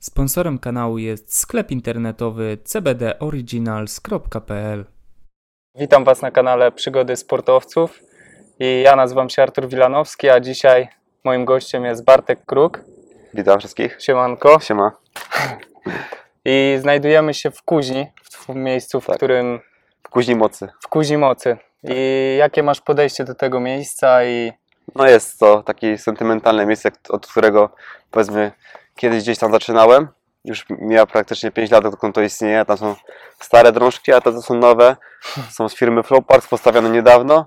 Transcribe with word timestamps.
Sponsorem 0.00 0.58
kanału 0.58 0.98
jest 0.98 1.38
sklep 1.38 1.70
internetowy 1.70 2.58
cbdoriginals.pl. 2.64 4.84
Witam 5.74 6.04
Was 6.04 6.22
na 6.22 6.30
kanale 6.30 6.72
Przygody 6.72 7.16
Sportowców 7.16 8.00
i 8.58 8.82
ja 8.84 8.96
nazywam 8.96 9.30
się 9.30 9.42
Artur 9.42 9.68
Wilanowski, 9.68 10.28
a 10.28 10.40
dzisiaj 10.40 10.88
moim 11.24 11.44
gościem 11.44 11.84
jest 11.84 12.04
Bartek 12.04 12.46
Kruk. 12.46 12.80
Witam 13.34 13.58
wszystkich. 13.58 13.96
Siemanko. 14.02 14.60
Siema. 14.60 14.92
I 16.44 16.76
znajdujemy 16.80 17.34
się 17.34 17.50
w 17.50 17.62
Kuźni, 17.62 18.06
w 18.30 18.48
miejscu, 18.54 19.00
w 19.00 19.06
Tak. 19.06 19.16
którym 19.16 19.60
W 20.02 20.08
Kuźni 20.08 20.36
Mocy. 20.36 20.68
w 20.80 20.88
Kuźni 20.88 21.18
Mocy. 21.18 21.56
I 21.84 22.36
jakie 22.38 22.62
masz 22.62 22.80
podejście 22.80 23.24
do 23.24 23.34
tego 23.34 23.60
miejsca 23.60 24.24
i 24.24 24.52
No 24.94 25.06
jest 25.08 25.38
to 25.38 25.62
takie 25.62 25.98
sentymentalne 25.98 26.66
miejsce, 26.66 26.90
od 27.08 27.26
którego 27.26 27.70
powiedzmy 28.10 28.52
kiedyś 29.00 29.22
gdzieś 29.22 29.38
tam 29.38 29.52
zaczynałem. 29.52 30.08
Już 30.44 30.64
miała 30.68 31.06
praktycznie 31.06 31.50
5 31.50 31.70
lat, 31.70 31.84
odkąd 31.84 32.14
to 32.14 32.22
istnieje. 32.22 32.64
Tam 32.64 32.76
są 32.76 32.94
stare 33.40 33.72
drążki, 33.72 34.12
a 34.12 34.20
te 34.20 34.32
to 34.32 34.42
są 34.42 34.54
nowe. 34.54 34.96
Są 35.50 35.68
z 35.68 35.74
firmy 35.74 36.02
Flowparks, 36.02 36.48
postawione 36.48 36.90
niedawno, 36.90 37.46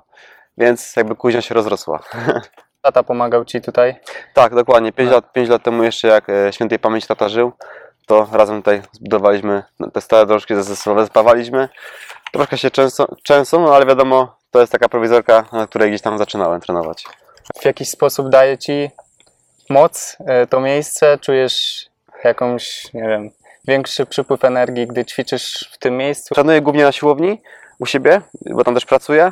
więc 0.58 0.96
jakby 0.96 1.16
Kuźnia 1.16 1.42
się 1.42 1.56
rozrosła. 1.56 2.00
tata 2.82 3.04
pomagał 3.04 3.46
Ci 3.46 3.62
tutaj? 3.62 3.96
Tak, 4.34 4.56
dokładnie. 4.56 4.92
5 4.92 5.10
Tak. 5.10 5.16
lat, 5.16 5.34
5 5.34 5.50
lat 5.50 5.64
temu 5.64 5.84
jeszcze 5.84 6.08
jak 6.08 6.30
e, 6.30 6.54
świętej 6.54 6.80
pamięci 6.80 7.08
tata 7.08 7.30
żył, 7.30 7.52
to 8.08 8.28
razem 8.32 8.58
tutaj 8.58 8.82
zbudowaliśmy 8.92 9.64
te 9.94 10.02
stare 10.02 10.26
drążki, 10.26 10.56
zespołowe 10.56 11.06
spawaliśmy. 11.06 11.70
Troszkę 12.32 12.58
się 12.58 12.72
często, 12.72 13.16
często, 13.24 13.60
no 13.60 13.76
ale 13.76 13.86
wiadomo, 13.86 14.36
to 14.52 14.60
jest 14.60 14.72
taka 14.72 14.90
prowizorka, 14.90 15.46
na 15.52 15.68
której 15.68 15.90
gdzieś 15.90 16.02
tam 16.02 16.18
zaczynałem 16.18 16.62
trenować. 16.62 17.06
W 17.62 17.66
jakiś 17.66 17.90
sposób 17.90 18.30
daje 18.30 18.58
Ci 18.58 18.92
moc 19.70 20.18
e, 20.26 20.48
to 20.48 20.60
miejsce? 20.60 21.18
Czujesz 21.18 21.86
jakąś, 22.24 22.94
nie 22.94 23.02
wiem, 23.02 23.30
większy 23.68 24.06
przypływ 24.06 24.46
energii, 24.46 24.88
gdy 24.88 25.06
ćwiczysz 25.06 25.70
w 25.72 25.78
tym 25.78 25.98
miejscu? 25.98 26.36
Trenuję 26.36 26.62
głównie 26.62 26.84
na 26.84 26.92
siłowni 26.92 27.42
u 27.80 27.86
siebie, 27.86 28.22
bo 28.46 28.64
tam 28.64 28.74
też 28.74 28.86
pracuję. 28.86 29.32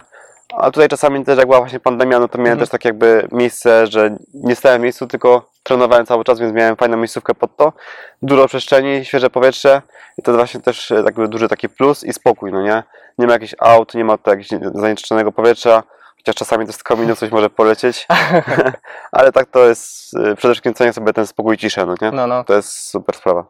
A 0.58 0.72
tutaj 0.72 0.90
czasami 0.90 1.26
też 1.26 1.38
jak 1.38 1.48
była 1.48 1.60
właśnie 1.60 1.80
pandemia, 1.80 2.20
no 2.20 2.28
to 2.28 2.38
miałem 2.38 2.52
Mhm. 2.52 2.60
też 2.60 2.70
tak 2.70 2.86
jakby 2.86 3.28
miejsce, 3.32 3.88
że 3.88 4.16
nie 4.34 4.56
stałem 4.56 4.82
w 4.82 4.84
miejscu, 4.84 5.08
tylko 5.08 5.50
trenowałem 5.64 6.06
cały 6.06 6.24
czas, 6.24 6.40
więc 6.40 6.54
miałem 6.54 6.76
fajną 6.76 6.98
miejscówkę 6.98 7.36
pod 7.36 7.58
to. 7.58 7.74
Dużo 8.22 8.48
przestrzeni, 8.48 9.06
świeże 9.06 9.30
powietrze 9.30 9.82
i 10.18 10.22
to 10.22 10.34
właśnie 10.34 10.62
też 10.62 10.92
e, 10.92 10.96
jakby 10.96 11.28
duży 11.28 11.48
taki 11.50 11.70
plus 11.70 12.04
i 12.04 12.14
spokój, 12.14 12.52
no 12.52 12.62
nie? 12.62 12.84
Nie 13.18 13.28
ma 13.28 13.34
jakichś 13.34 13.56
aut, 13.60 13.96
nie 13.96 14.06
ma 14.06 14.18
tutaj 14.18 14.38
jakiegoś 14.38 14.72
zanieczyszczonego 14.82 15.32
powietrza, 15.32 15.84
chociaż 16.22 16.36
czasami 16.36 16.66
to 16.66 16.74
z 16.74 16.84
kominu 16.84 17.16
coś 17.16 17.32
może 17.32 17.50
polecieć, 17.50 18.08
ale 19.12 19.32
tak 19.32 19.50
to 19.50 19.68
jest 19.68 20.14
e, 20.14 20.36
przede 20.36 20.54
wszystkim 20.54 20.74
cenię 20.74 20.94
sobie 20.94 21.14
ten 21.14 21.28
spokój 21.28 21.56
i 21.56 21.58
ciszę, 21.58 21.86
no 21.86 21.96
nie? 22.02 22.12
No, 22.12 22.28
no. 22.28 22.44
To 22.44 22.54
jest 22.54 22.90
super 22.90 23.16
sprawa. 23.16 23.46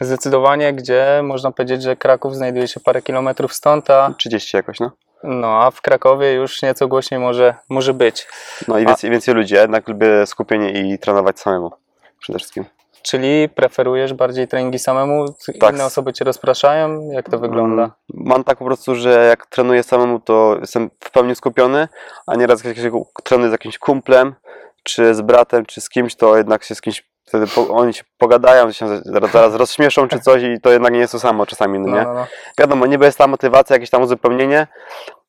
Zdecydowanie, 0.00 0.72
gdzie 0.72 1.20
można 1.24 1.50
powiedzieć, 1.52 1.82
że 1.82 1.96
Kraków 1.96 2.36
znajduje 2.36 2.68
się 2.68 2.80
parę 2.80 3.02
kilometrów 3.02 3.54
stąd, 3.54 3.90
a, 3.90 4.14
30 4.18 4.56
jakoś, 4.56 4.80
no. 4.80 4.90
no, 5.22 5.62
a 5.62 5.70
w 5.70 5.80
Krakowie 5.80 6.32
już 6.32 6.62
nieco 6.62 6.88
głośniej 6.88 7.20
może, 7.20 7.54
może 7.68 7.94
być. 7.94 8.26
No 8.68 8.78
i 8.78 8.86
więcej, 8.86 9.10
więcej 9.10 9.34
ludzi. 9.34 9.54
Jednak 9.54 9.88
lubię 9.88 10.26
skupienie 10.26 10.70
i 10.70 10.98
trenować 10.98 11.40
samemu. 11.40 11.70
Przede 12.18 12.38
wszystkim. 12.38 12.64
Czyli 13.02 13.48
preferujesz 13.48 14.14
bardziej 14.14 14.48
treningi 14.48 14.78
samemu? 14.78 15.24
Tak. 15.60 15.74
Inne 15.74 15.84
osoby 15.84 16.12
Cię 16.12 16.24
rozpraszają? 16.24 17.10
Jak 17.10 17.30
to 17.30 17.38
wygląda? 17.38 17.82
Mm, 17.82 17.92
Mam 18.14 18.44
tak 18.44 18.58
po 18.58 18.64
prostu, 18.64 18.94
że 18.94 19.26
jak 19.28 19.46
trenuję 19.46 19.82
samemu, 19.82 20.20
to 20.20 20.56
jestem 20.60 20.90
w 21.00 21.10
pełni 21.10 21.34
skupiony, 21.34 21.88
a 22.26 22.34
nieraz 22.36 22.64
jak 22.64 22.76
się 22.76 23.04
trenuję 23.24 23.48
z 23.48 23.52
jakimś 23.52 23.78
kumplem, 23.78 24.34
czy 24.82 25.14
z 25.14 25.20
bratem, 25.20 25.66
czy 25.66 25.80
z 25.80 25.88
kimś, 25.88 26.14
to 26.14 26.36
jednak 26.36 26.64
się 26.64 26.74
z 26.74 26.80
kimś, 26.80 27.11
wtedy 27.24 27.46
po, 27.46 27.68
oni 27.68 27.94
się 27.94 28.02
pogadają, 28.18 28.72
się 28.72 28.86
zaraz, 29.04 29.30
zaraz 29.30 29.54
rozśmieszą 29.54 30.08
czy 30.08 30.20
coś 30.20 30.42
i 30.42 30.60
to 30.60 30.70
jednak 30.72 30.92
nie 30.92 30.98
jest 30.98 31.12
to 31.12 31.18
samo 31.20 31.46
czasami, 31.46 31.78
no 31.78 31.88
No, 31.88 31.96
nie? 31.96 32.02
no, 32.04 32.14
no. 32.14 32.26
Wiadomo, 32.58 32.86
niby 32.86 33.04
jest 33.04 33.18
ta 33.18 33.26
motywacja, 33.26 33.76
jakieś 33.76 33.90
tam 33.90 34.02
uzupełnienie, 34.02 34.66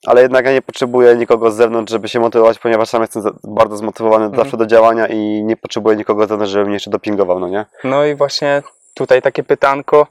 ale 0.08 0.21
jednak 0.21 0.45
ja 0.45 0.52
nie 0.53 0.61
potrzebuję 0.61 1.16
nikogo 1.16 1.52
z 1.52 1.55
zewnątrz, 1.55 1.92
żeby 1.92 2.08
się 2.09 2.20
motywować, 2.20 2.59
ponieważ 2.59 2.89
sam 2.89 3.02
jestem 3.02 3.23
bardzo 3.43 3.77
zmotywowany 3.77 4.26
Mhm. 4.26 4.43
zawsze 4.43 4.58
do 4.58 4.65
działania 4.65 5.08
i 5.08 5.43
nie 5.43 5.58
potrzebuję 5.58 5.95
nikogo 5.98 6.26
z 6.26 6.30
zewnątrz, 6.30 6.52
żeby 6.53 6.65
mnie 6.65 6.73
jeszcze 6.73 6.92
dopingował, 6.92 7.39
no 7.39 7.48
nie? 7.49 7.65
no 7.83 8.05
i 8.05 8.15
właśnie 8.15 8.64
tutaj 8.93 9.21
takie 9.21 9.43
pytanko. 9.43 10.08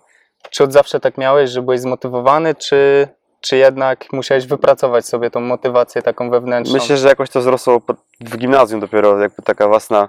Czy 0.50 0.64
od 0.64 0.72
zawsze 0.72 1.00
tak 1.00 1.18
miałeś, 1.18 1.50
że 1.50 1.62
byłeś 1.62 1.80
zmotywowany, 1.80 2.54
czy, 2.54 3.08
czy 3.40 3.56
jednak 3.56 4.04
musiałeś 4.12 4.46
wypracować 4.46 5.06
sobie 5.06 5.30
tą 5.30 5.40
motywację 5.40 6.02
taką 6.02 6.30
wewnętrzną? 6.30 6.74
Myślę, 6.74 6.96
że 6.96 7.08
jakoś 7.08 7.30
to 7.30 7.40
wzrosło 7.40 7.80
w 8.20 8.36
gimnazjum 8.36 8.80
dopiero, 8.80 9.18
jakby 9.18 9.42
taka 9.42 9.68
własna 9.68 10.08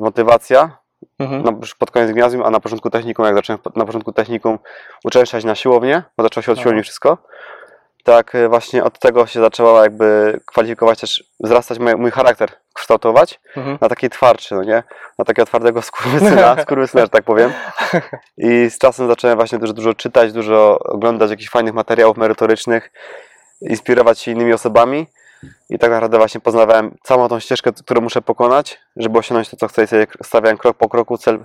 motywacja, 0.00 0.78
Mhm. 1.18 1.56
już 1.60 1.74
pod 1.74 1.90
koniec 1.90 2.08
gimnazjum, 2.08 2.42
a 2.42 2.50
na 2.50 2.60
początku 2.60 2.90
technikum, 2.90 3.24
jak 3.26 3.34
zacząłem 3.34 3.60
na 3.76 3.84
początku 3.84 4.12
technikum 4.12 4.58
uczęszczać 5.04 5.44
na 5.44 5.54
siłownię, 5.54 6.02
bo 6.16 6.22
zaczęło 6.24 6.42
się 6.42 6.52
od 6.52 6.58
siłowni 6.58 6.82
wszystko, 6.82 7.18
tak 8.04 8.34
e, 8.34 8.48
właśnie 8.48 8.84
od 8.84 8.98
tego 8.98 9.26
się 9.26 9.40
zaczęła 9.40 9.82
jakby 9.82 10.40
kwalifikować 10.46 11.00
też, 11.00 11.24
wzrastać 11.40 11.78
mój, 11.78 11.96
mój 11.96 12.10
charakter, 12.10 12.50
kształtować 12.74 13.40
Mhm. 13.56 13.78
na 13.80 13.88
taki 13.88 14.10
twardszy, 14.10 14.54
no 14.54 14.62
nie? 14.64 14.82
Na 15.18 15.24
takiego 15.24 15.46
twardego 15.46 15.82
skurwysyna, 15.82 16.56
skurwysyna, 16.62 17.02
że 17.02 17.08
tak 17.08 17.24
powiem. 17.24 17.52
I 18.38 18.70
z 18.70 18.78
czasem 18.78 19.08
zacząłem 19.08 19.36
właśnie 19.36 19.58
dużo, 19.58 19.72
dużo 19.72 19.94
czytać, 19.94 20.32
dużo 20.32 20.78
oglądać 20.78 21.30
jakichś 21.30 21.50
fajnych 21.50 21.74
materiałów 21.74 22.16
merytorycznych, 22.16 22.90
inspirować 23.60 24.18
się 24.20 24.30
innymi 24.30 24.52
osobami. 24.52 25.06
I 25.70 25.78
tak 25.78 25.90
naprawdę 25.90 26.18
właśnie 26.18 26.40
poznawałem 26.40 26.96
całą 27.02 27.28
tą 27.28 27.40
ścieżkę, 27.40 27.72
którą 27.72 28.00
muszę 28.00 28.22
pokonać, 28.22 28.78
żeby 28.96 29.18
osiągnąć 29.18 29.48
to, 29.48 29.56
co 29.56 29.68
chcę. 29.68 29.84
I 29.84 29.86
sobie 29.86 30.06
stawiałem 30.22 30.58
krok 30.58 30.76
po 30.76 30.88
kroku, 30.88 31.18
cel, 31.18 31.44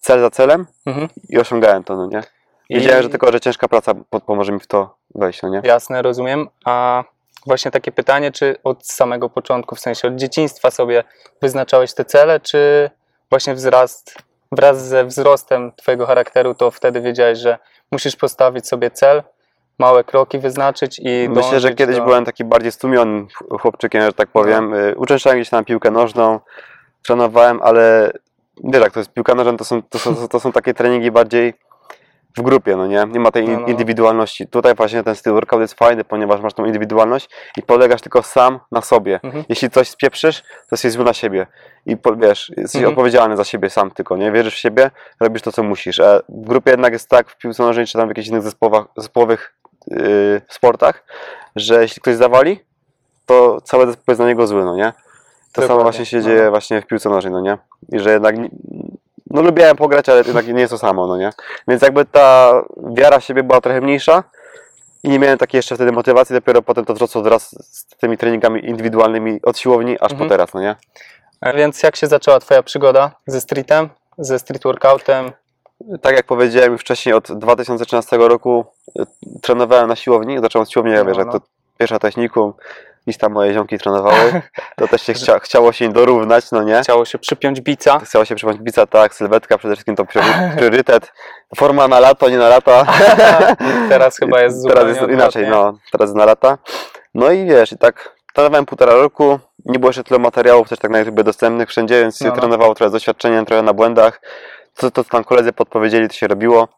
cel 0.00 0.20
za 0.20 0.30
celem 0.30 0.66
Mhm. 0.86 1.08
i 1.28 1.38
osiągałem 1.38 1.84
to, 1.84 1.96
no 1.96 2.06
nie? 2.06 2.22
I- 2.68 2.74
Wiedziałem, 2.74 3.02
że 3.02 3.08
tylko, 3.08 3.32
że 3.32 3.40
ciężka 3.40 3.68
praca 3.68 3.92
po- 4.10 4.20
pomoże 4.20 4.52
mi 4.52 4.60
w 4.60 4.66
to 4.66 4.96
wejść, 5.14 5.42
no 5.42 5.48
nie? 5.48 5.60
Jasne, 5.64 6.02
rozumiem. 6.02 6.48
A 6.64 7.04
właśnie 7.46 7.70
takie 7.70 7.92
pytanie, 7.92 8.32
czy 8.32 8.56
od 8.64 8.86
samego 8.86 9.30
początku, 9.30 9.74
w 9.74 9.80
sensie 9.80 10.08
od 10.08 10.14
dzieciństwa 10.16 10.70
sobie 10.70 11.04
wyznaczałeś 11.42 11.94
te 11.94 12.04
cele, 12.04 12.40
czy 12.40 12.90
właśnie 13.30 13.54
wzrast, 13.54 14.14
wraz 14.52 14.84
ze 14.88 15.04
wzrostem 15.04 15.72
Twojego 15.76 16.06
charakteru, 16.06 16.54
to 16.54 16.70
wtedy 16.70 17.00
wiedziałeś, 17.00 17.38
że 17.38 17.58
musisz 17.92 18.16
postawić 18.16 18.68
sobie 18.68 18.90
cel, 18.90 19.22
małe 19.78 20.04
kroki 20.04 20.38
wyznaczyć 20.38 21.00
i 21.04 21.28
Myślę, 21.28 21.60
że 21.60 21.74
kiedyś 21.74 21.96
do... 21.96 22.04
byłem 22.04 22.24
taki 22.24 22.44
bardziej 22.44 22.72
stłumionym 22.72 23.26
ch- 23.28 23.60
chłopczykiem, 23.60 24.02
że 24.02 24.12
tak 24.12 24.28
powiem. 24.28 24.74
Y, 24.74 24.94
Uczęszczałem 24.96 25.38
gdzieś 25.38 25.50
tam 25.50 25.64
piłkę 25.64 25.90
nożną, 25.90 26.40
trenowałem, 27.06 27.60
ale 27.62 28.12
wiesz 28.64 28.82
jak 28.82 28.92
to 28.92 29.00
jest, 29.00 29.12
piłka 29.12 29.34
nożna 29.34 29.56
to 29.56 29.64
są, 29.64 29.82
to 29.82 29.98
są, 29.98 30.28
to 30.28 30.40
są 30.40 30.52
takie 30.52 30.74
treningi 30.74 31.10
bardziej 31.10 31.54
w 32.36 32.42
grupie, 32.42 32.76
no 32.76 32.86
nie? 32.86 33.04
Nie 33.12 33.20
ma 33.20 33.30
tej 33.30 33.44
No, 33.44 33.52
in- 33.52 33.60
no. 33.60 33.66
indywidualności. 33.66 34.46
Tutaj 34.46 34.74
właśnie 34.74 35.02
ten 35.02 35.14
styl 35.16 35.32
workout 35.32 35.60
jest 35.60 35.74
fajny, 35.74 36.04
ponieważ 36.04 36.40
masz 36.40 36.54
tą 36.54 36.64
indywidualność 36.64 37.28
i 37.56 37.62
polegasz 37.62 38.00
tylko 38.00 38.22
sam 38.22 38.60
na 38.72 38.80
sobie. 38.80 39.20
Mhm. 39.22 39.44
Jeśli 39.48 39.70
coś 39.70 39.88
spieprzysz, 39.88 40.42
to 40.42 40.48
jesteś 40.72 40.92
zły 40.92 41.04
na 41.04 41.12
siebie. 41.12 41.46
I 41.86 41.96
wiesz, 42.16 42.52
jesteś 42.56 42.74
Mhm. 42.76 42.92
odpowiedzialny 42.92 43.36
za 43.36 43.44
siebie 43.44 43.70
sam 43.70 43.90
tylko, 43.90 44.16
nie? 44.16 44.32
Wierzysz 44.32 44.54
w 44.54 44.58
siebie, 44.58 44.90
robisz 45.20 45.42
to, 45.42 45.52
co 45.52 45.62
musisz. 45.62 46.00
A 46.00 46.18
w 46.28 46.46
grupie 46.48 46.70
jednak 46.70 46.92
jest 46.92 47.08
tak, 47.08 47.28
w 47.30 47.36
piłce 47.38 47.62
nożnej 47.62 47.86
czy 47.86 47.98
tam 47.98 48.06
w 48.06 48.10
jakichś 48.10 48.28
innych 48.28 48.42
zespołach, 48.42 48.84
zespołowych 48.96 49.54
yy, 49.86 50.40
sportach, 50.48 51.04
że 51.56 51.82
jeśli 51.82 52.02
ktoś 52.02 52.16
zawali, 52.16 52.60
to 53.26 53.60
cały 53.60 53.86
zespół 53.86 54.04
jest 54.08 54.20
na 54.20 54.26
niego 54.26 54.46
zły, 54.46 54.64
no 54.64 54.76
nie? 54.76 54.92
To 55.52 55.60
samo 55.62 55.68
Dokładnie. 55.68 55.82
właśnie 55.82 56.06
się 56.06 56.16
No. 56.16 56.22
dzieje 56.22 56.50
właśnie 56.50 56.82
w 56.82 56.86
piłce 56.86 57.08
nożnej, 57.10 57.32
no 57.32 57.40
nie? 57.40 57.58
I 57.92 57.98
że 58.00 58.12
jednak, 58.12 58.34
no 59.30 59.42
lubiałem 59.42 59.76
pograć, 59.76 60.08
ale 60.08 60.18
jednak 60.22 60.46
nie 60.48 60.60
jest 60.60 60.70
to 60.70 60.78
samo, 60.78 61.06
no 61.06 61.16
nie? 61.16 61.30
Więc 61.68 61.82
jakby 61.82 62.04
ta 62.04 62.52
wiara 62.94 63.18
w 63.18 63.24
siebie 63.24 63.42
była 63.42 63.60
trochę 63.60 63.80
mniejsza 63.80 64.24
i 65.02 65.08
nie 65.08 65.18
miałem 65.18 65.38
takiej 65.38 65.58
jeszcze 65.58 65.74
wtedy 65.74 65.92
motywacji, 65.92 66.34
dopiero 66.34 66.62
potem 66.62 66.84
to 66.84 66.94
wzrosło 66.94 67.22
wraz 67.22 67.54
z 67.74 67.86
tymi 67.86 68.18
treningami 68.18 68.66
indywidualnymi 68.66 69.42
od 69.42 69.58
siłowni 69.58 69.96
aż 70.00 70.12
Mhm. 70.12 70.18
po 70.18 70.32
teraz, 70.34 70.54
no 70.54 70.60
nie? 70.60 70.76
A 71.40 71.52
Więc 71.52 71.82
jak 71.82 71.96
się 71.96 72.06
zaczęła 72.06 72.40
Twoja 72.40 72.62
przygoda 72.62 73.10
ze 73.26 73.40
streetem, 73.40 73.88
ze 74.18 74.38
street 74.38 74.62
workoutem? 74.62 75.32
Tak 76.02 76.16
jak 76.16 76.26
powiedziałem 76.26 76.72
już 76.72 76.80
wcześniej, 76.80 77.14
od 77.14 77.32
2013 77.32 78.16
roku 78.18 78.64
y, 79.00 79.02
trenowałem 79.42 79.88
na 79.88 79.96
siłowni, 79.96 80.38
zacząłem 80.40 80.62
od 80.62 80.70
siłowni, 80.72 80.92
ja 80.92 80.98
No, 80.98 81.04
wiesz, 81.04 81.16
no. 81.26 81.32
to 81.32 81.40
pierwsza 81.78 81.98
technikum, 81.98 82.52
gdzieś 83.06 83.18
tam 83.18 83.32
moje 83.32 83.54
ziomki 83.54 83.78
trenowały, 83.78 84.42
to 84.76 84.88
też 84.88 85.02
się 85.02 85.14
chcia, 85.14 85.38
chciało 85.38 85.72
się 85.72 85.84
im 85.84 85.92
dorównać, 85.92 86.50
no 86.52 86.62
nie? 86.62 86.80
Chciało 86.82 87.04
się 87.04 87.18
przypiąć 87.18 87.60
bica. 87.60 87.98
Chciało 87.98 88.24
się 88.24 88.34
przypomnieć 88.34 88.62
bica, 88.62 88.86
tak, 88.86 89.14
sylwetka 89.14 89.58
przede 89.58 89.74
wszystkim 89.74 89.96
to 89.96 90.04
priory- 90.04 90.56
priorytet. 90.56 91.12
Forma 91.56 91.88
na 91.88 92.00
lato, 92.00 92.28
nie 92.28 92.38
na 92.38 92.48
lata. 92.48 92.86
Teraz 93.88 94.16
chyba 94.18 94.40
jest 94.40 94.62
zupełnie 94.62 94.80
Teraz 94.80 94.96
jest 94.96 95.12
inaczej, 95.12 95.44
odwrotnie. 95.44 95.72
no, 95.72 95.78
teraz 95.92 96.14
na 96.14 96.24
lata. 96.24 96.58
No 97.14 97.30
i 97.30 97.44
wiesz, 97.46 97.72
i 97.72 97.78
tak 97.78 98.14
trenowałem 98.34 98.66
półtora 98.66 98.92
roku, 98.94 99.38
nie 99.64 99.78
było 99.78 99.88
jeszcze 99.88 100.04
tyle 100.04 100.20
materiałów 100.20 100.68
też 100.68 100.78
tak 100.78 100.90
na 100.90 100.98
YouTube 100.98 101.22
dostępnych 101.22 101.68
wszędzie, 101.68 102.00
więc 102.00 102.20
No, 102.20 102.24
się 102.26 102.30
no. 102.34 102.40
trenowało 102.40 102.74
trochę 102.74 102.90
z 102.90 102.92
doświadczeniem, 102.92 103.44
trochę 103.44 103.62
na 103.62 103.72
błędach. 103.72 104.20
To, 104.76 104.90
to 104.90 105.04
co 105.04 105.10
tam 105.10 105.24
koledzy 105.24 105.52
podpowiedzieli, 105.52 106.08
to 106.08 106.14
się 106.14 106.28
robiło. 106.28 106.68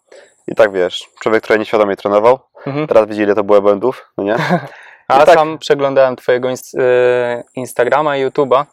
I 0.48 0.54
tak 0.54 0.72
wiesz, 0.72 1.08
człowiek 1.20 1.42
trochę 1.42 1.58
nieświadomie 1.58 1.96
trenował. 1.96 2.38
Mhm. 2.66 2.86
Teraz 2.86 3.06
widzi 3.08 3.22
ile 3.22 3.34
to 3.34 3.44
było 3.44 3.62
błędów, 3.62 4.10
no 4.18 4.24
nie? 4.24 4.36
A 5.08 5.24
tak- 5.26 5.34
sam 5.34 5.58
przeglądałem 5.58 6.16
twojego 6.16 6.48
ins- 6.48 6.80
y, 6.80 7.44
Instagrama 7.54 8.16
i 8.16 8.26
YouTube'a 8.26 8.64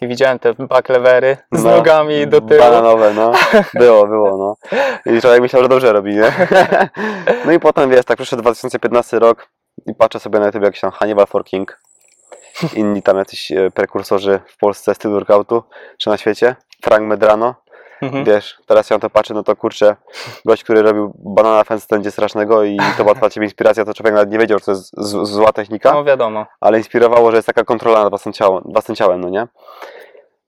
i 0.00 0.08
widziałem 0.08 0.38
te 0.38 0.54
backlevery 0.54 1.36
z 1.52 1.64
No, 1.64 1.70
nogami 1.70 2.26
do 2.26 2.40
tyłu. 2.40 2.60
Bananowe, 2.60 3.14
no. 3.14 3.32
Było, 3.74 4.06
było, 4.06 4.36
no. 4.38 4.78
I 5.14 5.20
człowiek 5.20 5.40
myślał, 5.40 5.62
że 5.62 5.68
dobrze 5.68 5.92
robi, 5.92 6.14
nie? 6.14 6.32
No 7.46 7.52
i 7.52 7.60
potem, 7.60 7.90
wiesz, 7.90 8.04
tak 8.04 8.16
przyszedł 8.16 8.42
2015 8.42 9.18
rok 9.18 9.48
i 9.86 9.94
patrzę 9.94 10.20
sobie 10.20 10.38
na 10.40 10.46
YouTube 10.46 10.62
jakiś 10.62 10.80
tam 10.80 10.90
Hannibal 10.90 11.26
for 11.26 11.44
King. 11.44 11.80
Inni 12.74 13.02
tam 13.02 13.16
jacyś 13.18 13.52
e, 13.52 13.70
prekursorzy 13.70 14.40
w 14.46 14.56
Polsce 14.56 14.94
stylu 14.94 15.14
workoutu, 15.14 15.62
czy 15.98 16.10
na 16.10 16.16
świecie. 16.16 16.56
Frank 16.82 17.02
Medrano. 17.02 17.54
Mhm. 18.02 18.24
Wiesz, 18.24 18.58
teraz 18.66 18.90
ja 18.90 18.96
na 18.96 19.00
to 19.00 19.10
patrzę, 19.10 19.34
no 19.34 19.42
to 19.42 19.56
kurczę, 19.56 19.96
gość, 20.44 20.64
który 20.64 20.82
robił 20.82 21.12
banana 21.18 21.64
fence 21.64 21.86
będzie 21.90 22.10
strasznego 22.10 22.64
i 22.64 22.76
to 22.96 23.02
była 23.04 23.14
dla 23.14 23.30
ciebie 23.30 23.46
inspiracja, 23.46 23.84
to 23.84 23.94
człowiek 23.94 24.14
nawet 24.14 24.30
nie 24.30 24.38
wiedział, 24.38 24.58
że 24.58 24.64
to 24.64 24.70
jest 24.70 24.90
z- 24.98 25.28
zła 25.28 25.52
technika 25.52 25.92
No 25.92 26.04
wiadomo. 26.04 26.46
ale 26.60 26.78
inspirowało, 26.78 27.30
że 27.30 27.36
jest 27.36 27.46
taka 27.46 27.64
kontrola 27.64 28.00
nad 28.00 28.08
własnym 28.10 28.32
ciałem, 28.32 28.62
własnym 28.66 28.94
ciałem, 28.96 29.20
no 29.20 29.28
nie? 29.28 29.46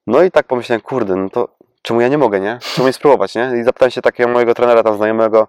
No 0.07 0.23
i 0.23 0.31
tak 0.31 0.47
pomyślałem, 0.47 0.81
kurde, 0.81 1.17
no 1.17 1.31
to 1.31 1.49
czemu 1.83 2.01
ja 2.01 2.09
nie 2.09 2.19
mogę, 2.19 2.41
nie? 2.41 2.59
Czemu 2.75 2.87
nie 2.87 2.93
spróbować, 2.93 3.35
nie? 3.35 3.53
I 3.61 3.65
zapytałem 3.65 3.91
się 3.91 4.03
takiego 4.03 4.29
mojego 4.31 4.55
trenera 4.55 4.83
tam 4.83 4.97
znajomego, 4.97 5.49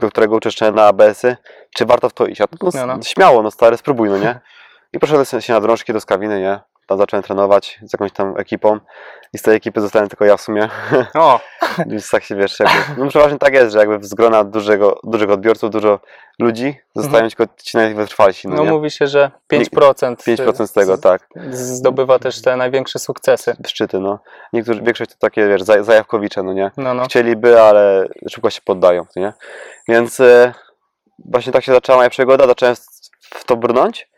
do 0.00 0.08
którego 0.08 0.36
uczęszczałem 0.36 0.74
na 0.74 0.86
ABS-y, 0.86 1.36
czy 1.76 1.86
warto 1.86 2.08
w 2.08 2.12
to 2.12 2.26
iść? 2.26 2.40
A 2.40 2.46
to 2.46 2.56
no, 2.62 2.86
No, 2.86 2.96
no. 2.96 3.02
śmiało, 3.02 3.42
no 3.42 3.50
stary, 3.50 3.76
spróbuj, 3.76 4.08
no 4.08 4.18
nie? 4.18 4.40
I 4.92 4.98
poszedłem 4.98 5.40
się 5.40 5.52
na 5.52 5.60
drążki 5.60 5.92
do 5.92 6.00
Skawiny, 6.00 6.40
nie? 6.40 6.60
Tam 6.86 6.98
zacząłem 6.98 7.22
trenować 7.22 7.78
z 7.82 7.92
jakąś 7.92 8.12
tam 8.12 8.34
ekipą 8.38 8.78
i 9.32 9.38
z 9.38 9.42
tej 9.42 9.56
ekipy 9.56 9.80
zostałem 9.80 10.08
tylko 10.08 10.24
ja 10.24 10.36
w 10.36 10.40
sumie, 10.40 10.68
O, 11.14 11.40
więc 11.86 12.10
tak 12.10 12.24
się 12.24 12.36
wiesz, 12.36 12.60
jakby, 12.60 13.00
no 13.02 13.08
przeważnie 13.08 13.38
tak 13.38 13.54
jest, 13.54 13.72
że 13.72 13.78
jakby 13.78 14.04
z 14.04 14.14
grona 14.14 14.44
dużego, 14.44 15.00
dużych 15.04 15.30
odbiorców, 15.30 15.70
dużo 15.70 16.00
ludzi, 16.38 16.76
zostają 16.94 17.28
tylko 17.28 17.54
ci 17.62 17.76
najwytrwalsi, 17.76 18.48
no, 18.48 18.56
no 18.56 18.64
nie? 18.64 18.70
mówi 18.70 18.90
się, 18.90 19.06
że 19.06 19.30
5%, 19.52 20.16
5% 20.16 20.66
z 20.66 20.72
tego, 20.72 20.98
tak. 20.98 21.28
zdobywa 21.50 22.18
też 22.18 22.42
te 22.42 22.56
największe 22.56 22.98
sukcesy. 22.98 23.56
szczyty, 23.66 24.00
no. 24.00 24.18
Niektórzy, 24.52 24.82
większość 24.82 25.10
to 25.10 25.16
takie, 25.18 25.48
wiesz, 25.48 25.62
zaj- 25.62 25.84
zajawkowicze, 25.84 26.42
no 26.42 26.52
nie? 26.52 26.70
No, 26.76 26.94
no. 26.94 27.04
Chcieliby, 27.04 27.60
ale 27.60 28.08
szybko 28.28 28.50
się 28.50 28.60
poddają, 28.64 29.06
nie? 29.16 29.32
Więc 29.88 30.20
e, 30.20 30.54
właśnie 31.24 31.52
tak 31.52 31.64
się 31.64 31.72
zaczęła 31.72 31.98
moja 31.98 32.10
przygoda, 32.10 32.46
zacząłem 32.46 32.74
w 33.20 33.44
to 33.44 33.56
brnąć 33.56 34.11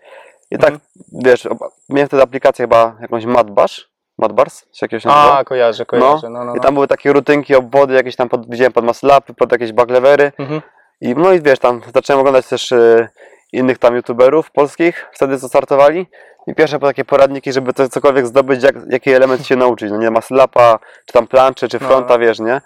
i 0.50 0.58
tak, 0.58 0.70
Mhm. 0.73 0.81
wiesz, 1.12 1.46
ob- 1.46 1.58
miałem 1.88 2.08
wtedy 2.08 2.23
aplikację 2.23 2.62
chyba 2.62 2.96
jakąś 3.00 3.25
Madbash, 3.25 3.91
Madbars, 4.19 4.58
się 4.61 4.67
jakiegoś 4.82 5.05
nazywa? 5.05 5.38
A, 5.38 5.44
kojarzę, 5.44 5.87
kojarzę. 5.87 6.31
No, 6.31 6.38
no, 6.38 6.44
no. 6.44 6.56
I 6.56 6.61
tam 6.61 6.75
były 6.75 6.88
takie 6.88 7.12
rutynki, 7.12 7.55
obwody, 7.55 7.94
jakieś 7.94 8.17
tam 8.17 8.29
pod, 8.29 8.50
widziałem 8.50 8.73
pod 8.73 8.85
muscle 8.85 9.19
upy, 9.19 9.35
pod 9.35 9.52
jakieś 9.52 9.73
backlevery 9.73 10.32
Mhm. 10.38 10.62
i 11.00 11.14
no 11.14 11.32
i 11.32 11.43
wiesz, 11.43 11.58
tam 11.58 11.81
zacząłem 11.94 12.20
oglądać 12.20 12.46
też 12.46 12.73
e, 12.73 13.08
innych 13.52 13.79
tam 13.79 13.96
youtuberów 13.96 14.50
polskich, 14.50 15.06
wtedy 15.12 15.38
co 15.38 15.49
startowali 15.49 16.06
i 16.47 16.55
pierwsze 16.55 16.79
po 16.79 16.87
takie 16.87 17.05
poradniki, 17.05 17.52
żeby 17.52 17.73
to 17.73 17.88
cokolwiek 17.88 18.26
zdobyć, 18.26 18.62
jak, 18.62 18.75
jaki 18.90 19.11
element 19.12 19.47
się 19.47 19.56
nauczyć, 19.56 19.90
no 19.90 19.97
nie, 19.99 20.11
maslapa, 20.11 20.79
czy 21.06 21.12
tam 21.12 21.26
planczy, 21.26 21.69
czy 21.69 21.79
No. 21.81 21.88
fronta, 21.88 22.19
wiesz, 22.19 22.38
nie? 22.40 22.61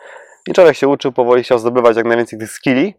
I 0.46 0.52
człowiek 0.52 0.76
się 0.76 0.88
uczył, 0.88 1.12
powoli 1.12 1.42
chciał 1.42 1.58
zdobywać 1.58 1.96
jak 1.96 2.06
najwięcej 2.06 2.38
tych 2.38 2.50
skilli 2.50 2.94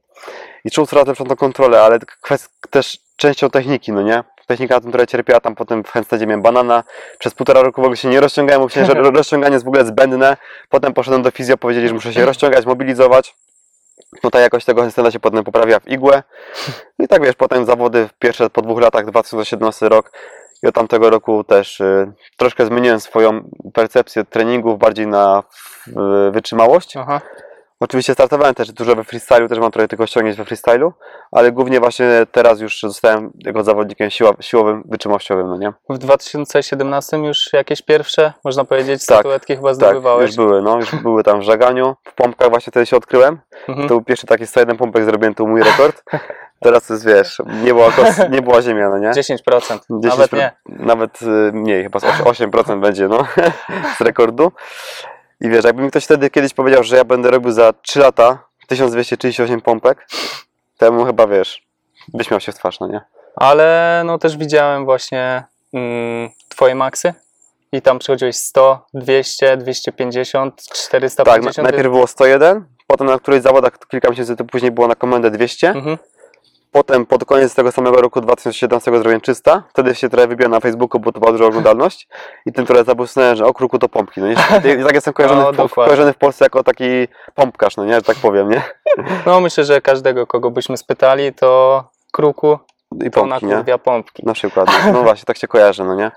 i 0.65 0.71
czuł 0.71 0.85
coraz 0.85 1.07
lepszą 1.07 1.25
tą 1.25 1.35
kontrolę, 1.35 1.81
ale 1.81 1.99
kwest, 2.21 2.51
też 2.69 2.97
częścią 3.17 3.49
techniki, 3.49 3.91
no 3.91 4.01
nie? 4.01 4.23
Technika 4.49 4.75
na 4.75 4.81
tym 4.81 4.91
trochę 4.91 5.07
cierpiała, 5.07 5.39
tam 5.39 5.55
potem 5.55 5.83
w 5.83 5.89
handstandzie 5.89 6.27
miałem 6.27 6.41
banana, 6.41 6.83
przez 7.19 7.33
półtora 7.33 7.61
roku 7.61 7.81
w 7.81 7.83
ogóle 7.83 7.97
się 7.97 8.07
nie 8.07 8.19
rozciągałem, 8.19 8.61
bo 8.61 8.65
myślałem, 8.65 8.91
że 8.91 8.93
ro- 9.01 9.11
rozciąganie 9.11 9.53
jest 9.53 9.65
w 9.65 9.67
ogóle 9.67 9.85
zbędne, 9.85 10.37
potem 10.69 10.93
poszedłem 10.93 11.21
do 11.21 11.31
fizjo, 11.31 11.57
powiedzieli, 11.57 11.87
że 11.87 11.93
muszę 11.93 12.13
się 12.13 12.25
rozciągać, 12.31 12.65
mobilizować, 12.65 13.35
no 14.23 14.29
ta 14.29 14.39
jakość 14.39 14.65
tego 14.65 14.81
handstanda 14.81 15.11
się 15.11 15.19
potem 15.19 15.43
poprawia 15.43 15.79
w 15.79 15.87
igłę, 15.87 16.23
no 16.99 17.05
i 17.05 17.07
tak 17.07 17.23
wiesz, 17.23 17.35
potem 17.35 17.65
zawody 17.65 18.09
pierwsze 18.19 18.49
po 18.49 18.61
dwóch 18.61 18.81
latach, 18.81 19.05
2017 19.05 19.89
rok. 19.89 20.11
I 20.63 20.67
od 20.67 20.75
tamtego 20.75 21.09
roku 21.09 21.43
też 21.43 21.79
y, 21.79 22.11
troszkę 22.37 22.65
zmieniłem 22.65 22.99
swoją 22.99 23.49
percepcję 23.73 24.25
treningów 24.25 24.79
bardziej 24.79 25.07
na 25.07 25.43
y, 25.87 26.31
wytrzymałość. 26.31 26.97
Aha. 26.97 27.21
Oczywiście 27.81 28.13
startowałem 28.13 28.55
też 28.55 28.71
dużo 28.71 28.95
we 28.95 29.03
freestylu, 29.03 29.47
też 29.47 29.59
mam 29.59 29.71
trochę 29.71 29.87
tylko 29.87 30.05
ściągnięć 30.07 30.37
we 30.37 30.45
freestylu, 30.45 30.93
ale 31.31 31.51
głównie 31.51 31.79
właśnie 31.79 32.09
teraz 32.31 32.59
już 32.59 32.79
zostałem 32.81 33.31
jako 33.45 33.63
zawodnikiem 33.63 34.09
siła, 34.09 34.31
siłowym, 34.39 34.83
wytrzymałościowym, 34.85 35.47
no 35.47 35.57
nie? 35.57 35.73
W 35.89 35.97
2017 35.97 37.17
już 37.17 37.53
jakieś 37.53 37.81
pierwsze, 37.81 38.33
można 38.43 38.65
powiedzieć, 38.65 39.05
Tak, 39.05 39.17
statuetki 39.17 39.55
chyba 39.55 39.67
Tak, 39.69 39.75
zdobywałeś. 39.75 40.27
już 40.27 40.35
były, 40.35 40.61
no, 40.61 40.77
już 40.77 40.95
były 40.95 41.23
tam 41.23 41.39
w 41.39 41.43
żaganiu, 41.43 41.95
w 42.03 42.13
pompkach 42.15 42.49
właśnie 42.49 42.71
wtedy 42.71 42.85
się 42.85 42.97
odkryłem. 42.97 43.39
Mhm. 43.67 43.87
To 43.87 43.93
był 43.95 44.03
pierwszy 44.03 44.27
taki 44.27 44.47
101 44.47 44.77
pompek 44.77 45.03
zrobiłem, 45.05 45.35
to 45.35 45.43
był 45.43 45.51
mój 45.51 45.63
rekord. 45.63 46.03
Teraz 46.63 46.87
to 46.87 46.93
jest, 46.93 47.05
wiesz, 47.07 47.37
nie 47.63 47.73
była, 47.73 47.91
kos, 47.91 48.17
nie 48.29 48.41
była 48.41 48.61
ziemia, 48.61 48.89
no 48.89 48.97
nie? 48.97 49.09
10%. 49.09 49.15
10 49.15 49.79
Nawet 49.89 50.33
nie. 50.33 50.51
Nawet 50.65 51.21
y, 51.21 51.25
mniej, 51.53 51.83
chyba 51.83 51.99
z 51.99 52.03
oś- 52.03 52.21
8% 52.21 52.79
będzie, 52.81 53.07
no, 53.07 53.25
z 53.97 54.01
rekordu. 54.01 54.51
I 55.41 55.49
wiesz, 55.49 55.65
jakby 55.65 55.81
mi 55.83 55.89
ktoś 55.89 56.03
wtedy 56.05 56.29
kiedyś 56.29 56.53
powiedział, 56.53 56.83
że 56.83 56.97
ja 56.97 57.03
będę 57.03 57.31
robił 57.31 57.51
za 57.51 57.73
3 57.73 57.99
lata 57.99 58.43
1238 58.67 59.61
pompek, 59.61 60.07
to 60.77 60.85
ja 60.85 60.91
mu 60.91 61.05
chyba, 61.05 61.27
wiesz, 61.27 61.63
wyśmiał 62.13 62.39
się 62.39 62.51
w 62.51 62.55
twarz, 62.55 62.79
no 62.79 62.87
nie? 62.87 63.01
Ale 63.35 64.01
no 64.05 64.17
też 64.17 64.37
widziałem 64.37 64.85
właśnie 64.85 65.43
mm, 65.73 66.29
twoje 66.49 66.75
maksy 66.75 67.13
i 67.71 67.81
tam 67.81 67.99
przychodziłeś 67.99 68.35
100, 68.35 68.85
200, 68.93 69.57
250, 69.57 70.55
Tak, 70.65 70.75
450. 70.77 71.57
na, 71.57 71.63
najpierw 71.63 71.89
było 71.91 72.07
101, 72.07 72.65
potem 72.87 73.07
na 73.07 73.19
którejś 73.19 73.43
zawodach 73.43 73.71
kilka 73.91 74.09
miesięcy 74.09 74.35
później 74.35 74.71
było 74.71 74.87
na 74.87 74.95
komendę 74.95 75.31
200, 75.31 75.69
Mhm. 75.69 75.97
Potem 76.71 77.05
pod 77.05 77.25
koniec 77.25 77.55
tego 77.55 77.71
samego 77.71 78.01
roku 78.01 78.21
2017 78.21 78.91
zrobiłem 78.91 79.21
300, 79.21 79.63
wtedy 79.69 79.95
się 79.95 80.09
trochę 80.09 80.27
wybiłem 80.27 80.51
na 80.51 80.59
Facebooku, 80.59 80.99
bo 81.01 81.11
to 81.11 81.19
była 81.19 81.31
duża 81.31 81.45
oglądalność 81.45 82.07
i 82.45 82.53
tym 82.53 82.65
trochę 82.65 82.83
zabłysnąłem, 82.83 83.35
że 83.35 83.45
o 83.45 83.53
kruku 83.53 83.79
to 83.79 83.89
pompki, 83.89 84.21
no? 84.21 84.31
I 84.79 84.83
tak 84.83 84.93
jestem 84.93 85.13
kojarzony, 85.13 85.57
No, 85.57 85.67
w, 85.67 85.73
kojarzony 85.73 86.13
w 86.13 86.17
Polsce 86.17 86.45
jako 86.45 86.63
taki 86.63 87.07
pompkarz, 87.35 87.77
no 87.77 87.85
nie, 87.85 87.93
że 87.95 88.01
tak 88.01 88.17
powiem, 88.17 88.49
nie? 88.49 88.61
No 89.25 89.41
myślę, 89.41 89.63
że 89.63 89.81
każdego, 89.81 90.27
kogo 90.27 90.51
byśmy 90.51 90.77
spytali, 90.77 91.33
to 91.33 91.83
kruku 92.11 92.59
I 93.05 93.11
to 93.11 93.21
pompki, 93.21 93.45
nie? 93.45 93.51
nakurwia 93.51 93.77
pompki. 93.77 94.25
Na 94.25 94.33
przykład, 94.33 94.69
no, 94.93 95.03
właśnie, 95.03 95.25
tak 95.25 95.37
się 95.37 95.47
kojarzy, 95.47 95.83
no 95.83 95.95
nie? 95.95 96.11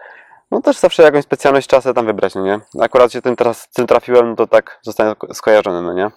No 0.51 0.61
też 0.61 0.79
zawsze 0.79 1.03
jakąś 1.03 1.25
specjalność 1.25 1.69
czasę 1.69 1.95
tam 1.95 2.07
wybrać, 2.07 2.35
no 2.35 2.43
nie? 2.45 2.61
Akurat 2.81 3.13
się 3.13 3.23
tym 3.23 3.37
teraz 3.37 3.69
tym 3.69 3.87
trafiłem, 3.87 4.31
no 4.31 4.37
to 4.37 4.47
tak 4.47 4.79
zostałem 4.83 5.15
sko- 5.15 5.35
skojarzony, 5.35 5.83
no 5.83 5.93
nie? 5.93 6.11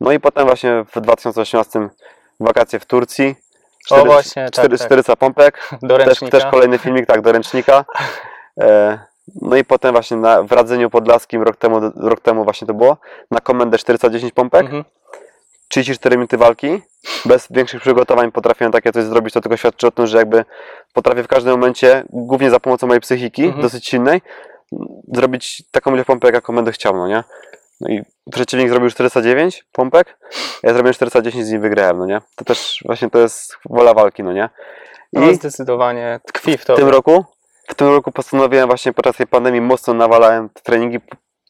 No 0.00 0.12
i 0.12 0.20
potem 0.20 0.46
właśnie 0.46 0.84
w 0.94 1.00
2018 1.00 1.88
wakacje 2.40 2.78
w 2.80 2.86
Turcji. 2.86 3.34
O, 3.92 4.04
właśnie, 4.04 4.44
tak, 4.44 4.52
cztery, 4.52 4.78
tak. 4.78 4.86
400 4.86 5.16
pompek, 5.16 5.68
Do 5.82 5.98
też, 5.98 6.18
też 6.30 6.46
kolejny 6.46 6.78
filmik, 6.78 7.06
tak, 7.06 7.20
do 7.20 7.32
ręcznika. 7.32 7.84
E, 8.60 8.98
no 9.42 9.56
i 9.56 9.64
potem 9.64 9.92
właśnie 9.92 10.16
na, 10.16 10.42
w 10.42 10.52
Radzeniu 10.52 10.90
Podlaskim 10.90 11.42
rok 11.42 11.56
temu, 11.56 11.80
rok 11.96 12.20
temu 12.20 12.44
właśnie 12.44 12.66
to 12.66 12.74
było, 12.74 12.96
na 13.30 13.40
komendę 13.40 13.78
410 13.78 14.32
pompek, 14.32 14.60
Mhm. 14.62 14.84
34 15.68 16.16
minuty 16.16 16.36
walki, 16.36 16.82
bez 17.24 17.46
większych 17.50 17.80
przygotowań 17.80 18.32
potrafiłem 18.32 18.72
takie 18.72 18.92
coś 18.92 19.04
zrobić, 19.04 19.34
to 19.34 19.40
tylko 19.40 19.56
świadczy 19.56 19.86
o 19.86 19.90
tym, 19.90 20.06
że 20.06 20.18
jakby 20.18 20.44
potrafię 20.92 21.22
w 21.22 21.28
każdym 21.28 21.52
momencie, 21.52 22.04
głównie 22.10 22.50
za 22.50 22.60
pomocą 22.60 22.86
mojej 22.86 23.00
psychiki, 23.00 23.44
Mhm. 23.44 23.62
dosyć 23.62 23.86
silnej, 23.88 24.22
zrobić 25.12 25.62
taką 25.70 25.90
ilość 25.94 26.06
pompek, 26.06 26.34
jaką 26.34 26.54
będę 26.56 26.72
chciał, 26.72 26.96
no 26.96 27.08
nie? 27.08 27.24
No 27.80 27.88
i 27.88 28.02
przeciwnik 28.32 28.68
zrobił 28.68 28.90
409 28.90 29.64
pompek, 29.72 30.18
ja 30.62 30.72
zrobiłem 30.72 30.94
410 30.94 31.46
z 31.46 31.50
nim 31.52 31.60
wygrałem, 31.60 31.98
no 31.98 32.06
nie? 32.06 32.20
To 32.36 32.44
też 32.44 32.78
właśnie 32.84 33.10
to 33.10 33.18
jest 33.18 33.56
wola 33.70 33.94
walki, 33.94 34.22
no 34.22 34.32
nie? 34.32 34.48
I 35.12 35.18
No, 35.18 35.34
zdecydowanie 35.34 36.20
tkwi 36.26 36.56
w 36.56 36.60
w 36.60 36.64
to. 36.64 36.74
tym 36.76 36.88
roku, 36.88 37.24
w 37.68 37.74
tym 37.74 37.88
roku 37.88 38.12
postanowiłem 38.12 38.66
właśnie 38.66 38.92
podczas 38.92 39.16
tej 39.16 39.26
pandemii 39.26 39.60
mocno 39.60 39.94
nawalałem 39.94 40.48
te 40.48 40.60
treningi 40.62 40.98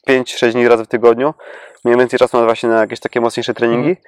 5-6 0.09 0.51
dni 0.51 0.67
razy 0.67 0.85
w 0.85 0.87
tygodniu. 0.87 1.33
Miałem 1.85 1.99
więcej 1.99 2.19
czasu 2.19 2.37
na 2.37 2.45
właśnie 2.45 2.69
na 2.69 2.79
jakieś 2.79 2.99
takie 2.99 3.21
mocniejsze 3.21 3.53
treningi. 3.53 3.89
Mhm. 3.89 4.05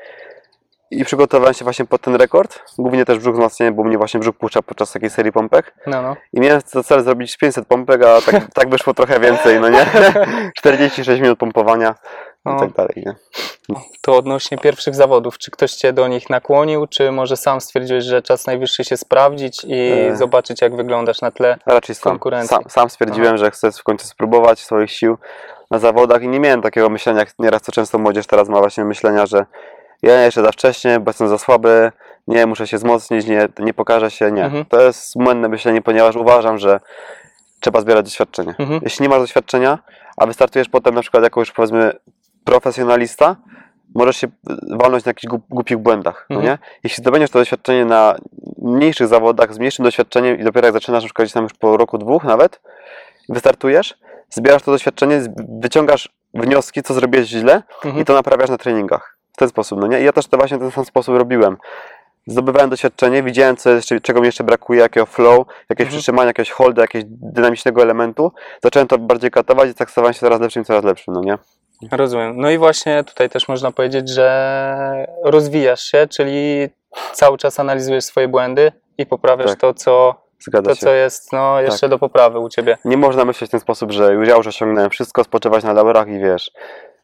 I 0.99 1.05
przygotowałem 1.05 1.53
się 1.53 1.63
właśnie 1.63 1.85
pod 1.85 2.01
ten 2.01 2.15
rekord. 2.15 2.59
Głównie 2.77 3.05
też 3.05 3.19
brzuch 3.19 3.33
wzmacnianie, 3.35 3.71
bo 3.71 3.83
mnie 3.83 3.97
właśnie 3.97 4.19
brzuch 4.19 4.35
puszcza 4.35 4.61
podczas 4.61 4.91
takiej 4.91 5.09
serii 5.09 5.31
pompek. 5.31 5.73
No, 5.87 6.01
no. 6.01 6.15
I 6.33 6.39
miałem 6.39 6.61
za 6.65 6.83
cel 6.83 7.03
zrobić 7.03 7.37
500 7.37 7.67
pompek, 7.67 8.03
a 8.03 8.21
tak, 8.21 8.35
tak 8.53 8.69
wyszło 8.69 8.93
trochę 8.93 9.19
więcej, 9.19 9.59
no 9.59 9.69
nie? 9.69 9.85
46 10.57 11.21
minut 11.21 11.39
pompowania 11.39 11.95
i 12.45 12.49
No. 12.49 12.59
tak 12.59 12.71
dalej, 12.71 13.03
nie? 13.05 13.15
To 14.01 14.17
odnośnie 14.17 14.57
pierwszych 14.57 14.95
zawodów, 14.95 15.37
czy 15.37 15.51
ktoś 15.51 15.71
cię 15.73 15.93
do 15.93 16.07
nich 16.07 16.29
nakłonił, 16.29 16.87
czy 16.87 17.11
może 17.11 17.37
sam 17.37 17.61
stwierdziłeś, 17.61 18.03
że 18.03 18.21
czas 18.21 18.47
najwyższy 18.47 18.83
się 18.83 18.97
sprawdzić 18.97 19.63
i 19.67 19.91
E. 20.11 20.15
zobaczyć, 20.15 20.61
jak 20.61 20.75
wyglądasz 20.75 21.21
na 21.21 21.31
tle 21.31 21.57
raczej 21.65 21.95
sam, 21.95 22.11
konkurencji. 22.11 22.49
sam, 22.55 22.63
sam 22.69 22.89
stwierdziłem, 22.89 23.37
że 23.37 23.51
chcę 23.51 23.71
w 23.71 23.83
końcu 23.83 24.07
spróbować 24.07 24.59
swoich 24.59 24.91
sił 24.91 25.17
na 25.71 25.79
zawodach 25.79 26.21
i 26.23 26.27
nie 26.27 26.39
miałem 26.39 26.61
takiego 26.61 26.89
myślenia, 26.89 27.19
jak 27.19 27.29
nieraz 27.39 27.61
co 27.61 27.71
często 27.71 27.97
młodzież 27.99 28.27
teraz 28.27 28.49
ma 28.49 28.59
właśnie 28.59 28.85
myślenia, 28.85 29.25
że 29.25 29.45
ja 30.03 30.21
jeszcze 30.25 30.41
za 30.41 30.51
wcześnie, 30.51 30.99
bo 30.99 31.09
jestem 31.09 31.27
za 31.27 31.37
słaby, 31.37 31.91
nie, 32.27 32.45
muszę 32.45 32.67
się 32.67 32.77
wzmocnić, 32.77 33.25
nie, 33.27 33.47
nie 33.59 33.73
pokażę 33.73 34.11
się, 34.11 34.31
nie. 34.31 34.45
Mhm. 34.45 34.65
To 34.65 34.81
jest 34.81 35.13
błędne 35.17 35.49
myślenie, 35.49 35.81
ponieważ 35.81 36.15
uważam, 36.15 36.57
że 36.57 36.79
trzeba 37.59 37.81
zbierać 37.81 38.05
doświadczenie. 38.05 38.55
Mhm. 38.59 38.79
Jeśli 38.83 39.03
nie 39.03 39.09
masz 39.09 39.19
doświadczenia, 39.19 39.79
a 40.17 40.25
wystartujesz 40.25 40.69
potem 40.69 40.95
na 40.95 41.01
przykład 41.01 41.23
jako 41.23 41.39
już 41.39 41.51
powiedzmy 41.51 41.91
profesjonalista, 42.43 43.35
możesz 43.95 44.17
się 44.17 44.27
walnąć 44.71 45.05
na 45.05 45.09
jakichś 45.09 45.33
głup- 45.33 45.47
głupich 45.49 45.77
błędach, 45.77 46.25
no 46.29 46.35
Mhm. 46.35 46.53
nie? 46.53 46.57
Jeśli 46.83 47.01
zdobędziesz 47.01 47.29
to 47.29 47.39
doświadczenie 47.39 47.85
na 47.85 48.15
mniejszych 48.61 49.07
zawodach, 49.07 49.53
z 49.53 49.59
mniejszym 49.59 49.85
doświadczeniem 49.85 50.39
i 50.39 50.43
dopiero 50.43 50.67
jak 50.67 50.73
zaczynasz, 50.73 51.03
na 51.03 51.07
przykład 51.07 51.31
tam 51.31 51.43
już 51.43 51.53
po 51.53 51.77
roku, 51.77 51.97
dwóch 51.97 52.23
nawet, 52.23 52.61
wystartujesz, 53.29 53.93
zbierasz 54.29 54.61
to 54.63 54.71
doświadczenie, 54.71 55.21
wyciągasz 55.61 56.09
wnioski, 56.33 56.83
co 56.83 56.93
zrobiłeś 56.93 57.27
źle 57.27 57.63
Mhm. 57.85 58.01
i 58.01 58.05
to 58.05 58.13
naprawiasz 58.13 58.49
na 58.49 58.57
treningach. 58.57 59.17
W 59.33 59.37
ten 59.37 59.49
sposób, 59.49 59.79
no 59.79 59.87
nie? 59.87 60.01
I 60.01 60.05
ja 60.05 60.11
też 60.13 60.27
to 60.27 60.37
właśnie 60.37 60.57
w 60.57 60.59
ten 60.59 60.71
sam 60.71 60.85
sposób 60.85 61.17
robiłem. 61.17 61.57
Zdobywałem 62.27 62.69
doświadczenie, 62.69 63.23
widziałem, 63.23 63.57
co 63.57 63.69
jeszcze, 63.69 64.01
czego 64.01 64.19
mi 64.19 64.25
jeszcze 64.25 64.43
brakuje, 64.43 64.79
jakiego 64.79 65.05
flow, 65.05 65.37
jakieś 65.69 65.85
Mhm. 65.85 65.89
przytrzymania, 65.89 66.27
jakiegoś 66.27 66.51
holda, 66.51 66.81
jakiegoś 66.81 67.09
dynamicznego 67.09 67.81
elementu. 67.81 68.31
Zacząłem 68.63 68.87
to 68.87 68.97
bardziej 68.97 69.31
katować 69.31 69.69
i 69.69 69.73
tak 69.73 69.91
stawałem 69.91 70.13
się 70.13 70.19
coraz 70.19 70.41
lepszym, 70.41 70.63
coraz 70.65 70.83
lepszym, 70.83 71.13
no 71.13 71.21
nie? 71.21 71.37
Rozumiem. 71.91 72.33
No 72.37 72.49
i 72.49 72.57
właśnie 72.57 73.03
tutaj 73.03 73.29
też 73.29 73.47
można 73.47 73.71
powiedzieć, 73.71 74.09
że 74.09 75.05
rozwijasz 75.23 75.81
się, 75.83 76.07
czyli 76.07 76.69
cały 77.13 77.37
czas 77.37 77.59
analizujesz 77.59 78.03
swoje 78.03 78.27
błędy 78.27 78.71
i 78.97 79.05
poprawiasz 79.05 79.49
Tak. 79.51 79.59
to, 79.59 79.73
co, 79.73 80.15
Zgadza 80.39 80.69
to, 80.69 80.75
się. 80.75 80.81
co 80.81 80.89
jest 80.93 81.33
no, 81.33 81.61
jeszcze 81.61 81.89
do 81.89 81.99
poprawy 81.99 82.39
u 82.39 82.49
ciebie. 82.49 82.77
Nie 82.85 82.97
można 82.97 83.25
myśleć 83.25 83.49
w 83.49 83.51
ten 83.51 83.59
sposób, 83.59 83.91
że 83.91 84.13
już 84.13 84.27
ja 84.27 84.35
już 84.35 84.47
osiągnąłem 84.47 84.89
wszystko, 84.89 85.23
spoczywać 85.23 85.63
na 85.63 85.73
laurach 85.73 86.07
i 86.07 86.19
wiesz, 86.19 86.51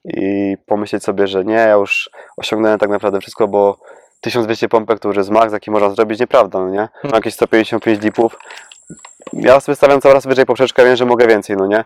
i 0.06 0.58
pomyśleć 0.66 1.04
sobie, 1.04 1.28
że 1.28 1.46
nie, 1.46 1.54
ja 1.54 1.72
już 1.74 2.10
osiągnąłem 2.38 2.80
tak 2.80 2.90
naprawdę 2.90 3.20
wszystko, 3.20 3.48
bo 3.48 3.80
1200 4.22 4.70
pompek 4.70 5.00
to 5.00 5.08
już 5.08 5.18
jest 5.18 5.30
maks, 5.30 5.54
jaki 5.54 5.72
można 5.72 5.90
zrobić, 5.90 6.20
nieprawda, 6.20 6.60
no 6.60 6.70
nie? 6.70 6.90
Mam 7.04 7.14
jakieś 7.14 7.34
155 7.34 8.02
lipów. 8.02 8.40
Ja 9.34 9.60
sobie 9.60 9.76
stawiam 9.76 10.02
coraz 10.02 10.26
wyżej 10.28 10.46
poprzeczkę, 10.46 10.86
wiem, 10.86 10.96
że 10.96 11.06
mogę 11.06 11.28
więcej, 11.28 11.56
no 11.58 11.68
nie? 11.68 11.84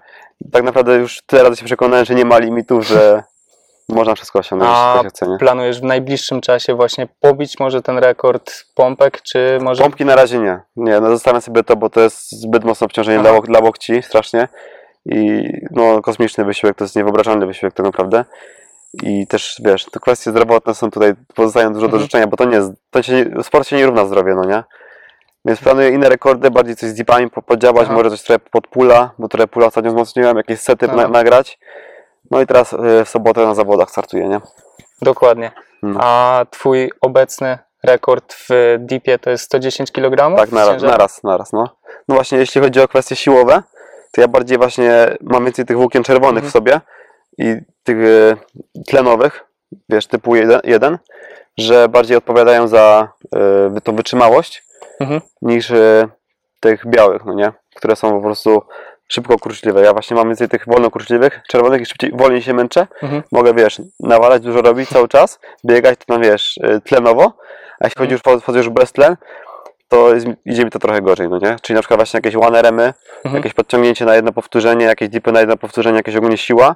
Tak 0.51 0.63
naprawdę 0.63 0.95
już 0.95 1.21
tyle 1.25 1.43
razy 1.43 1.55
się 1.55 1.65
przekonałem, 1.65 2.05
że 2.05 2.15
nie 2.15 2.25
ma 2.25 2.37
limitów, 2.37 2.87
że 2.87 3.23
można 3.89 4.15
wszystko 4.15 4.39
osiągnąć, 4.39 4.71
A 4.75 4.97
co 4.97 5.03
się 5.03 5.09
chce, 5.09 5.27
nie? 5.27 5.37
Planujesz 5.37 5.81
w 5.81 5.83
najbliższym 5.83 6.41
czasie 6.41 6.75
właśnie 6.75 7.07
pobić 7.19 7.59
może 7.59 7.81
ten 7.81 7.97
rekord 7.97 8.65
pompek, 8.75 9.21
czy 9.21 9.59
może... 9.61 9.83
Pompki 9.83 10.05
na 10.05 10.15
razie 10.15 10.39
nie. 10.39 10.59
Nie, 10.75 10.99
no 10.99 11.09
zostawiam 11.09 11.41
sobie 11.41 11.63
to, 11.63 11.75
bo 11.75 11.89
to 11.89 11.99
jest 11.99 12.31
zbyt 12.31 12.63
mocne 12.63 12.85
obciążenie 12.85 13.19
dla, 13.19 13.31
łok- 13.31 13.45
dla 13.45 13.59
łokci, 13.59 14.03
strasznie. 14.03 14.47
I 15.05 15.43
no, 15.71 16.01
kosmiczny 16.01 16.45
wysiłek, 16.45 16.77
to 16.77 16.83
jest 16.83 16.95
niewyobrażalny 16.95 17.45
wysiłek 17.47 17.73
tak 17.73 17.85
naprawdę. 17.85 18.25
I 19.03 19.27
też, 19.27 19.61
wiesz, 19.65 19.85
te 19.85 19.99
kwestie 19.99 20.31
zdrowotne 20.31 20.73
są 20.75 20.91
tutaj, 20.91 21.13
pozostają 21.35 21.67
dużo 21.73 21.81
do 21.87 21.93
Mhm. 21.93 22.03
życzenia, 22.03 22.27
bo 22.27 22.37
to 22.37 22.45
nie 22.45 22.55
jest, 22.55 22.71
to 22.91 23.03
się, 23.03 23.25
sport 23.43 23.67
się 23.67 23.75
nie 23.75 23.85
równa 23.85 24.05
zdrowie, 24.05 24.35
no 24.35 24.45
nie? 24.45 24.63
Więc 25.45 25.59
planuję 25.59 25.89
inne 25.89 26.09
rekordy, 26.09 26.51
bardziej 26.51 26.75
coś 26.75 26.89
z 26.89 26.93
deepami 26.93 27.29
po- 27.29 27.41
podziałać, 27.41 27.83
Aha. 27.85 27.93
może 27.93 28.09
coś 28.09 28.21
trochę 28.21 28.39
pod 28.39 28.67
pula, 28.67 29.11
bo 29.19 29.27
trochę 29.27 29.47
pula 29.47 29.65
ostatnio 29.67 29.91
wzmocniłem, 29.91 30.37
jakieś 30.37 30.59
sety 30.59 30.85
Aha. 30.89 30.95
na, 30.95 31.07
nagrać. 31.07 31.59
No 32.31 32.41
i 32.41 32.47
teraz 32.47 32.73
y, 32.73 32.77
w 33.05 33.09
sobotę 33.09 33.45
na 33.45 33.55
zawodach 33.55 33.89
startuję, 33.91 34.27
nie? 34.27 34.41
Dokładnie. 35.01 35.51
Mm. 35.83 35.97
A 36.01 36.45
twój 36.49 36.91
obecny 37.01 37.57
rekord 37.83 38.33
w 38.49 38.75
deepie 38.79 39.19
to 39.19 39.29
jest 39.29 39.43
110 39.43 39.91
kg? 39.91 40.35
Tak, 40.37 40.51
naraz, 40.51 40.81
naraz, 40.83 41.23
naraz, 41.23 41.53
no. 41.53 41.69
No 42.07 42.15
właśnie, 42.15 42.37
jeśli 42.37 42.61
chodzi 42.61 42.81
o 42.81 42.87
kwestie 42.87 43.15
siłowe, 43.15 43.63
to 44.13 44.21
ja 44.21 44.27
bardziej 44.27 44.57
właśnie 44.57 45.17
mam 45.21 45.45
więcej 45.45 45.65
tych 45.65 45.77
włókien 45.77 46.03
czerwonych 46.03 46.43
Mhm. 46.43 46.49
w 46.49 46.53
sobie 46.53 46.81
i 47.37 47.55
tych 47.83 47.97
e, 47.97 48.35
tlenowych, 48.87 49.45
wiesz, 49.89 50.07
typu 50.07 50.35
1, 50.63 50.97
że 51.57 51.89
bardziej 51.89 52.17
odpowiadają 52.17 52.67
za 52.67 53.07
e, 53.75 53.81
tą 53.81 53.95
wytrzymałość 53.95 54.63
Mhm. 54.99 55.21
niż 55.41 55.71
e, 55.71 56.07
tych 56.59 56.87
białych, 56.87 57.25
no 57.25 57.33
nie? 57.33 57.51
Które 57.75 57.95
są 57.95 58.11
po 58.11 58.21
prostu 58.21 58.61
szybko 59.07 59.39
kurczliwe. 59.39 59.81
Ja 59.81 59.93
właśnie 59.93 60.15
mam 60.17 60.27
więcej 60.27 60.49
tych 60.49 60.63
wolno 60.67 60.91
kurczliwych, 60.91 61.39
czerwonych 61.49 61.81
i 61.81 61.85
szybciej, 61.85 62.11
wolniej 62.15 62.41
się 62.41 62.53
męczę. 62.53 62.87
Mhm. 63.01 63.23
Mogę, 63.31 63.53
wiesz, 63.53 63.81
nawalać, 63.99 64.41
dużo 64.43 64.61
robić 64.61 64.89
cały 64.89 65.07
czas, 65.07 65.39
biegać 65.65 65.99
to 65.99 66.05
tam, 66.05 66.21
wiesz, 66.21 66.59
tlenowo, 66.85 67.33
a 67.79 67.85
jeśli 67.85 67.99
chodzi 67.99 68.11
już, 68.11 68.21
wchodzę 68.41 68.57
już 68.57 68.69
bez 68.69 68.91
tlen, 68.91 69.15
to 69.93 70.13
jest, 70.15 70.27
idzie 70.45 70.65
mi 70.65 70.71
to 70.71 70.79
trochę 70.79 71.01
gorzej, 71.01 71.29
no 71.29 71.39
nie? 71.39 71.55
Czyli 71.61 71.75
na 71.75 71.81
przykład 71.81 71.99
właśnie 71.99 72.17
jakieś 72.17 72.35
one 72.35 72.61
remy, 72.61 72.93
Mhm. 73.25 73.35
jakieś 73.35 73.53
podciągnięcie 73.53 74.05
na 74.05 74.15
jedno 74.15 74.33
powtórzenie, 74.33 74.85
jakieś 74.85 75.09
dipy 75.09 75.31
na 75.31 75.39
jedno 75.39 75.57
powtórzenie, 75.57 75.97
jakieś 75.97 76.15
ogólnie 76.15 76.37
siła. 76.37 76.75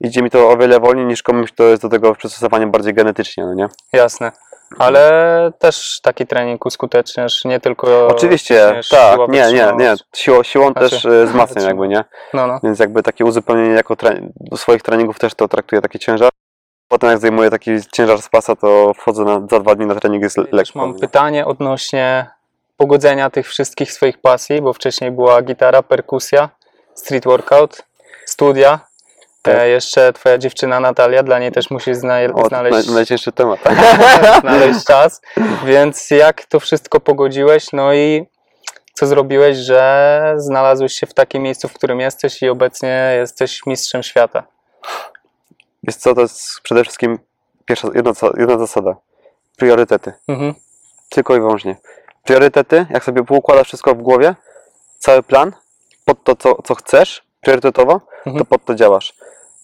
Idzie 0.00 0.22
mi 0.22 0.30
to 0.30 0.50
o 0.50 0.56
wiele 0.56 0.80
wolniej 0.80 1.06
niż 1.06 1.22
komuś, 1.22 1.52
kto 1.52 1.64
jest 1.64 1.82
do 1.82 1.88
tego 1.88 2.14
przystosowany 2.14 2.66
bardziej 2.66 2.94
genetycznie, 2.94 3.44
no 3.44 3.54
nie? 3.54 3.68
Jasne. 3.92 4.32
Ale 4.78 5.52
też 5.58 6.00
taki 6.02 6.26
trening 6.26 6.66
uskuteczniasz, 6.66 7.44
nie 7.44 7.60
tylko 7.60 8.08
Oczywiście, 8.08 8.80
tak, 8.90 9.18
nie, 9.28 9.52
nie, 9.52 9.72
nie. 9.78 9.94
Siłą, 10.16 10.42
siłą 10.42 10.72
Znaczy, 10.72 10.90
też 10.90 11.04
e, 11.06 11.26
wzmacniam 11.26 11.64
wytrzyma- 11.64 11.66
jakby, 11.68 11.88
nie? 11.88 12.04
No, 12.34 12.46
no. 12.46 12.60
Więc 12.62 12.78
jakby 12.78 13.02
takie 13.02 13.24
uzupełnienie 13.24 13.74
jako 13.74 13.96
do 14.40 14.56
swoich 14.56 14.82
treningów 14.82 15.18
też 15.18 15.34
to 15.34 15.48
traktuję 15.48 15.82
taki 15.82 15.98
ciężar. 15.98 16.30
Potem 16.88 17.10
jak 17.10 17.18
zdejmuję 17.18 17.50
taki 17.50 17.70
ciężar 17.92 18.22
z 18.22 18.28
pasa, 18.28 18.56
to 18.56 18.92
wchodzę 18.94 19.24
na, 19.24 19.40
za 19.50 19.60
dwa 19.60 19.74
dni 19.74 19.86
na 19.86 19.94
trening, 19.94 20.22
jest 20.22 20.36
lekko. 20.52 20.78
mam 20.78 20.92
nie? 20.92 20.98
pytanie 21.00 21.46
odnośnie 21.46 22.26
pogodzenia 22.78 23.30
tych 23.30 23.48
wszystkich 23.48 23.92
swoich 23.92 24.18
pasji, 24.18 24.62
bo 24.62 24.72
wcześniej 24.72 25.10
była 25.10 25.42
gitara, 25.42 25.82
perkusja, 25.82 26.48
street 26.94 27.24
workout, 27.24 27.82
studia. 28.24 28.80
Tak. 29.42 29.54
E, 29.54 29.68
jeszcze 29.68 30.12
twoja 30.12 30.38
dziewczyna 30.38 30.80
Natalia, 30.80 31.22
dla 31.22 31.38
niej 31.38 31.52
też 31.52 31.70
musisz 31.70 31.96
zna 31.96 32.18
O, 32.34 32.48
znaleźć, 32.48 32.86
naj, 32.86 32.94
najcięższy 32.94 33.32
temat. 33.32 33.60
znaleźć 34.40 34.84
czas. 34.84 35.20
Więc 35.64 36.10
jak 36.10 36.44
to 36.44 36.60
wszystko 36.60 37.00
pogodziłeś? 37.00 37.72
No 37.72 37.94
i 37.94 38.26
co 38.94 39.06
zrobiłeś, 39.06 39.56
że 39.56 40.34
znalazłeś 40.36 40.92
się 40.92 41.06
w 41.06 41.14
takim 41.14 41.42
miejscu, 41.42 41.68
w 41.68 41.72
którym 41.72 42.00
jesteś 42.00 42.42
i 42.42 42.48
obecnie 42.48 43.16
jesteś 43.20 43.66
mistrzem 43.66 44.02
świata? 44.02 44.42
Wiesz 45.82 45.96
co, 45.96 46.14
to 46.14 46.20
jest 46.20 46.60
przede 46.62 46.82
wszystkim 46.82 47.18
pierwsza, 47.64 47.88
jedna, 47.94 48.12
jedna 48.38 48.58
zasada. 48.58 48.96
Priorytety. 49.56 50.12
Mhm. 50.28 50.54
Tylko 51.08 51.36
i 51.36 51.40
wyłącznie. 51.40 51.76
Priorytety, 52.28 52.86
jak 52.90 53.04
sobie 53.04 53.24
poukładasz 53.24 53.66
wszystko 53.66 53.94
w 53.94 54.02
głowie, 54.02 54.34
cały 54.98 55.22
plan, 55.22 55.52
pod 56.04 56.24
to, 56.24 56.36
co, 56.36 56.62
co 56.62 56.74
chcesz, 56.74 57.22
priorytetowo, 57.40 58.00
to 58.00 58.30
Mhm. 58.30 58.46
pod 58.46 58.64
to 58.64 58.74
działasz. 58.74 59.14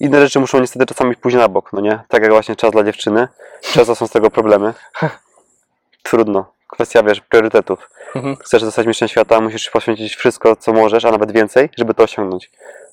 Inne 0.01 0.21
rzeczy 0.21 0.41
muszą 0.41 0.61
niestety 0.61 0.87
czasami 0.87 1.17
pójść 1.17 1.37
na 1.37 1.49
bok, 1.49 1.73
no 1.73 1.81
nie? 1.81 2.01
Tak 2.09 2.23
jak 2.23 2.33
właśnie 2.33 2.57
czas 2.57 2.71
dla 2.71 2.85
dziewczyny. 2.85 3.29
Często 3.63 3.95
są 3.95 4.07
z 4.07 4.11
tego 4.11 4.31
problemy. 4.31 4.75
Trudno. 6.03 6.53
Kwestia, 6.69 7.03
wiesz, 7.03 7.21
priorytetów. 7.21 7.91
Mhm. 8.15 8.37
Chcesz 8.37 8.63
zostać 8.63 8.87
mistrzem 8.87 9.09
świata, 9.09 9.41
musisz 9.41 9.71
poświęcić 9.71 10.17
wszystko, 10.17 10.57
co 10.57 10.73
możesz, 10.73 11.05
a 11.05 11.11
nawet 11.11 11.33
więcej, 11.33 11.71
żeby 11.79 11.95
to 11.95 12.03
osiągnąć. 12.03 12.51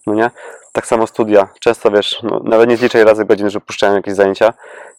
No 0.08 0.14
nie? 0.14 0.32
Tak 0.72 0.88
samo 0.88 1.08
studia. 1.08 1.48
Często, 1.60 1.92
wiesz, 1.92 2.20
no, 2.24 2.42
nawet 2.44 2.70
nie 2.70 2.78
zliczaj 2.78 3.04
razy 3.04 3.26
godzin, 3.26 3.50
że 3.50 3.62
puszczają 3.62 3.96
jakieś 3.96 4.14
zajęcia, 4.14 4.54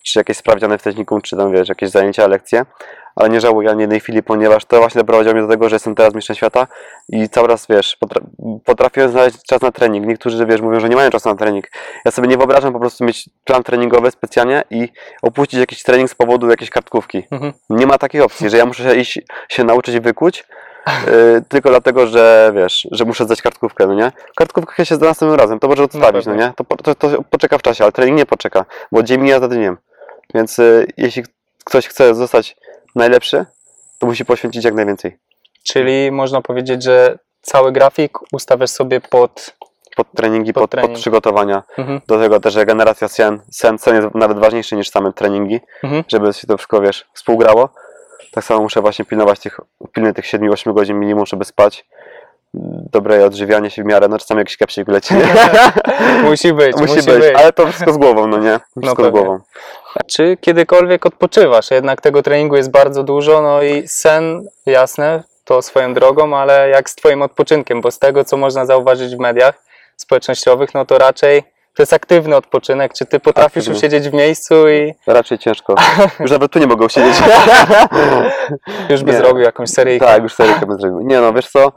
czy 0.05 0.19
jakieś 0.19 0.37
sprawdziane 0.37 0.79
w 0.79 0.83
technikum, 0.83 1.21
czy 1.21 1.37
tam, 1.37 1.53
wiesz, 1.53 1.69
jakieś 1.69 1.91
zajęcia, 1.91 2.27
lekcje, 2.27 2.65
ale 3.17 3.29
nie 3.29 3.41
żałuję 3.41 3.71
ani 3.71 3.81
jednej 3.81 4.01
chwili, 4.01 4.23
ponieważ 4.23 4.65
to 4.65 4.79
właśnie 4.79 4.99
doprowadziło 4.99 5.35
mnie 5.35 5.43
do 5.43 5.49
tego, 5.49 5.69
że 5.69 5.77
jestem 5.77 5.95
teraz 5.95 6.15
mistrzem 6.15 6.37
świata 6.37 6.67
i 7.09 7.29
cały 7.29 7.49
raz, 7.49 7.67
wiesz, 7.71 7.97
potra- 8.05 8.61
potrafiłem 8.65 9.11
znaleźć 9.11 9.39
czas 9.49 9.63
na 9.63 9.73
trening. 9.73 10.07
Niektórzy, 10.07 10.47
wiesz, 10.47 10.61
mówią, 10.61 10.81
że 10.81 10.89
nie 10.89 10.97
mają 10.97 11.11
czasu 11.11 11.29
na 11.29 11.35
trening. 11.35 11.67
Ja 12.05 12.11
sobie 12.11 12.29
nie 12.29 12.37
wyobrażam 12.37 12.73
po 12.73 12.81
prostu 12.81 13.05
mieć 13.05 13.31
plan 13.45 13.63
treningowy 13.63 14.11
specjalnie 14.11 14.65
i 14.71 14.89
opuścić 15.23 15.61
jakiś 15.61 15.83
trening 15.83 16.11
z 16.11 16.15
powodu 16.15 16.51
jakiejś 16.51 16.71
kartkówki. 16.71 17.23
Mhm. 17.31 17.53
Nie 17.71 17.87
ma 17.87 17.99
takiej 17.99 18.21
opcji, 18.21 18.51
że 18.51 18.57
ja 18.57 18.67
muszę 18.67 18.83
się 18.83 18.95
iść 18.95 19.21
się 19.49 19.65
nauczyć 19.65 20.01
wykuć, 20.01 20.45
yy, 20.87 21.43
tylko 21.49 21.69
dlatego, 21.71 22.07
że 22.07 22.53
wiesz, 22.55 22.89
że 22.91 23.05
muszę 23.05 23.25
zdać 23.25 23.43
kartkówkę, 23.43 23.87
no 23.87 23.95
nie? 23.95 24.13
Kartkówkę 24.37 24.87
się 24.87 24.95
zda 24.95 25.07
następnym 25.07 25.41
razem, 25.41 25.59
to 25.61 25.69
może 25.69 25.83
odstawić, 25.85 26.27
no 26.27 26.33
pewnie. 26.33 26.47
nie? 26.47 26.53
To, 26.57 26.65
po- 26.65 26.77
to, 26.77 26.95
to 26.95 27.23
poczeka 27.31 27.59
w 27.59 27.63
czasie, 27.63 27.85
ale 27.85 27.93
trening 27.93 28.19
nie 28.19 28.27
poczeka, 28.27 28.65
bo 28.93 29.03
dzień 29.03 29.21
mija 29.21 29.41
za 29.41 29.49
dniem. 29.49 29.77
Więc 30.35 30.59
yy, 30.59 30.87
jeśli 30.97 31.23
ktoś 31.65 31.89
chce 31.89 32.15
zostać 32.15 32.57
najlepszy, 32.95 33.47
to 33.99 34.07
musi 34.07 34.25
poświęcić 34.25 34.65
jak 34.65 34.75
najwięcej. 34.75 35.19
Czyli 35.65 36.13
można 36.13 36.41
powiedzieć, 36.41 36.83
że 36.83 37.19
cały 37.43 37.73
grafik 37.73 38.19
ustawiasz 38.33 38.71
sobie 38.71 39.01
pod. 39.01 39.55
Pod 39.97 40.07
treningi, 40.13 40.53
Pod 40.53 40.61
pod, 40.63 40.71
pod, 40.71 40.81
trening. 40.81 40.99
przygotowania. 40.99 41.63
Mhm. 41.79 42.01
Do 42.07 42.19
tego 42.19 42.41
też 42.41 42.55
regeneracja 42.55 43.09
sen, 43.09 43.43
sen, 43.51 43.79
sen 43.79 43.95
jest 44.03 44.15
nawet 44.15 44.39
ważniejszy 44.39 44.77
niż 44.77 44.91
same 44.91 45.13
treningi, 45.13 45.61
Mhm. 45.85 46.05
żeby 46.09 46.33
się 46.33 46.47
to 46.47 46.57
wszystko, 46.57 46.81
wiesz, 46.81 47.07
współgrało. 47.15 47.69
Tak 48.31 48.45
samo 48.45 48.61
muszę 48.61 48.81
właśnie 48.81 49.05
pilnować 49.05 49.41
tych, 49.41 49.61
pilny 49.93 50.15
tych 50.15 50.25
7-8 50.25 50.75
godzin 50.75 51.01
minimum, 51.01 51.27
żeby 51.27 51.45
spać. 51.45 51.85
Dobre 52.93 53.27
odżywianie 53.27 53.71
się 53.71 53.83
w 53.83 53.87
miarę, 53.87 54.09
no 54.09 54.19
czasami 54.19 54.39
jakiś 54.39 54.57
kapsik 54.57 54.89
leci. 54.89 55.15
Musi 56.25 56.53
być, 56.53 56.77
musi, 56.77 57.03
być, 57.03 57.35
ale 57.35 57.53
to 57.53 57.67
wszystko 57.67 57.93
z 57.93 57.97
głową, 57.97 58.27
no 58.27 58.39
nie? 58.39 58.61
Wszystko 58.81 59.03
z 59.03 59.07
pewnie. 59.07 59.11
głową. 59.11 59.41
Czy 60.07 60.37
kiedykolwiek 60.41 61.07
odpoczywasz? 61.07 61.71
Jednak 61.71 62.01
tego 62.01 62.23
treningu 62.23 62.57
jest 62.57 62.71
bardzo 62.71 63.03
dużo, 63.03 63.43
no 63.43 63.63
i 63.63 63.89
sen, 63.89 64.47
jasne, 64.67 65.23
to 65.45 65.63
swoją 65.63 65.95
drogą, 65.95 66.37
ale 66.37 66.69
jak 66.69 66.91
z 66.91 66.95
twoim 66.95 67.23
odpoczynkiem? 67.23 67.81
Bo 67.81 67.91
z 67.91 67.99
tego, 67.99 68.25
co 68.25 68.37
można 68.37 68.67
zauważyć 68.67 69.17
w 69.17 69.19
mediach 69.19 69.65
społecznościowych, 69.97 70.75
no 70.75 70.85
to 70.85 70.99
raczej 70.99 71.43
to 71.77 71.83
jest 71.83 71.93
aktywny 71.93 72.37
odpoczynek. 72.37 72.93
Czy 72.95 73.07
ty 73.07 73.21
potrafisz 73.21 73.57
Aktywny. 73.57 73.79
usiedzieć 73.79 74.09
w 74.09 74.13
miejscu 74.13 74.69
i 74.69 74.95
Raczej 75.07 75.39
ciężko. 75.39 75.75
Już 76.21 76.31
nawet 76.31 76.53
tu 76.53 76.59
nie 76.59 76.67
mogę 76.67 76.87
usiedzieć. 76.87 77.17
już 78.91 79.03
by 79.03 79.13
Nie. 79.13 79.19
zrobił 79.19 79.43
jakąś 79.43 79.71
seryjkę? 79.71 80.07
tak, 80.07 80.23
już 80.23 80.35
seryjkę 80.35 80.67
bym 80.67 80.79
zrobił. 80.81 81.01
Nie 81.01 81.21
no, 81.21 81.33
wiesz 81.33 81.49
co, 81.49 81.73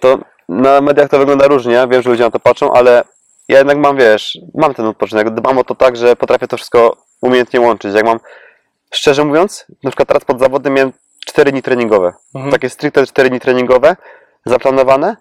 to 0.00 0.18
na 0.48 0.80
mediach 0.80 1.08
to 1.08 1.18
wygląda 1.18 1.46
różnie, 1.46 1.86
wiem, 1.90 2.02
że 2.02 2.10
ludzie 2.10 2.24
na 2.24 2.30
to 2.30 2.40
patrzą, 2.40 2.72
ale 2.72 3.04
ja 3.48 3.58
jednak 3.58 3.78
mam, 3.78 3.96
wiesz, 3.96 4.38
mam 4.54 4.74
ten 4.74 4.86
odpoczynek, 4.86 5.30
dbam 5.30 5.58
o 5.58 5.64
to 5.64 5.74
tak, 5.74 5.96
że 5.96 6.16
potrafię 6.16 6.48
to 6.48 6.56
wszystko 6.56 6.96
umiejętnie 7.22 7.60
łączyć. 7.60 7.94
Jak 7.94 8.04
mam, 8.04 8.18
szczerze 8.94 9.24
mówiąc, 9.24 9.66
na 9.82 9.90
przykład 9.90 10.08
teraz 10.08 10.24
pod 10.24 10.38
zawodem 10.40 10.74
miałem 10.74 10.92
4 11.26 11.52
dni 11.52 11.62
treningowe. 11.62 12.12
Mhm. 12.34 12.52
Takie 12.52 12.70
stricte 12.70 13.06
4 13.06 13.30
dni 13.30 13.40
treningowe, 13.40 13.96
zaplanowane, 14.46 15.16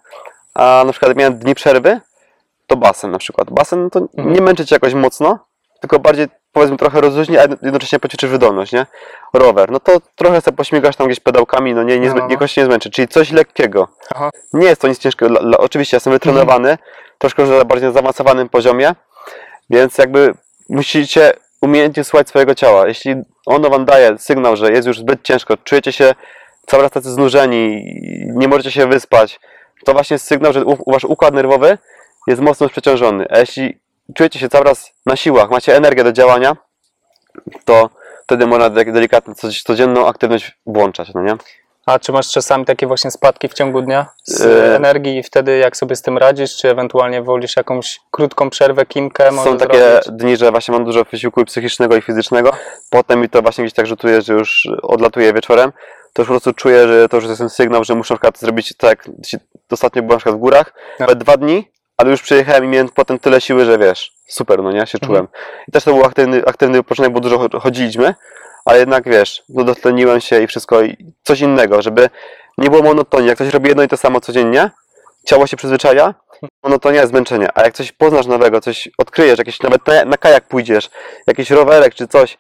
a 0.54 0.84
na 0.86 0.92
przykład 0.92 1.18
miałem 1.18 1.38
dni 1.38 1.56
przerwy, 1.56 2.00
to 2.68 2.76
basen 2.76 3.12
na 3.12 3.18
przykład. 3.18 3.50
Basen 3.52 3.90
to 3.90 4.00
Mhm. 4.00 4.34
nie 4.36 4.42
męczy 4.42 4.66
cię 4.66 4.76
jakoś 4.76 4.94
mocno, 4.94 5.40
tylko 5.82 6.00
bardziej 6.00 6.28
powiedzmy 6.52 6.78
trochę 6.78 7.02
rozluźni, 7.02 7.38
a 7.38 7.42
jednocześnie 7.42 8.00
poćwiczysz 8.00 8.30
wydolność, 8.30 8.72
nie? 8.72 8.86
Rower, 9.34 9.72
no 9.72 9.80
to 9.80 9.98
trochę 10.16 10.42
sobie 10.42 10.58
pośmigasz 10.58 10.96
tam 10.96 11.08
gdzieś 11.08 11.20
pedałkami, 11.20 11.74
no 11.74 11.84
nie, 11.84 12.00
nie, 12.00 12.10
No, 12.10 12.16
no. 12.16 12.28
jakoś 12.30 12.52
się 12.52 12.62
nie 12.62 12.66
zmęczy, 12.66 12.90
czyli 12.90 13.08
coś 13.08 13.32
lekkiego. 13.32 13.88
Aha. 14.16 14.30
Nie 14.54 14.68
jest 14.68 14.82
to 14.82 14.88
nic 14.88 15.00
ciężkiego, 15.00 15.30
dla, 15.30 15.42
dla, 15.42 15.58
oczywiście 15.58 15.98
jestem 15.98 16.14
wytrenowany, 16.14 16.78
troszkę 17.18 17.42
już 17.44 17.52
na 17.52 17.66
bardziej 17.66 17.94
zaawansowanym 17.94 18.50
poziomie, 18.50 18.92
więc 19.70 19.98
jakby 19.98 20.34
musicie 20.70 21.32
umiejętnie 21.62 22.04
słuchać 22.04 22.30
swojego 22.30 22.56
ciała. 22.56 22.88
Jeśli 22.88 23.16
ono 23.46 23.70
wam 23.70 23.86
daje 23.86 24.18
sygnał, 24.18 24.56
że 24.56 24.72
jest 24.72 24.88
już 24.88 25.00
zbyt 25.00 25.24
ciężko, 25.24 25.58
czujecie 25.58 25.92
się 25.92 26.16
cały 26.66 26.84
czas 26.84 26.92
tacy 26.92 27.12
znużeni, 27.12 27.84
nie 28.36 28.48
możecie 28.48 28.72
się 28.72 28.88
wyspać, 28.88 29.40
to 29.86 29.94
właśnie 29.94 30.14
jest 30.16 30.26
sygnał, 30.28 30.54
że 30.54 30.64
wasz 30.88 31.04
układ 31.04 31.34
nerwowy 31.34 31.78
jest 32.28 32.42
mocno 32.42 32.70
przeciążony. 32.70 33.26
A 33.30 33.40
jeśli 33.40 33.80
czujecie 34.16 34.40
się 34.40 34.50
cały 34.50 34.66
czas 34.66 34.92
na 35.06 35.16
siłach, 35.16 35.50
macie 35.50 35.76
energię 35.76 36.04
do 36.04 36.12
działania, 36.12 36.58
to 37.66 37.90
wtedy 38.24 38.48
można 38.48 38.70
delikatnie 38.70 39.34
codzienną 39.66 40.08
aktywność 40.08 40.58
włączać, 40.66 41.14
no 41.16 41.22
nie? 41.24 41.36
A 41.86 42.00
czy 42.00 42.12
masz 42.12 42.32
czasami 42.32 42.66
takie 42.66 42.88
właśnie 42.88 43.12
spadki 43.12 43.48
w 43.48 43.54
ciągu 43.54 43.82
dnia 43.82 44.06
z 44.24 44.42
E. 44.42 44.76
energii 44.76 45.18
i 45.18 45.24
wtedy 45.24 45.58
jak 45.58 45.78
sobie 45.78 45.96
z 45.96 46.02
tym 46.02 46.18
radzisz, 46.18 46.58
czy 46.58 46.70
ewentualnie 46.70 47.22
wolisz 47.22 47.56
jakąś 47.58 48.00
krótką 48.12 48.50
przerwę, 48.50 48.86
kimkę 48.86 49.32
Są 49.44 49.58
takie 49.58 49.78
zrobić? 49.80 50.08
dni, 50.12 50.38
że 50.38 50.52
właśnie 50.52 50.72
mam 50.72 50.86
dużo 50.86 51.04
wysiłku 51.04 51.46
psychicznego 51.46 51.96
i 51.96 52.02
fizycznego, 52.02 52.52
potem 52.90 53.22
mi 53.22 53.30
to 53.30 53.42
właśnie 53.42 53.64
gdzieś 53.64 53.74
tak 53.74 53.88
rzutuje, 53.88 54.22
że 54.22 54.34
już 54.34 54.68
odlatuję 54.82 55.34
wieczorem, 55.34 55.72
to 56.14 56.22
już 56.22 56.28
po 56.28 56.34
prostu 56.34 56.54
czuję, 56.54 56.88
że 56.88 57.10
to 57.10 57.18
już 57.18 57.26
jest 57.26 57.38
ten 57.38 57.50
sygnał, 57.50 57.84
że 57.84 57.96
muszę 57.96 58.14
na 58.14 58.18
przykład 58.18 58.40
zrobić 58.40 58.74
tak, 58.78 59.08
jak 59.34 59.42
ostatnio 59.72 60.02
byłem 60.02 60.16
na 60.16 60.18
przykład 60.18 60.36
w 60.36 60.40
górach, 60.40 60.74
No. 61.00 61.06
nawet 61.06 61.18
dwa 61.20 61.38
dni, 61.38 61.72
ale 61.98 62.12
już 62.12 62.22
przyjechałem 62.22 62.66
i 62.66 62.68
miałem 62.68 62.90
potem 62.90 63.20
tyle 63.20 63.42
siły, 63.42 63.66
że 63.66 63.78
wiesz, 63.78 64.12
super, 64.28 64.64
no 64.64 64.72
nie, 64.72 64.88
się 64.88 65.00
czułem. 65.00 65.28
I 65.68 65.72
też 65.72 65.84
to 65.84 65.94
był 65.94 66.06
aktywny, 66.06 66.46
aktywny 66.46 66.78
wypoczynek, 66.78 67.12
bo 67.12 67.20
dużo 67.20 67.38
cho- 67.38 67.60
chodziliśmy, 67.62 68.16
ale 68.66 68.80
jednak 68.80 69.04
wiesz, 69.10 69.44
no 69.50 69.64
dotleniłem 69.64 70.22
się 70.22 70.42
i 70.42 70.48
wszystko, 70.48 70.82
i 70.82 70.98
coś 71.24 71.42
innego, 71.42 71.82
żeby 71.82 72.10
nie 72.58 72.70
było 72.70 72.84
monotonii. 72.84 73.28
Jak 73.28 73.36
ktoś 73.38 73.54
robi 73.54 73.68
jedno 73.70 73.84
i 73.84 73.88
to 73.88 73.98
samo 73.98 74.22
codziennie, 74.22 74.72
ciało 75.26 75.48
się 75.48 75.58
przyzwyczaja, 75.58 76.14
monotonia 76.64 77.00
jest 77.00 77.12
zmęczenie. 77.12 77.50
A 77.56 77.62
jak 77.64 77.74
coś 77.74 77.92
poznasz 77.92 78.26
nowego, 78.26 78.62
coś 78.62 78.90
odkryjesz, 78.98 79.40
jakieś 79.40 79.62
nawet 79.62 79.88
na, 79.88 80.06
na 80.06 80.18
kajak 80.18 80.48
pójdziesz, 80.48 80.90
jakiś 81.28 81.50
rowerek 81.52 81.96
czy 81.96 82.08
coś, 82.08 82.38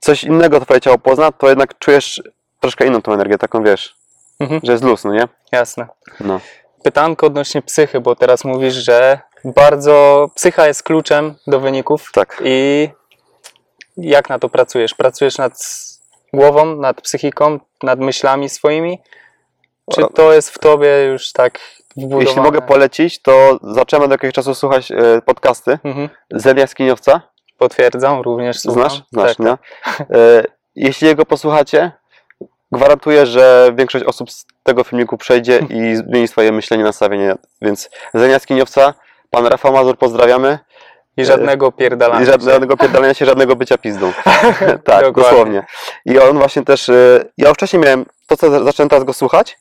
coś 0.00 0.24
innego 0.24 0.60
twoje 0.60 0.80
ciało 0.80 0.98
pozna, 0.98 1.32
to 1.32 1.48
jednak 1.48 1.78
czujesz 1.78 2.22
troszkę 2.60 2.86
inną 2.86 3.02
tą 3.02 3.12
energię, 3.12 3.38
taką 3.38 3.62
wiesz, 3.64 3.96
Mhm. 4.40 4.60
że 4.64 4.72
jest 4.72 4.84
luz, 4.84 5.04
no 5.04 5.12
nie? 5.14 5.28
Jasne. 5.52 5.86
No. 6.20 6.40
Pytanko 6.86 7.26
odnośnie 7.26 7.62
psychy, 7.62 8.00
bo 8.00 8.16
teraz 8.16 8.44
mówisz, 8.44 8.74
że 8.74 9.20
bardzo 9.44 10.28
psycha 10.34 10.66
jest 10.66 10.82
kluczem 10.82 11.34
do 11.46 11.60
wyników 11.60 12.10
Tak. 12.12 12.42
i 12.44 12.88
jak 13.96 14.28
na 14.28 14.38
to 14.38 14.48
pracujesz? 14.48 14.94
Pracujesz 14.94 15.38
nad 15.38 15.52
głową, 16.32 16.76
nad 16.76 17.00
psychiką, 17.00 17.58
nad 17.82 17.98
myślami 18.00 18.48
swoimi? 18.48 18.98
Czy 19.92 20.02
to 20.14 20.32
jest 20.32 20.50
w 20.50 20.58
tobie 20.58 21.04
już 21.04 21.32
tak 21.32 21.60
wbudowane? 21.96 22.24
Jeśli 22.24 22.42
mogę 22.42 22.62
polecić, 22.62 23.22
to 23.22 23.58
zacząłem 23.62 24.08
do 24.08 24.14
jakiegoś 24.14 24.34
czasu 24.34 24.54
słuchać 24.54 24.92
e, 24.92 25.22
podcasty 25.24 25.78
Mhm. 25.84 26.08
Zen 26.30 26.58
Jaskiniowca. 26.58 27.20
Potwierdzam, 27.58 28.20
również 28.20 28.60
słucham. 28.60 28.82
Znasz? 28.90 29.02
Znasz, 29.12 29.36
tak, 29.36 29.38
nie? 29.38 29.50
E, 30.18 30.44
jeśli 30.74 31.08
jego 31.08 31.26
posłuchacie, 31.26 31.92
gwarantuję, 32.72 33.26
że 33.26 33.72
większość 33.74 34.04
osób 34.04 34.30
z 34.30 34.46
tego 34.62 34.84
filmiku 34.84 35.16
przejdzie 35.18 35.58
i 35.70 35.96
zmieni 35.96 36.28
swoje 36.28 36.52
myślenie, 36.52 36.84
nastawienie. 36.84 37.34
Więc 37.62 37.90
Zen 38.14 38.30
Jaskiniowca, 38.30 38.94
pan 39.30 39.46
Rafał 39.46 39.72
Mazur, 39.72 39.98
pozdrawiamy. 39.98 40.58
I 41.16 41.24
żadnego 41.24 41.72
pierdalania. 41.72 42.22
I 42.22 42.26
się. 42.26 42.32
żadnego 42.32 42.76
pierdolenia 42.76 43.14
się, 43.14 43.26
żadnego 43.26 43.56
bycia 43.56 43.78
pizdą. 43.78 44.12
tak, 44.84 45.04
Dokładnie. 45.04 45.12
dosłownie. 45.12 45.66
I 46.04 46.18
on 46.18 46.38
właśnie 46.38 46.62
też, 46.64 46.88
e, 46.88 47.24
ja 47.38 47.48
już 47.48 47.54
wcześniej 47.54 47.82
miałem, 47.82 48.06
to 48.26 48.36
co 48.36 48.50
za- 48.50 48.64
zacząłem 48.64 48.88
teraz 48.88 49.04
go 49.04 49.12
słuchać, 49.12 49.58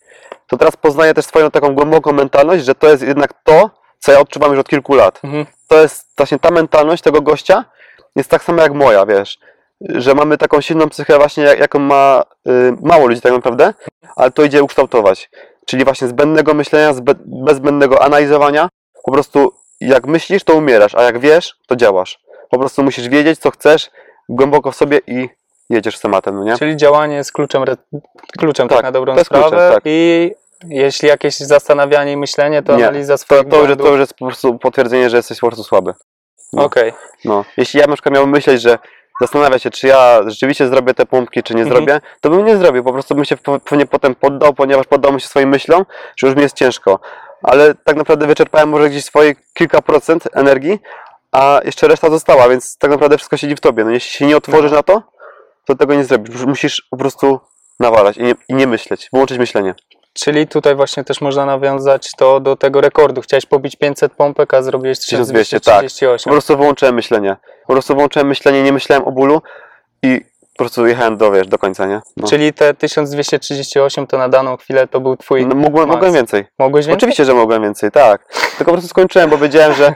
to 0.48 0.58
teraz 0.58 0.76
poznaję 0.78 1.14
też 1.14 1.26
swoją 1.26 1.52
taką 1.52 1.76
głęboką 1.76 2.12
mentalność, 2.14 2.66
że 2.66 2.76
to 2.76 2.90
jest 2.90 3.04
jednak 3.04 3.34
to, 3.44 3.70
co 4.00 4.12
ja 4.12 4.20
odczuwam 4.20 4.52
już 4.52 4.60
od 4.60 4.70
kilku 4.70 4.96
lat. 4.96 5.20
Mhm. 5.24 5.46
To 5.68 5.82
jest 5.82 6.08
właśnie 6.18 6.40
ta 6.40 6.52
mentalność 6.52 7.04
tego 7.04 7.22
gościa, 7.22 7.66
jest 8.16 8.30
tak 8.30 8.44
sama 8.44 8.62
jak 8.64 8.74
moja, 8.74 9.06
wiesz, 9.06 9.38
że 9.82 10.14
mamy 10.16 10.38
taką 10.38 10.62
silną 10.62 10.90
psychę 10.90 11.18
właśnie, 11.18 11.44
jak, 11.44 11.60
jaką 11.60 11.80
ma 11.80 12.24
y, 12.48 12.52
mało 12.82 13.08
ludzi 13.08 13.22
tak 13.22 13.32
naprawdę, 13.34 13.74
ale 14.16 14.32
to 14.32 14.44
idzie 14.44 14.64
ukształtować. 14.64 15.30
Czyli 15.66 15.84
właśnie 15.84 16.08
zbędnego 16.08 16.54
myślenia, 16.54 16.94
bez 17.26 17.58
zbędnego 17.58 18.02
analizowania, 18.04 18.70
po 19.06 19.12
prostu 19.12 19.52
jak 19.82 20.08
myślisz, 20.08 20.44
to 20.44 20.54
umierasz, 20.54 20.96
a 20.96 21.04
jak 21.04 21.20
wiesz, 21.20 21.54
to 21.68 21.76
działasz. 21.76 22.20
Po 22.50 22.60
prostu 22.60 22.84
musisz 22.84 23.10
wiedzieć, 23.10 23.40
co 23.40 23.52
chcesz, 23.52 23.90
głęboko 24.30 24.72
w 24.72 24.76
sobie 24.76 25.00
i 25.08 25.30
jedziesz 25.70 25.98
z 25.98 26.02
tematem, 26.02 26.36
no 26.36 26.44
nie? 26.44 26.58
Czyli 26.58 26.78
działanie 26.78 27.16
jest 27.16 27.32
kluczem, 27.32 27.64
kluczem 28.40 28.68
tak, 28.68 28.78
Tak, 28.78 28.84
na 28.86 28.92
dobrą 28.92 29.14
to 29.14 29.20
jest 29.20 29.26
sprawę 29.26 29.50
kluczem, 29.50 29.74
tak. 29.74 29.82
i 29.86 30.32
jeśli 30.70 31.10
jakieś 31.10 31.38
zastanawianie 31.38 32.12
i 32.12 32.18
myślenie, 32.18 32.64
to 32.64 32.76
Nie, 32.78 32.88
analiza 32.88 33.14
To, 33.14 33.18
swoich 33.18 33.42
to, 33.50 33.58
już, 33.58 33.66
błędów. 33.66 33.86
to 33.88 33.92
już 33.92 34.00
jest 34.00 34.14
po 34.14 34.26
prostu 34.26 34.60
potwierdzenie, 34.60 35.10
że 35.10 35.18
jesteś 35.18 35.40
po 35.40 35.48
prostu 35.48 35.64
słaby. 35.64 35.94
no. 36.54 36.64
Okej, 36.64 36.94
No, 37.26 37.46
jeśli 37.58 37.80
ja 37.80 37.88
na 37.88 37.94
przykład 37.94 38.14
miałbym 38.16 38.32
myśleć, 38.32 38.62
że 38.62 38.78
zastanawiać 39.22 39.64
się, 39.64 39.70
czy 39.72 39.88
ja 39.88 40.20
rzeczywiście 40.28 40.68
zrobię 40.68 40.94
te 40.94 41.06
pompki, 41.06 41.44
czy 41.44 41.56
nie 41.56 41.62
Mhm. 41.62 41.78
zrobię, 41.78 42.02
to 42.22 42.30
bym 42.30 42.46
nie 42.46 42.58
zrobił. 42.58 42.84
Po 42.84 42.94
prostu 42.94 43.16
bym 43.16 43.26
się 43.26 43.38
pewnie 43.64 43.86
potem 43.86 44.16
poddał, 44.16 44.54
ponieważ 44.54 44.88
poddał 44.88 45.14
mi 45.14 45.22
się 45.22 45.28
swoim 45.28 45.50
myślom, 45.50 45.86
że 46.18 46.28
już 46.28 46.36
mi 46.36 46.42
jest 46.42 46.56
ciężko. 46.56 47.00
Ale 47.44 47.76
tak 47.76 47.96
naprawdę 47.96 48.28
wyczerpałem 48.28 48.70
może 48.70 48.90
gdzieś 48.90 49.06
swoje 49.06 49.36
kilka 49.54 49.82
procent 49.82 50.28
energii, 50.34 50.80
a 51.32 51.60
jeszcze 51.66 51.88
reszta 51.88 52.10
została, 52.10 52.50
więc 52.50 52.78
tak 52.78 52.92
naprawdę 52.92 53.18
wszystko 53.18 53.38
siedzi 53.38 53.56
w 53.56 53.60
tobie. 53.60 53.86
No, 53.86 53.92
jeśli 53.92 54.12
się 54.12 54.26
nie 54.26 54.38
otworzysz 54.38 54.72
No. 54.72 54.78
na 54.78 54.84
to, 54.84 55.02
to 55.66 55.76
tego 55.76 55.96
nie 55.96 56.04
zrobisz. 56.04 56.46
Musisz 56.46 56.88
po 56.92 56.98
prostu 56.98 57.40
nawalać 57.80 58.18
i 58.18 58.24
nie, 58.24 58.36
i 58.50 58.54
nie 58.54 58.68
myśleć, 58.68 59.10
wyłączyć 59.14 59.38
myślenie. 59.38 59.76
Czyli 60.20 60.48
tutaj 60.48 60.76
właśnie 60.76 61.04
też 61.04 61.22
można 61.22 61.46
nawiązać 61.46 62.12
to 62.18 62.40
do 62.40 62.56
tego 62.56 62.82
rekordu. 62.82 63.22
Chciałeś 63.22 63.46
pobić 63.46 63.76
500 63.76 64.14
pompek, 64.14 64.54
a 64.54 64.62
zrobiłeś 64.62 65.00
1200, 65.00 65.60
1238. 65.60 66.24
Po 66.24 66.32
prostu 66.32 66.58
wyłączyłem 66.58 66.96
myślenie. 66.96 67.36
Po 67.68 67.74
prostu 67.74 67.96
wyłączyłem 67.96 68.28
myślenie, 68.28 68.64
nie 68.64 68.72
myślałem 68.72 69.04
o 69.04 69.12
bólu 69.12 69.42
i 70.04 70.22
po 70.54 70.58
prostu 70.58 70.88
jechałem 70.88 71.18
do, 71.18 71.32
wiesz, 71.32 71.48
do 71.48 71.58
końca, 71.58 71.86
nie? 71.86 72.02
No. 72.18 72.28
Czyli 72.28 72.54
te 72.54 72.74
1238 72.74 74.08
to 74.08 74.18
na 74.18 74.30
daną 74.30 74.58
chwilę 74.58 74.88
to 74.88 75.00
był 75.00 75.18
twój 75.18 75.46
No, 75.46 75.56
mogłem, 75.56 75.90
mogłem 75.90 76.14
więcej. 76.14 76.46
Mogłeś 76.60 76.86
więcej? 76.86 76.98
Oczywiście, 76.98 77.26
że 77.26 77.34
mogłem 77.34 77.64
więcej, 77.64 77.92
tak. 77.92 78.26
Tylko 78.34 78.66
po 78.66 78.72
prostu 78.72 78.88
skończyłem, 78.88 79.30
bo 79.30 79.38
wiedziałem, 79.38 79.74
że 79.74 79.94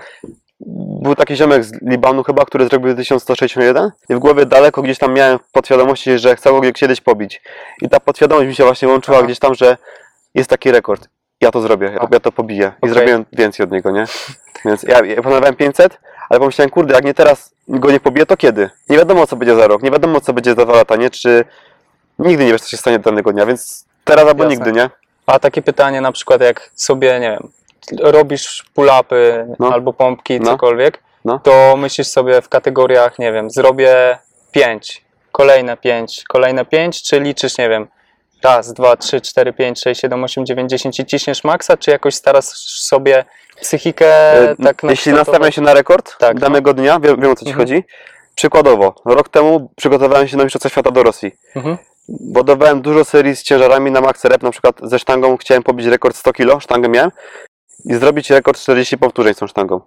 był 1.02 1.16
taki 1.16 1.36
ziomek 1.36 1.64
z 1.64 1.82
Libanu 1.82 2.24
chyba, 2.24 2.46
który 2.46 2.68
zrobił 2.68 2.96
1161 2.96 3.92
i 4.10 4.16
w 4.16 4.20
głowie 4.20 4.46
daleko 4.46 4.82
gdzieś 4.82 4.98
tam 4.98 5.14
miałem 5.14 5.40
podświadomości, 5.52 6.20
że 6.20 6.36
chcę 6.36 6.52
go 6.52 6.62
kiedyś 6.74 7.02
pobić. 7.02 7.42
I 7.82 7.90
ta 7.90 8.00
podświadomość 8.00 8.48
mi 8.48 8.56
się 8.56 8.64
właśnie 8.64 8.88
łączyła 8.88 9.18
Aha. 9.18 9.26
gdzieś 9.26 9.40
tam, 9.40 9.56
że 9.56 9.78
jest 10.36 10.50
taki 10.50 10.72
rekord. 10.72 11.08
Ja 11.42 11.52
to 11.52 11.62
zrobię, 11.62 11.92
ja, 12.02 12.08
ja 12.12 12.20
to 12.20 12.32
pobiję. 12.32 12.72
I 12.76 12.78
Okej. 12.82 12.94
zrobiłem 12.94 13.26
więcej 13.34 13.64
od 13.64 13.72
niego, 13.72 13.92
nie? 13.92 14.06
Więc 14.66 14.84
ja, 14.84 15.06
ja 15.06 15.22
planowałem 15.22 15.56
500, 15.56 16.00
ale 16.30 16.40
pomyślałem, 16.40 16.70
kurde, 16.70 16.94
jak 16.94 17.04
nie 17.06 17.14
teraz 17.14 17.54
go 17.68 17.92
nie 17.92 18.00
pobiję, 18.00 18.26
to 18.26 18.38
kiedy? 18.38 18.70
Nie 18.90 18.98
wiadomo, 18.98 19.28
co 19.28 19.36
będzie 19.36 19.56
za 19.56 19.68
rok, 19.68 19.84
nie 19.84 19.92
wiadomo, 19.92 20.22
co 20.22 20.34
będzie 20.34 20.54
za 20.56 20.66
dwa 20.66 20.74
lata, 20.76 20.96
nie? 20.96 21.10
Czy 21.10 21.46
nigdy 22.20 22.46
nie 22.46 22.52
wiesz, 22.52 22.62
co 22.62 22.70
się 22.70 22.78
stanie 22.78 23.00
danego 23.00 23.34
dnia, 23.34 23.46
więc 23.46 23.86
teraz 24.04 24.26
albo 24.28 24.44
Jasne. 24.44 24.56
nigdy, 24.56 24.72
nie? 24.72 24.90
A 25.26 25.40
takie 25.40 25.62
pytanie 25.62 26.02
na 26.02 26.12
przykład 26.12 26.42
jak 26.42 26.72
sobie, 26.76 27.20
nie 27.20 27.30
wiem, 27.30 27.50
robisz 28.02 28.66
pull-upy 28.78 29.46
No. 29.60 29.74
albo 29.74 29.94
pompki, 29.94 30.40
No. 30.40 30.52
cokolwiek, 30.52 31.00
No. 31.26 31.40
to 31.40 31.78
myślisz 31.78 32.08
sobie 32.08 32.42
w 32.42 32.50
kategoriach, 32.50 33.20
nie 33.20 33.32
wiem, 33.34 33.50
zrobię 33.50 34.18
5, 34.52 35.04
kolejne 35.32 35.78
5, 35.78 36.24
kolejne 36.28 36.66
5, 36.66 37.04
czy 37.04 37.20
liczysz, 37.20 37.58
nie 37.58 37.70
wiem, 37.70 37.88
raz, 38.44 38.74
dwa, 38.74 38.98
trzy, 38.98 39.22
cztery, 39.22 39.54
pięć, 39.54 39.80
sześć, 39.82 40.02
siedem, 40.02 40.24
osiem, 40.24 40.46
dziewięć, 40.46 40.70
dziesięć 40.72 41.00
i 41.00 41.06
ciśniesz 41.06 41.44
maksa, 41.44 41.78
czy 41.78 41.92
jakoś 41.92 42.16
starasz 42.16 42.46
sobie 42.46 43.26
psychikę 43.62 44.06
E, 44.34 44.56
tak 44.56 44.58
Jeśli 44.60 44.88
nakształtować? 44.88 45.16
nastawiam 45.28 45.52
się 45.52 45.62
na 45.62 45.74
rekord 45.74 46.18
Tak, 46.18 46.34
no. 46.36 46.40
danego 46.42 46.74
dnia, 46.74 47.00
wiem, 47.00 47.22
wiem 47.22 47.32
o 47.32 47.36
co 47.36 47.46
ci 47.46 47.52
Mhm. 47.52 47.68
chodzi. 47.68 47.84
Przykładowo, 48.36 48.96
rok 49.06 49.30
temu 49.30 49.72
przygotowałem 49.76 50.28
się 50.28 50.38
na 50.38 50.44
Mistrzostwa 50.44 50.70
Świata 50.70 50.92
do 50.92 51.04
Rosji. 51.04 51.32
Mhm. 51.56 51.78
Budowałem 52.10 52.82
dużo 52.82 53.06
serii 53.06 53.36
z 53.36 53.44
ciężarami 53.44 53.92
na 53.92 54.02
max 54.02 54.26
rep, 54.26 54.44
na 54.44 54.52
przykład 54.52 54.76
ze 54.84 55.00
sztangą 55.00 55.38
chciałem 55.38 55.64
pobić 55.64 55.86
rekord 55.88 56.16
100 56.16 56.34
kg, 56.34 56.60
sztangę 56.64 56.90
miałem 56.90 57.12
i 57.86 57.96
zrobić 57.96 58.30
rekord 58.30 58.60
40 58.60 58.98
powtórzeń 58.98 59.34
z 59.34 59.38
tą 59.38 59.48
sztangą. 59.48 59.82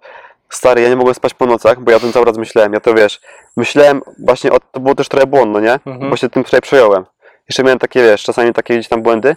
Stary, 0.49 0.81
ja 0.81 0.89
nie 0.89 0.95
mogłem 0.95 1.15
spać 1.15 1.33
po 1.33 1.45
nocach, 1.45 1.79
bo 1.79 1.91
ja 1.91 1.97
o 1.97 1.99
tym 1.99 2.13
cały 2.13 2.25
czas 2.25 2.37
myślałem, 2.37 2.73
ja 2.73 2.79
to 2.79 2.93
wiesz, 2.93 3.21
myślałem 3.57 4.01
właśnie, 4.19 4.51
o, 4.51 4.59
to 4.71 4.79
było 4.79 4.95
też 4.95 5.07
trochę 5.09 5.27
błąd, 5.27 5.51
no 5.53 5.59
nie? 5.59 5.73
Mhm. 5.85 6.09
Bo 6.09 6.15
się 6.17 6.29
tym 6.29 6.43
wczoraj 6.43 6.61
przejąłem. 6.61 7.05
Jeszcze 7.49 7.63
miałem 7.63 7.79
takie, 7.79 8.03
wiesz, 8.03 8.23
czasami 8.23 8.53
takie 8.53 8.73
gdzieś 8.73 8.87
tam 8.87 9.01
błędy, 9.01 9.35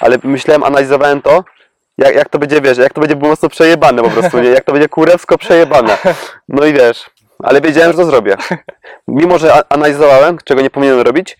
ale 0.00 0.18
myślałem, 0.22 0.64
analizowałem 0.64 1.22
to, 1.22 1.44
jak, 1.98 2.14
jak 2.14 2.28
to 2.28 2.38
będzie, 2.38 2.60
wiesz, 2.60 2.78
jak 2.78 2.92
to 2.92 3.00
będzie 3.00 3.16
prostu 3.16 3.48
przejebane 3.48 4.02
po 4.02 4.10
prostu, 4.10 4.40
nie? 4.40 4.48
Jak 4.48 4.64
to 4.64 4.72
będzie 4.72 4.88
kurewsko 4.88 5.38
przejebane. 5.38 5.98
No 6.48 6.66
i 6.66 6.72
wiesz, 6.72 7.10
ale 7.42 7.60
wiedziałem, 7.60 7.92
że 7.92 7.98
to 7.98 8.04
zrobię. 8.04 8.36
Mimo, 9.08 9.38
że 9.38 9.72
analizowałem, 9.72 10.38
czego 10.44 10.60
nie 10.60 10.70
powinienem 10.70 11.00
robić, 11.00 11.38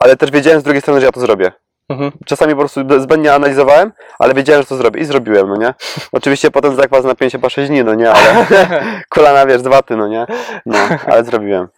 ale 0.00 0.16
też 0.16 0.30
wiedziałem 0.30 0.60
z 0.60 0.62
drugiej 0.62 0.82
strony, 0.82 1.00
że 1.00 1.06
ja 1.06 1.12
to 1.12 1.20
zrobię. 1.20 1.52
Mhm. 1.88 2.12
Czasami 2.26 2.52
po 2.52 2.58
prostu 2.58 2.80
zbędnie 3.00 3.34
analizowałem, 3.34 3.92
ale 4.18 4.34
wiedziałem, 4.34 4.62
że 4.62 4.68
to 4.68 4.76
zrobię 4.76 5.00
i 5.00 5.04
zrobiłem, 5.04 5.48
no 5.48 5.56
nie? 5.56 5.74
Oczywiście 6.12 6.50
potem 6.50 6.76
zakwas 6.76 7.04
na 7.04 7.14
5 7.14 7.32
chyba 7.32 7.48
6 7.48 7.68
dni, 7.68 7.84
no 7.84 7.94
nie, 7.94 8.10
ale 8.10 8.46
kolana, 9.08 9.46
wiesz, 9.46 9.62
dwa 9.62 9.82
ty, 9.82 9.96
no 9.96 10.08
nie? 10.08 10.26
No, 10.66 10.78
ale 11.06 11.24
zrobiłem. 11.24 11.68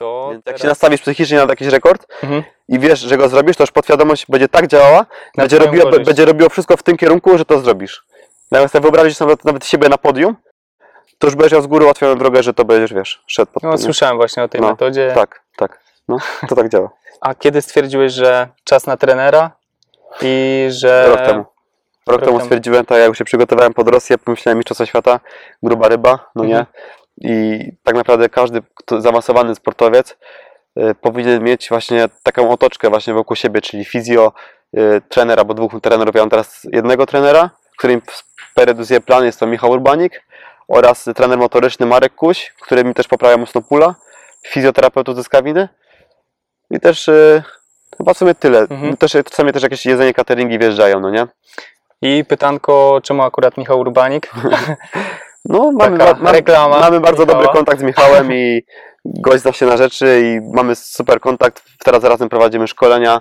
To 0.00 0.28
Więc 0.30 0.36
jak 0.36 0.44
teraz... 0.44 0.60
się 0.62 0.68
nastawisz 0.68 1.00
psychicznie 1.00 1.36
na 1.38 1.44
jakiś 1.44 1.68
rekord 1.68 2.06
Mhm. 2.22 2.42
i 2.68 2.78
wiesz, 2.78 3.00
że 3.00 3.16
go 3.16 3.28
zrobisz, 3.28 3.56
to 3.56 3.62
już 3.62 3.70
podświadomość 3.70 4.26
będzie 4.28 4.48
tak 4.48 4.66
działała, 4.66 4.98
Na 4.98 5.06
będzie 5.36 5.58
robiło, 5.58 5.84
korzyść. 5.84 6.06
będzie 6.06 6.24
robiło 6.24 6.48
wszystko 6.50 6.76
w 6.76 6.82
tym 6.82 6.96
kierunku, 6.96 7.38
że 7.38 7.44
to 7.44 7.60
zrobisz. 7.60 8.04
Nawet 8.50 8.70
sobie 8.72 8.82
wyobrazić 8.82 9.16
sobie 9.16 9.28
nawet, 9.28 9.44
nawet 9.44 9.66
siebie 9.66 9.88
na 9.88 9.98
podium, 9.98 10.36
to 11.18 11.26
już 11.26 11.34
będziesz 11.36 11.52
miał 11.52 11.62
z 11.62 11.66
góry 11.66 11.84
łatwą 11.86 12.14
drogę, 12.18 12.42
że 12.42 12.54
to 12.54 12.64
będziesz, 12.64 12.94
wiesz, 12.94 13.22
szedł 13.26 13.52
pod 13.52 13.62
No, 13.62 13.70
nie? 13.70 13.78
słyszałem 13.78 14.16
właśnie 14.16 14.42
o 14.42 14.48
tej 14.48 14.60
No, 14.60 14.68
metodzie. 14.70 15.12
Tak, 15.14 15.40
tak. 15.56 15.80
No, 16.08 16.18
to 16.48 16.56
tak 16.56 16.68
działa. 16.68 16.90
A 17.20 17.34
kiedy 17.34 17.62
stwierdziłeś, 17.62 18.12
że 18.12 18.48
czas 18.64 18.86
na 18.86 18.96
trenera 18.96 19.50
i 20.22 20.66
że... 20.70 21.06
Rok 21.08 21.20
temu. 21.20 21.44
Rok 22.06 22.20
temu 22.20 22.32
temu. 22.32 22.40
stwierdziłem, 22.40 22.86
tak 22.86 22.98
jak 22.98 23.08
już 23.08 23.18
się 23.18 23.24
przygotowałem 23.24 23.74
pod 23.74 23.88
Rosję, 23.88 24.18
pomyślałem 24.18 24.58
Mistrzostwa 24.58 24.86
Świata, 24.86 25.20
gruba 25.62 25.88
ryba, 25.88 26.30
no 26.34 26.44
nie? 26.44 26.58
Mhm. 26.58 26.66
I 27.20 27.64
tak 27.84 27.94
naprawdę 27.94 28.28
każdy 28.28 28.62
zaawansowany 28.98 29.54
sportowiec 29.54 30.16
y, 30.78 30.94
powinien 30.94 31.44
mieć 31.44 31.68
właśnie 31.68 32.08
taką 32.22 32.50
otoczkę 32.50 32.90
właśnie 32.90 33.14
wokół 33.14 33.36
siebie, 33.36 33.60
czyli 33.60 33.84
fizjo, 33.84 34.32
y, 34.76 35.02
trener 35.08 35.38
albo 35.38 35.54
dwóch 35.54 35.80
trenerów. 35.82 36.14
Ja 36.14 36.22
mam 36.22 36.30
teraz 36.30 36.66
jednego 36.72 37.06
trenera, 37.06 37.50
którym 37.78 38.02
pereduzuje 38.54 39.00
plan, 39.00 39.24
jest 39.24 39.40
to 39.40 39.46
Michał 39.46 39.70
Urbanik 39.70 40.22
oraz 40.68 41.04
trener 41.16 41.38
motoryczny 41.38 41.86
Marek 41.86 42.14
Kuś, 42.14 42.52
który 42.60 42.84
mi 42.84 42.94
też 42.94 43.08
poprawia 43.08 43.36
mocno 43.36 43.62
pula, 43.62 43.94
fizjoterapeutów 44.46 45.16
ze 45.16 45.24
Skawiny 45.24 45.68
i 46.70 46.80
też 46.80 47.08
y, 47.08 47.42
chyba 47.98 48.14
w 48.14 48.18
sumie 48.18 48.34
tyle. 48.34 48.58
Mhm. 48.58 48.96
Też, 48.96 49.12
czasami 49.12 49.52
też 49.52 49.62
jakieś 49.62 49.86
jedzenie, 49.86 50.14
cateringi 50.14 50.58
wjeżdżają, 50.58 51.00
no 51.00 51.10
nie? 51.10 51.26
I 52.02 52.24
pytanko, 52.24 53.00
czemu 53.02 53.22
akurat 53.22 53.56
Michał 53.56 53.80
Urbanik? 53.80 54.30
No, 55.44 55.72
mamy, 55.72 55.98
ba- 55.98 56.14
ma- 56.14 56.32
reklama 56.32 56.80
mamy 56.80 57.00
bardzo 57.00 57.22
Michała. 57.22 57.38
dobry 57.42 57.52
kontakt 57.58 57.80
z 57.80 57.82
Michałem 57.82 58.32
i 58.32 58.62
gość 59.04 59.44
się 59.52 59.66
na 59.66 59.76
rzeczy 59.76 60.20
i 60.24 60.54
mamy 60.56 60.74
super 60.74 61.20
kontakt. 61.20 61.62
Teraz 61.84 62.04
razem 62.04 62.28
prowadzimy 62.28 62.68
szkolenia. 62.68 63.20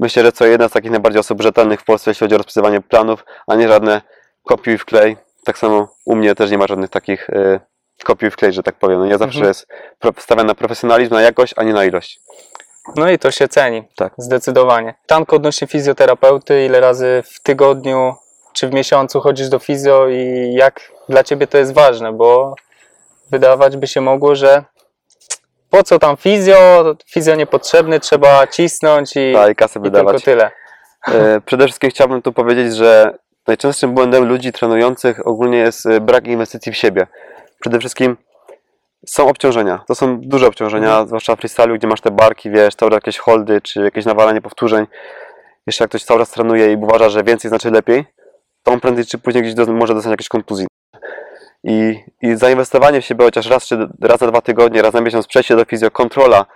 Myślę, 0.00 0.22
że 0.22 0.32
co 0.32 0.46
jedna 0.46 0.68
z 0.68 0.72
takich 0.72 0.90
najbardziej 0.90 1.20
osób 1.20 1.42
rzetelnych 1.42 1.80
w 1.80 1.84
Polsce, 1.84 2.10
jeśli 2.10 2.24
chodzi 2.24 2.34
o 2.34 2.38
rozpisywanie 2.38 2.80
planów, 2.80 3.24
a 3.46 3.54
nie 3.54 3.68
żadne 3.68 4.02
kopiuj 4.44 4.78
w 4.78 4.84
klej. 4.84 5.16
Tak 5.44 5.58
samo 5.58 5.88
u 6.06 6.16
mnie 6.16 6.34
też 6.34 6.50
nie 6.50 6.58
ma 6.58 6.66
żadnych 6.66 6.90
takich 6.90 7.30
y, 7.30 7.60
kopiuj 8.04 8.30
w 8.30 8.36
klej, 8.36 8.52
że 8.52 8.62
tak 8.62 8.74
powiem. 8.74 8.98
No 8.98 9.06
nie 9.06 9.18
zawsze 9.18 9.38
Mhm. 9.38 9.48
jest 9.48 9.66
stawiam 10.18 10.46
na 10.46 10.54
profesjonalizm, 10.54 11.14
na 11.14 11.20
jakość, 11.22 11.54
a 11.56 11.62
nie 11.64 11.72
na 11.72 11.84
ilość. 11.84 12.20
No 12.96 13.10
i 13.10 13.18
to 13.18 13.30
się 13.30 13.48
ceni. 13.48 13.82
Tak. 13.96 14.12
Zdecydowanie. 14.18 14.94
Pytanko 15.02 15.36
odnośnie 15.36 15.66
fizjoterapeuty, 15.66 16.64
ile 16.66 16.80
razy 16.80 17.22
w 17.26 17.42
tygodniu 17.42 18.14
czy 18.52 18.68
w 18.68 18.72
miesiącu 18.72 19.20
chodzisz 19.20 19.48
do 19.48 19.58
fizjo 19.58 20.08
i 20.08 20.52
jak 20.54 20.80
dla 21.08 21.24
ciebie 21.24 21.46
to 21.46 21.58
jest 21.58 21.74
ważne, 21.74 22.12
bo 22.12 22.54
wydawać 23.30 23.76
by 23.76 23.86
się 23.86 24.00
mogło, 24.00 24.34
że 24.34 24.64
po 25.70 25.82
co 25.82 25.98
tam 25.98 26.16
fizjo, 26.16 26.56
fizjo 27.06 27.34
niepotrzebny, 27.34 28.00
trzeba 28.00 28.46
cisnąć 28.46 29.16
i, 29.16 29.32
Tak, 29.34 29.52
i 29.52 29.54
kasę 29.54 29.80
i 29.84 29.90
tylko 29.90 30.20
tyle. 30.20 30.50
E, 31.08 31.40
Przede 31.40 31.64
wszystkim 31.64 31.90
chciałbym 31.90 32.22
tu 32.22 32.32
powiedzieć, 32.32 32.74
że 32.76 33.18
najczęstszym 33.46 33.94
błędem 33.94 34.24
ludzi 34.28 34.52
trenujących 34.52 35.26
ogólnie 35.26 35.58
jest 35.58 35.86
e, 35.86 36.00
brak 36.00 36.26
inwestycji 36.26 36.72
w 36.72 36.76
siebie. 36.76 37.06
Przede 37.60 37.78
wszystkim 37.78 38.16
są 39.06 39.28
obciążenia. 39.28 39.84
To 39.88 39.94
są 39.94 40.20
duże 40.20 40.46
obciążenia, 40.46 40.88
Mhm. 40.88 41.06
zwłaszcza 41.06 41.36
w 41.36 41.38
freestylu, 41.38 41.74
gdzie 41.74 41.86
masz 41.86 42.00
te 42.00 42.10
barki, 42.10 42.50
wiesz, 42.50 42.74
cały 42.74 42.92
jakieś 42.92 43.18
holdy, 43.18 43.60
czy 43.60 43.80
jakieś 43.80 44.04
nawalanie 44.04 44.40
powtórzeń. 44.40 44.86
Jeszcze 45.66 45.84
jak 45.84 45.90
ktoś 45.90 46.04
cały 46.04 46.20
czas 46.20 46.30
trenuje 46.30 46.72
i 46.72 46.76
uważa, 46.76 47.08
że 47.08 47.22
więcej 47.24 47.48
znaczy 47.48 47.70
lepiej, 47.70 48.04
to 48.68 48.72
on 48.74 48.80
prędzej 48.80 49.06
czy 49.06 49.18
później 49.18 49.42
gdzieś 49.42 49.54
do, 49.54 49.66
może 49.66 49.94
dostać 49.94 50.10
jakieś 50.10 50.28
kontuzji. 50.28 50.66
I, 51.64 52.04
I 52.22 52.36
zainwestowanie 52.36 53.00
w 53.00 53.04
siebie 53.04 53.24
chociaż 53.24 53.46
raz, 53.50 53.66
czy 53.66 53.88
raz 54.00 54.20
na 54.20 54.26
dwa 54.26 54.40
tygodnie, 54.40 54.82
raz 54.82 54.94
na 54.94 55.00
miesiąc, 55.00 55.26
przejście 55.26 55.56
do 55.56 55.64
fizjo, 55.64 55.90
kontrola, 55.90 56.46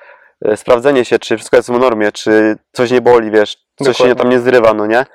e, 0.44 0.56
sprawdzenie 0.56 1.04
się, 1.04 1.18
czy 1.18 1.36
wszystko 1.36 1.56
jest 1.56 1.68
w 1.68 1.78
normie, 1.78 2.12
czy 2.12 2.56
coś 2.72 2.90
nie 2.90 3.00
boli, 3.00 3.30
wiesz, 3.30 3.56
coś 3.78 3.96
się 3.96 4.04
Dokładnie. 4.04 4.14
tam 4.14 4.30
nie 4.30 4.40
zrywa, 4.40 4.74
no 4.74 4.86
nie? 4.86 5.06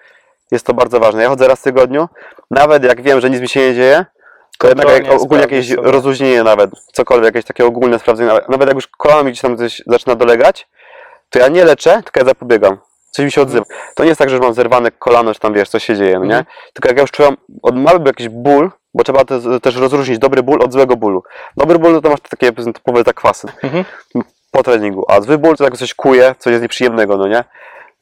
Jest 0.52 0.66
to 0.66 0.74
bardzo 0.74 1.00
ważne. 1.00 1.24
Ja 1.24 1.30
chodzę 1.30 1.48
raz 1.48 1.60
w 1.60 1.64
tygodniu, 1.64 2.08
nawet 2.52 2.84
jak 2.84 3.02
wiem, 3.02 3.22
że 3.22 3.30
nic 3.30 3.42
mi 3.42 3.50
się 3.50 3.60
nie 3.60 3.76
dzieje, 3.76 4.06
to 4.58 4.68
jednak 4.68 4.90
jak, 4.90 5.22
ogólnie 5.22 5.42
jakieś 5.44 5.70
sobie. 5.76 5.92
rozluźnienie 5.92 6.44
nawet, 6.44 6.70
cokolwiek, 6.94 7.26
jakieś 7.26 7.46
takie 7.46 7.66
ogólne 7.66 8.00
sprawdzenie, 8.00 8.28
nawet- 8.30 8.50
nawet 8.50 8.68
jak 8.68 8.76
już 8.76 8.88
kolano 8.88 9.24
mi 9.24 9.32
gdzieś 9.32 9.42
tam 9.42 9.58
coś 9.58 9.82
zaczyna 9.88 10.16
dolegać, 10.16 10.68
to 11.30 11.40
ja 11.40 11.48
nie 11.48 11.66
leczę, 11.66 12.02
tylko 12.04 12.20
ja 12.20 12.26
zapobiegam. 12.26 12.78
Coś 13.18 13.26
mi 13.26 13.32
się 13.32 13.42
odzywa. 13.42 13.66
To 13.96 14.04
nie 14.04 14.10
jest 14.10 14.20
tak, 14.20 14.30
że 14.30 14.40
mam 14.40 14.54
zerwane 14.54 14.92
kolano, 14.92 15.34
że 15.34 15.40
tam 15.40 15.54
wiesz, 15.54 15.70
coś 15.70 15.84
się 15.84 15.96
dzieje, 15.96 16.14
no 16.20 16.26
nie? 16.26 16.38
Mhm. 16.38 16.46
Tylko 16.74 16.90
jak 16.90 16.98
ja 16.98 17.02
już 17.02 17.12
czułem 17.12 17.38
od 17.64 18.08
jakiś 18.08 18.30
ból, 18.30 18.72
bo 18.94 19.04
trzeba 19.04 19.26
te, 19.26 19.60
też 19.60 19.76
rozróżnić 19.76 20.20
dobry 20.20 20.44
ból 20.44 20.62
od 20.62 20.74
złego 20.74 20.96
bólu. 20.96 21.24
Dobry 21.58 21.80
ból 21.80 21.94
no 21.94 22.02
to 22.02 22.10
masz 22.10 22.20
takie 22.30 22.52
typowe 22.52 23.04
zakwasy 23.04 23.48
Mhm. 23.64 23.86
po 24.52 24.64
treningu, 24.64 25.06
a 25.08 25.22
zły 25.22 25.38
ból 25.38 25.56
to 25.56 25.64
tak 25.64 25.78
coś 25.78 25.94
kuje, 25.94 26.36
coś 26.40 26.52
jest 26.52 26.62
nieprzyjemnego, 26.62 27.18
no 27.18 27.28
nie? 27.28 27.44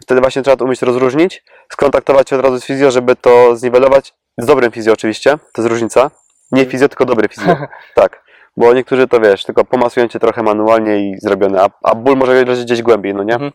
Wtedy 0.01 0.21
właśnie 0.21 0.41
trzeba 0.41 0.58
to 0.58 0.65
umieć 0.65 0.82
rozróżnić, 0.82 1.43
skontaktować 1.69 2.30
się 2.30 2.36
od 2.36 2.41
razu 2.41 2.60
z 2.60 2.65
fizjo, 2.65 2.91
żeby 2.91 3.15
to 3.15 3.56
zniwelować. 3.56 4.13
Z 4.38 4.45
dobrym 4.45 4.71
fizjo 4.71 4.93
oczywiście, 4.93 5.38
to 5.54 5.62
jest 5.62 5.69
różnica. 5.69 6.12
Nie 6.51 6.65
fizjo, 6.65 6.89
tylko 6.89 7.06
dobry 7.06 7.28
fizjo. 7.28 7.58
tak. 7.95 8.23
Bo 8.58 8.73
niektórzy 8.73 9.08
to 9.08 9.19
wiesz, 9.19 9.43
tylko 9.43 9.65
pomasują 9.65 10.08
cię 10.08 10.19
trochę 10.19 10.43
manualnie 10.43 10.97
i 10.97 11.19
zrobione, 11.19 11.62
a, 11.62 11.69
a 11.84 11.95
ból 11.95 12.17
może 12.17 12.45
leżeć 12.45 12.65
gdzieś 12.65 12.82
głębiej, 12.82 13.13
no 13.13 13.23
nie? 13.23 13.34
Mhm. 13.34 13.51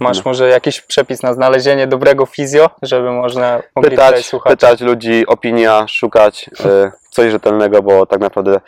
Masz 0.00 0.16
No. 0.16 0.22
może 0.26 0.48
jakiś 0.48 0.80
przepis 0.80 1.22
na 1.22 1.32
znalezienie 1.34 1.86
dobrego 1.86 2.26
fizjo, 2.26 2.70
żeby 2.82 3.10
można 3.12 3.62
mogli 3.76 3.90
tutaj 3.90 4.08
Pytać, 4.10 4.26
słuchać. 4.26 4.50
pytać 4.50 4.80
ludzi, 4.80 5.26
opinia, 5.26 5.84
szukać 5.88 6.50
e, 6.64 6.92
coś 7.10 7.30
rzetelnego, 7.30 7.82
bo 7.82 8.06
tak 8.06 8.20
naprawdę 8.20 8.60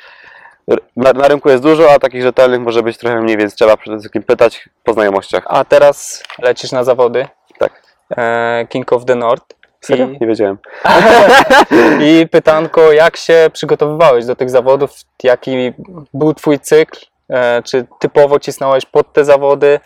r- 0.70 0.80
na, 0.96 1.12
na 1.12 1.28
rynku 1.28 1.48
jest 1.48 1.62
dużo, 1.62 1.92
a 1.92 1.98
takich 1.98 2.22
rzetelnych 2.22 2.60
może 2.60 2.82
być 2.82 2.98
trochę 2.98 3.20
mniej, 3.20 3.36
więc 3.36 3.54
trzeba 3.54 3.76
przede 3.76 3.96
wszystkim 3.98 4.22
pytać 4.22 4.68
po 4.84 4.92
znajomściach. 4.92 5.44
A 5.46 5.64
teraz 5.64 6.22
lecisz 6.38 6.72
na 6.72 6.84
zawody 6.84 7.26
Tak. 7.58 7.82
e, 8.16 8.66
King 8.68 8.92
of 8.92 9.04
the 9.04 9.14
North. 9.14 9.44
Serio? 9.80 10.06
I, 10.06 10.18
Nie 10.20 10.26
wiedziałem. 10.26 10.58
I 12.08 12.26
pytanko, 12.30 12.92
jak 12.92 13.16
się 13.16 13.50
przygotowywałeś 13.52 14.24
do 14.26 14.36
tych 14.36 14.50
zawodów? 14.50 14.90
Jaki 15.22 15.72
był 16.14 16.34
twój 16.34 16.58
cykl? 16.60 16.98
E, 17.30 17.62
czy 17.62 17.86
typowo 17.98 18.40
cisnąłeś 18.40 18.86
pod 18.86 19.12
te 19.12 19.24
zawody? 19.24 19.80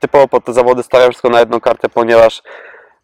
Typowo 0.00 0.28
pod 0.28 0.44
te 0.44 0.52
zawody 0.52 0.82
stawiam 0.82 1.10
wszystko 1.10 1.28
na 1.30 1.40
jedną 1.40 1.60
kartę, 1.60 1.88
ponieważ 1.88 2.42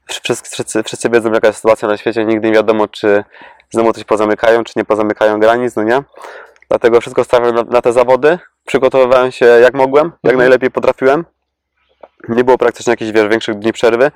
wszyscy, 0.07 0.65
wszyscy, 0.85 1.11
wiedzą 1.11 1.33
jaka 1.33 1.47
jest 1.47 1.59
sytuacja 1.59 1.89
na 1.89 1.97
świecie, 1.97 2.25
nigdy 2.25 2.49
nie 2.49 2.55
wiadomo 2.55 2.89
czy 2.89 3.25
znowu 3.71 3.93
coś 3.93 4.05
pozamykają, 4.05 4.65
czy 4.65 4.73
nie 4.77 4.85
pozamykają 4.85 5.41
granic, 5.41 5.77
no 5.77 5.83
nie? 5.83 6.03
Dlatego 6.69 7.01
wszystko 7.01 7.25
stawiam 7.25 7.55
na, 7.55 7.63
na 7.63 7.83
te 7.83 7.93
zawody, 7.93 8.39
przygotowywałem 8.67 9.33
się 9.33 9.47
jak 9.47 9.75
mogłem, 9.75 10.07
jak 10.07 10.15
Mhm. 10.25 10.39
najlepiej 10.39 10.71
potrafiłem. 10.71 11.25
Nie 12.29 12.45
było 12.45 12.59
praktycznie 12.59 12.91
jakichś 12.91 13.11
wiesz, 13.13 13.29
większych 13.29 13.59
dni 13.59 13.73
przerwy, 13.73 14.11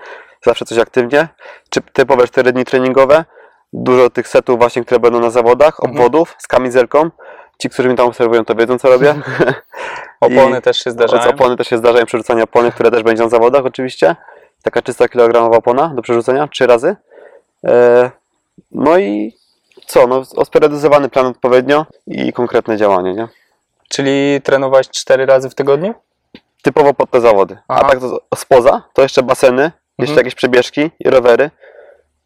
zawsze 0.44 0.64
coś 0.64 0.78
aktywnie. 0.78 1.28
Czy 1.70 1.80
typowe 1.92 2.26
4 2.28 2.52
dni 2.52 2.64
treningowe, 2.64 3.24
dużo 3.72 4.10
tych 4.10 4.28
setów 4.28 4.58
właśnie, 4.58 4.84
które 4.84 5.00
będą 5.00 5.20
na 5.20 5.30
zawodach, 5.30 5.74
Mhm. 5.80 5.90
obwodów 5.96 6.34
z 6.38 6.46
kamizelką. 6.46 7.10
Ci, 7.62 7.70
którzy 7.70 7.88
mnie 7.88 7.96
tam 7.96 8.06
obserwują, 8.06 8.44
to 8.44 8.54
wiedzą 8.54 8.78
co 8.78 8.88
robię. 8.88 9.14
Opony 10.20 10.62
też 10.62 10.84
się 10.84 10.90
zdarzają. 10.90 11.30
opony 11.30 11.56
też 11.56 11.68
się 11.68 11.78
zdarzają 11.78 12.06
przerzucanie 12.06 12.42
opony, 12.42 12.72
które 12.72 12.90
też 12.90 13.02
będzie 13.02 13.22
na 13.22 13.28
zawodach 13.28 13.66
oczywiście. 13.66 14.16
Taka 14.62 14.82
czysta 14.82 15.08
kilogramowa 15.08 15.56
opona 15.56 15.92
do 15.94 16.02
przerzucenia, 16.02 16.48
trzy 16.48 16.66
razy. 16.66 16.96
E, 17.66 18.10
no 18.72 18.98
i 18.98 19.36
co, 19.86 20.06
no 20.06 20.22
osperydyzowany 20.36 21.08
plan 21.08 21.26
odpowiednio 21.26 21.86
i 22.06 22.32
konkretne 22.32 22.76
działanie, 22.76 23.14
nie? 23.14 23.28
Czyli 23.88 24.40
trenowałeś 24.42 24.88
cztery 24.88 25.26
razy 25.26 25.50
w 25.50 25.54
tygodniu? 25.54 25.94
Typowo 26.62 26.94
pod 26.94 27.10
te 27.10 27.20
zawody. 27.20 27.58
Aha. 27.68 27.80
A 27.84 27.88
tak 27.90 28.00
to 28.00 28.20
spoza, 28.36 28.82
to 28.92 29.02
jeszcze 29.02 29.22
baseny, 29.22 29.62
jeszcze 29.62 30.12
Mhm. 30.12 30.16
jakieś 30.16 30.34
przebieżki 30.34 30.90
i 31.00 31.10
rowery. 31.10 31.50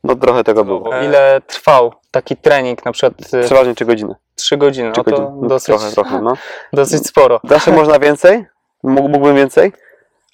No 0.05 0.15
trochę 0.17 0.45
tego 0.45 0.65
było. 0.65 0.97
E, 0.97 1.05
Ile 1.05 1.41
trwał 1.47 1.93
taki 2.11 2.37
trening, 2.37 2.85
na 2.85 2.93
przykład 2.93 3.35
e, 3.35 3.43
Przeważnie 3.45 3.75
3 3.75 3.85
godziny. 3.85 4.15
trzy 4.35 4.57
godziny? 4.57 4.93
Trzy 4.93 4.99
No 5.01 5.05
to 5.05 5.11
godziny. 5.11 5.29
No, 5.43 5.49
dosyć, 5.49 5.67
Trochę, 5.67 5.91
trochę, 5.91 6.21
no. 6.23 6.33
dosyć 6.73 7.07
sporo. 7.07 7.41
Zawsze 7.45 7.73
można 7.73 7.99
więcej, 7.99 8.47
mógł- 8.83 9.09
mógłbym 9.09 9.37
więcej, 9.37 9.73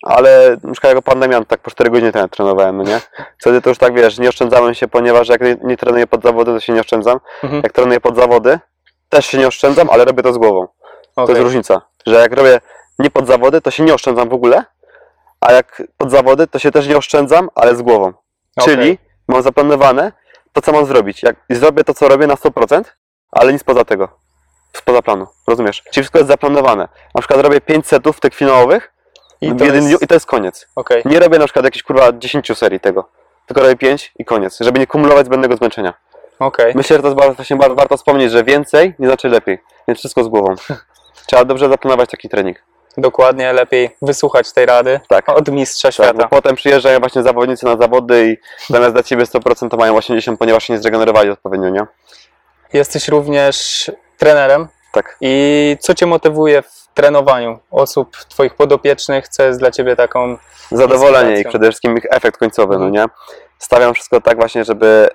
ale 0.03 0.57
na 0.65 0.73
przykład 0.73 0.91
jako 0.91 1.03
pandemian 1.03 1.45
tak 1.47 1.61
po 1.61 1.71
4 1.71 1.91
godziny 1.91 2.13
ten 2.13 2.29
trenowałem, 2.29 2.77
no 2.77 2.83
nie? 2.83 3.01
Wtedy 3.39 3.63
to 3.63 3.69
już 3.69 3.79
tak 3.79 3.95
wiesz, 3.95 4.19
nie 4.19 4.29
oszczędzałem 4.29 4.75
się, 4.75 4.89
ponieważ 4.89 5.29
jak 5.29 5.41
nie, 5.41 5.57
nie 5.63 5.77
trenuję 5.77 6.07
pod 6.07 6.23
zawody, 6.23 6.53
to 6.53 6.61
się 6.61 6.73
nie 6.73 6.81
oszczędzam. 6.81 7.19
Mhm. 7.45 7.63
Jak 7.63 7.73
trenuję 7.73 8.01
pod 8.01 8.17
zawody, 8.17 8.59
też 9.09 9.27
się 9.27 9.39
nie 9.39 9.47
oszczędzam, 9.49 9.91
ale 9.91 10.05
robię 10.05 10.23
to 10.23 10.33
z 10.33 10.39
głową. 10.39 10.67
To 11.15 11.23
Okej. 11.23 11.35
jest 11.35 11.45
różnica, 11.45 11.83
że 12.07 12.15
jak 12.15 12.33
robię 12.33 12.61
nie 12.99 13.11
pod 13.11 13.27
zawody, 13.27 13.61
to 13.61 13.71
się 13.71 13.83
nie 13.83 13.95
oszczędzam 13.95 14.29
w 14.29 14.33
ogóle, 14.33 14.65
a 15.41 15.53
jak 15.53 15.83
pod 15.99 16.11
zawody, 16.11 16.47
to 16.47 16.59
się 16.59 16.71
też 16.71 16.89
nie 16.89 16.97
oszczędzam, 16.97 17.49
ale 17.55 17.77
z 17.77 17.83
głową. 17.83 18.07
Okej. 18.57 18.75
Czyli 18.77 18.99
mam 19.31 19.43
zaplanowane 19.43 20.13
to, 20.53 20.63
co 20.63 20.73
mam 20.73 20.87
zrobić. 20.87 21.23
Jak 21.23 21.37
zrobię 21.51 21.85
to, 21.85 21.95
co 21.95 22.09
robię 22.09 22.27
na 22.27 22.35
100%, 22.35 22.85
ale 23.31 23.53
nic 23.53 23.65
poza 23.65 23.85
tego. 23.85 24.09
spoza 24.73 25.03
planu, 25.03 25.27
rozumiesz? 25.47 25.77
Czyli 25.83 25.93
wszystko 25.93 26.19
jest 26.19 26.29
zaplanowane. 26.29 26.89
Na 27.15 27.21
przykład 27.21 27.41
robię 27.41 27.61
5 27.61 27.87
setów 27.87 28.21
tych 28.21 28.35
finałowych 28.35 28.93
I 29.41 29.55
to 29.57 29.65
jest... 29.65 29.87
dniu 29.87 29.99
i 30.01 30.07
to 30.07 30.15
jest 30.15 30.27
koniec. 30.27 30.67
Okej, 30.77 31.03
Nie 31.05 31.21
robię 31.21 31.39
na 31.39 31.45
przykład 31.45 31.65
jakichś 31.65 31.83
kurwa 31.83 32.13
10 32.13 32.59
serii 32.59 32.81
tego, 32.81 33.09
tylko 33.47 33.63
robię 33.63 33.77
5 33.77 34.13
i 34.19 34.25
koniec, 34.25 34.59
żeby 34.61 34.79
nie 34.79 34.87
kumulować 34.87 35.27
zbędnego 35.27 35.57
zmęczenia. 35.57 35.95
okej. 36.39 36.73
Myślę, 36.77 36.97
że 36.97 37.03
to 37.03 37.09
jest 37.09 37.19
bardzo, 37.19 37.35
właśnie 37.35 37.57
bardzo 37.57 37.75
warto 37.75 37.97
wspomnieć, 37.97 38.33
że 38.33 38.45
więcej 38.45 38.95
nie 38.99 39.07
znaczy 39.07 39.29
lepiej, 39.29 39.59
więc 39.89 39.99
wszystko 39.99 40.25
z 40.25 40.29
głową. 40.29 40.55
Trzeba 41.27 41.45
dobrze 41.45 41.69
zaplanować 41.69 42.11
taki 42.11 42.29
trening. 42.29 42.57
Dokładnie, 42.97 43.53
lepiej 43.53 43.97
wysłuchać 44.03 44.53
tej 44.53 44.67
rady 44.67 45.01
Tak. 45.09 45.29
od 45.29 45.49
mistrza 45.49 45.89
Tak, 45.89 45.95
świata. 45.95 46.29
potem 46.29 46.57
przyjeżdżają 46.57 47.01
właśnie 47.01 47.23
zawodnicy 47.23 47.67
na 47.67 47.77
zawody 47.77 48.27
i 48.27 48.37
zamiast 48.73 48.95
dać 48.95 49.09
siebie 49.09 49.25
100% 49.27 49.69
to 49.71 49.77
mają 49.77 49.97
80%, 49.99 50.37
ponieważ 50.37 50.65
się 50.65 50.73
nie 50.73 50.79
zregenerowali 50.79 51.31
odpowiednio, 51.31 51.69
nie? 51.71 51.87
Jesteś 52.73 53.09
również 53.09 53.91
trenerem. 54.19 54.69
Tak. 54.93 55.17
I 55.21 55.77
co 55.81 55.95
Cię 55.95 56.07
motywuje 56.07 56.63
w 56.63 56.89
trenowaniu 56.95 57.59
osób, 57.71 58.17
Twoich 58.17 58.55
podopiecznych? 58.55 59.29
Co 59.29 59.43
jest 59.43 59.59
dla 59.59 59.71
Ciebie 59.71 59.97
taką. 59.97 60.37
zadowolenie 60.73 61.41
i 61.41 61.45
przede 61.45 61.67
wszystkim 61.67 61.97
ich 61.99 62.05
efekt 62.11 62.37
końcowy, 62.39 62.75
Mhm. 62.75 62.93
no 62.93 63.01
nie? 63.03 63.09
Stawiam 63.59 63.95
wszystko 63.95 64.21
tak 64.21 64.37
właśnie, 64.37 64.65
żeby 64.65 65.09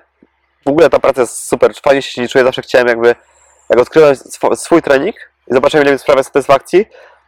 w 0.66 0.68
ogóle 0.68 0.90
ta 0.90 0.98
praca 0.98 1.20
jest 1.20 1.48
super, 1.48 1.72
fajnie 1.84 2.02
się 2.02 2.28
czuję, 2.28 2.44
zawsze 2.44 2.62
chciałem 2.62 2.86
jakby, 2.88 3.14
jak 3.70 3.78
odkryłem 3.80 4.14
swój 4.54 4.82
trening 4.82 5.16
i 5.50 5.54
zobaczyłem 5.54 5.84
ile 5.84 5.92
mi 5.92 5.98
sprawia 5.98 6.22
satysfakcji, 6.22 6.86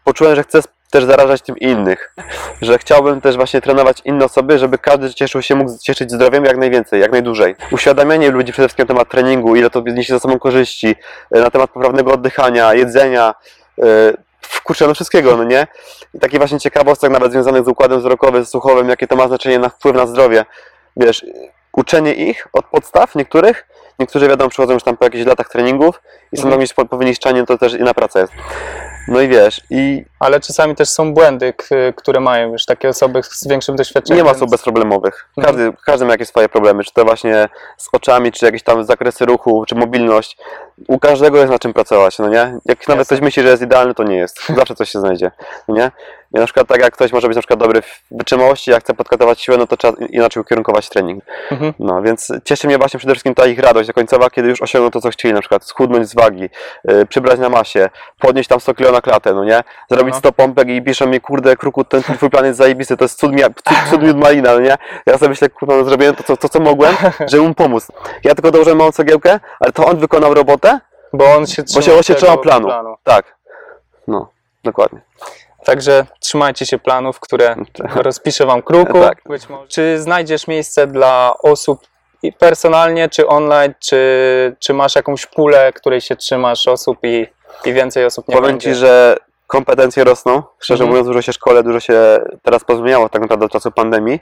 poczułem, 0.08 0.36
że 0.36 0.42
chcę 0.42 0.60
też 0.90 1.04
zarażać 1.04 1.42
tym 1.42 1.58
innych, 1.58 2.14
że 2.62 2.78
chciałbym 2.78 3.20
też 3.20 3.36
właśnie 3.36 3.60
trenować 3.60 4.00
inne 4.04 4.24
osoby, 4.24 4.58
żeby 4.58 4.78
każdy 4.78 5.14
cieszył 5.14 5.42
się, 5.42 5.54
mógł 5.54 5.70
cieszyć 5.82 6.10
zdrowiem 6.10 6.44
jak 6.44 6.56
najwięcej, 6.56 7.00
jak 7.00 7.12
najdłużej. 7.12 7.56
Uświadamianie 7.72 8.30
ludzi 8.30 8.52
przede 8.52 8.68
wszystkim 8.68 8.84
na 8.84 8.88
temat 8.88 9.08
treningu, 9.08 9.56
ile 9.56 9.70
to 9.70 9.80
niesie 9.80 10.12
za 10.12 10.20
sobą 10.20 10.38
korzyści, 10.38 10.96
y, 11.36 11.40
na 11.40 11.50
temat 11.50 11.70
poprawnego 11.70 12.12
oddychania, 12.12 12.74
jedzenia, 12.74 13.34
y, 13.78 13.82
kurczę, 14.64 14.86
no 14.86 14.94
wszystkiego, 14.94 15.36
no 15.36 15.44
nie? 15.44 15.66
I 16.14 16.18
taki 16.18 16.38
właśnie 16.38 16.60
ciekawostek 16.60 17.10
nawet 17.10 17.32
związanych 17.32 17.64
z 17.64 17.68
układem 17.68 17.98
wzrokowym, 17.98 18.46
słuchowym, 18.46 18.88
jakie 18.88 19.06
to 19.06 19.16
ma 19.16 19.28
znaczenie 19.28 19.58
na 19.58 19.68
wpływ 19.68 19.96
na 19.96 20.06
zdrowie. 20.06 20.44
Wiesz, 20.96 21.26
uczenie 21.72 22.14
ich 22.14 22.48
od 22.52 22.64
podstaw 22.64 23.14
niektórych, 23.14 23.66
niektórzy 23.98 24.28
wiadomo 24.28 24.50
przychodzą 24.50 24.74
już 24.74 24.82
tam 24.82 24.96
po 24.96 25.04
jakichś 25.04 25.26
latach 25.26 25.48
treningów 25.48 26.00
i 26.32 26.36
są 26.36 26.42
Mhm. 26.42 26.62
mhm. 26.62 26.76
po, 26.76 26.84
po 26.84 26.96
wyniszczaniu, 26.96 27.46
to 27.46 27.58
też 27.58 27.74
inna 27.74 27.94
praca 27.94 28.20
jest. 28.20 28.32
No 29.08 29.20
i 29.20 29.28
wiesz, 29.28 29.60
i 29.70 30.04
Ale 30.20 30.40
czasami 30.40 30.74
też 30.74 30.88
są 30.88 31.14
błędy, 31.14 31.54
które 31.96 32.20
mają 32.20 32.52
już 32.52 32.66
takie 32.66 32.88
osoby 32.88 33.22
z 33.22 33.48
większym 33.48 33.76
doświadczeniem. 33.76 34.18
nie 34.18 34.24
ma 34.24 34.36
osób 34.36 34.50
bezproblemowych. 34.50 35.28
Mhm. 35.36 35.46
Każdy, 35.56 35.76
każdy 35.86 36.06
ma 36.06 36.12
jakieś 36.12 36.28
swoje 36.28 36.48
problemy, 36.48 36.84
czy 36.84 36.92
to 36.92 37.04
właśnie 37.04 37.48
z 37.76 37.88
oczami, 37.92 38.32
czy 38.32 38.46
jakieś 38.46 38.62
tam 38.62 38.84
zakresy 38.84 39.26
ruchu, 39.26 39.64
czy 39.66 39.74
mobilność. 39.74 40.36
U 40.88 40.98
każdego 40.98 41.38
jest 41.38 41.50
na 41.50 41.58
czym 41.58 41.72
pracować, 41.72 42.18
no 42.18 42.28
nie? 42.28 42.36
Jak 42.36 42.58
nawet 42.66 42.88
Jasne. 42.88 43.04
ktoś 43.04 43.20
myśli, 43.20 43.42
że 43.42 43.48
jest 43.48 43.62
idealny, 43.62 43.94
to 43.94 44.02
nie 44.02 44.16
jest. 44.16 44.46
Zawsze 44.56 44.74
coś 44.74 44.90
się 44.90 45.00
znajdzie, 45.00 45.30
no 45.68 45.74
nie? 45.74 45.90
I 46.34 46.38
na 46.38 46.44
przykład 46.44 46.66
tak 46.68 46.80
jak 46.80 46.92
ktoś 46.94 47.12
może 47.12 47.28
być 47.28 47.36
na 47.36 47.42
przykład 47.42 47.60
dobry 47.60 47.82
w 47.82 48.02
wytrzymałości, 48.10 48.70
jak 48.70 48.84
chce 48.84 48.94
podkatować 48.94 49.40
siłę, 49.40 49.56
no 49.58 49.66
to 49.66 49.76
trzeba 49.76 50.06
inaczej 50.10 50.40
ukierunkować 50.40 50.88
trening. 50.88 51.24
Mhm. 51.50 51.72
No, 51.78 52.02
więc 52.02 52.32
cieszy 52.44 52.66
mnie 52.66 52.78
właśnie 52.78 52.98
przede 52.98 53.14
wszystkim 53.14 53.34
ta 53.34 53.46
ich 53.46 53.58
radość 53.58 53.92
końcowa, 53.92 54.30
kiedy 54.30 54.48
już 54.48 54.62
osiągną 54.62 54.90
to, 54.90 55.00
co 55.00 55.10
chcieli, 55.10 55.34
na 55.34 55.40
przykład 55.40 55.64
schudnąć 55.64 56.08
z 56.08 56.14
wagi, 56.14 56.48
yy, 56.84 57.06
przybrać 57.06 57.38
na 57.40 57.48
masie, 57.48 57.90
podnieść 58.18 58.48
tam 58.48 58.60
100 58.60 58.74
kg 58.74 58.97
na 58.98 59.02
klatę, 59.02 59.34
no 59.34 59.44
nie? 59.44 59.62
Zrobić 59.90 60.14
No. 60.14 60.18
100 60.18 60.32
pompek 60.32 60.68
i 60.68 60.82
piszą 60.82 61.06
mi, 61.06 61.20
kurde, 61.20 61.56
kruku, 61.56 61.84
ten 61.84 62.02
twój 62.02 62.30
plan 62.30 62.44
jest 62.44 62.58
zajebisty, 62.58 62.96
to 62.96 63.04
jest 63.04 63.18
cud, 63.18 63.32
mia- 63.32 63.54
cud, 63.54 63.90
cud 63.90 64.02
miód 64.02 64.16
malina, 64.16 64.52
no 64.52 64.60
nie? 64.60 64.76
Ja 65.06 65.18
sobie 65.18 65.28
myślę, 65.28 65.48
kurwa, 65.50 65.76
no 65.76 65.84
zrobiłem 65.84 66.16
to, 66.16 66.22
co, 66.22 66.36
to, 66.36 66.48
co 66.48 66.60
mogłem, 66.60 66.94
żeby 67.30 67.42
mu 67.42 67.54
pomóc. 67.54 67.86
Ja 68.24 68.34
tylko 68.34 68.50
dołożyłem 68.50 68.78
małą 68.78 68.92
cegiełkę, 68.92 69.40
ale 69.60 69.72
to 69.72 69.86
on 69.86 69.96
wykonał 69.98 70.34
robotę, 70.34 70.80
Bo 71.12 71.24
on 71.34 71.46
się 71.46 71.62
bo 71.74 71.82
się, 71.82 71.94
on 71.94 72.02
się 72.02 72.14
trzymał 72.14 72.38
planu. 72.38 72.68
Tak. 73.04 73.36
No, 74.06 74.30
dokładnie. 74.64 75.00
Także 75.64 76.06
trzymajcie 76.20 76.66
się 76.66 76.78
planów, 76.78 77.20
które 77.20 77.56
rozpiszę 78.08 78.46
Wam 78.46 78.62
kruku. 78.62 79.00
Tak. 79.00 79.22
Czy 79.68 79.98
znajdziesz 80.00 80.46
miejsce 80.46 80.86
dla 80.86 81.34
osób 81.42 81.80
personalnie, 82.38 83.08
czy 83.08 83.26
online, 83.26 83.74
czy, 83.80 84.56
czy 84.58 84.74
masz 84.74 84.96
jakąś 84.96 85.26
pulę, 85.26 85.72
której 85.72 86.00
się 86.00 86.16
trzymasz 86.16 86.68
osób 86.68 86.98
i, 87.02 87.26
i 87.66 87.72
więcej 87.72 88.04
osób 88.04 88.28
nie 88.28 88.36
Powiem 88.36 88.50
będzie? 88.50 88.70
Ci, 88.70 88.74
że 88.74 89.16
kompetencje 89.46 90.04
rosną. 90.04 90.42
Szczerze 90.58 90.84
Mhm. 90.84 90.90
mówiąc, 90.90 91.06
dużo 91.08 91.22
się 91.22 91.32
szkole, 91.32 91.62
dużo 91.62 91.80
się 91.80 92.18
teraz 92.42 92.64
pozmieniało 92.64 93.08
tak 93.08 93.22
naprawdę 93.22 93.46
od 93.46 93.52
czasu 93.52 93.70
pandemii. 93.70 94.20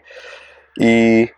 I 0.80 1.28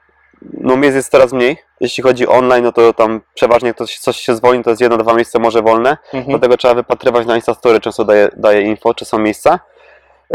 no 0.42 0.76
miejsc 0.76 0.96
jest 0.96 1.11
coraz 1.11 1.32
mniej. 1.32 1.56
Jeśli 1.80 2.02
chodzi 2.02 2.26
online, 2.26 2.64
no 2.64 2.72
to 2.72 2.92
tam 2.94 3.20
przeważnie 3.34 3.74
ktoś, 3.74 3.98
coś 3.98 4.16
się 4.16 4.37
zwolni, 4.37 4.64
to 4.64 4.70
jest 4.70 4.82
jedno, 4.82 4.96
dwa 4.98 5.14
miejsca 5.14 5.38
może 5.38 5.62
wolne. 5.62 5.96
Mhm. 6.04 6.24
Dlatego 6.28 6.56
trzeba 6.56 6.74
wypatrywać 6.74 7.26
na 7.26 7.37
Instastory, 7.37 7.80
często 7.80 8.04
daje, 8.04 8.28
daje 8.37 8.62
info, 8.62 8.94
czy 8.94 9.04
są 9.04 9.18
miejsca. 9.18 9.61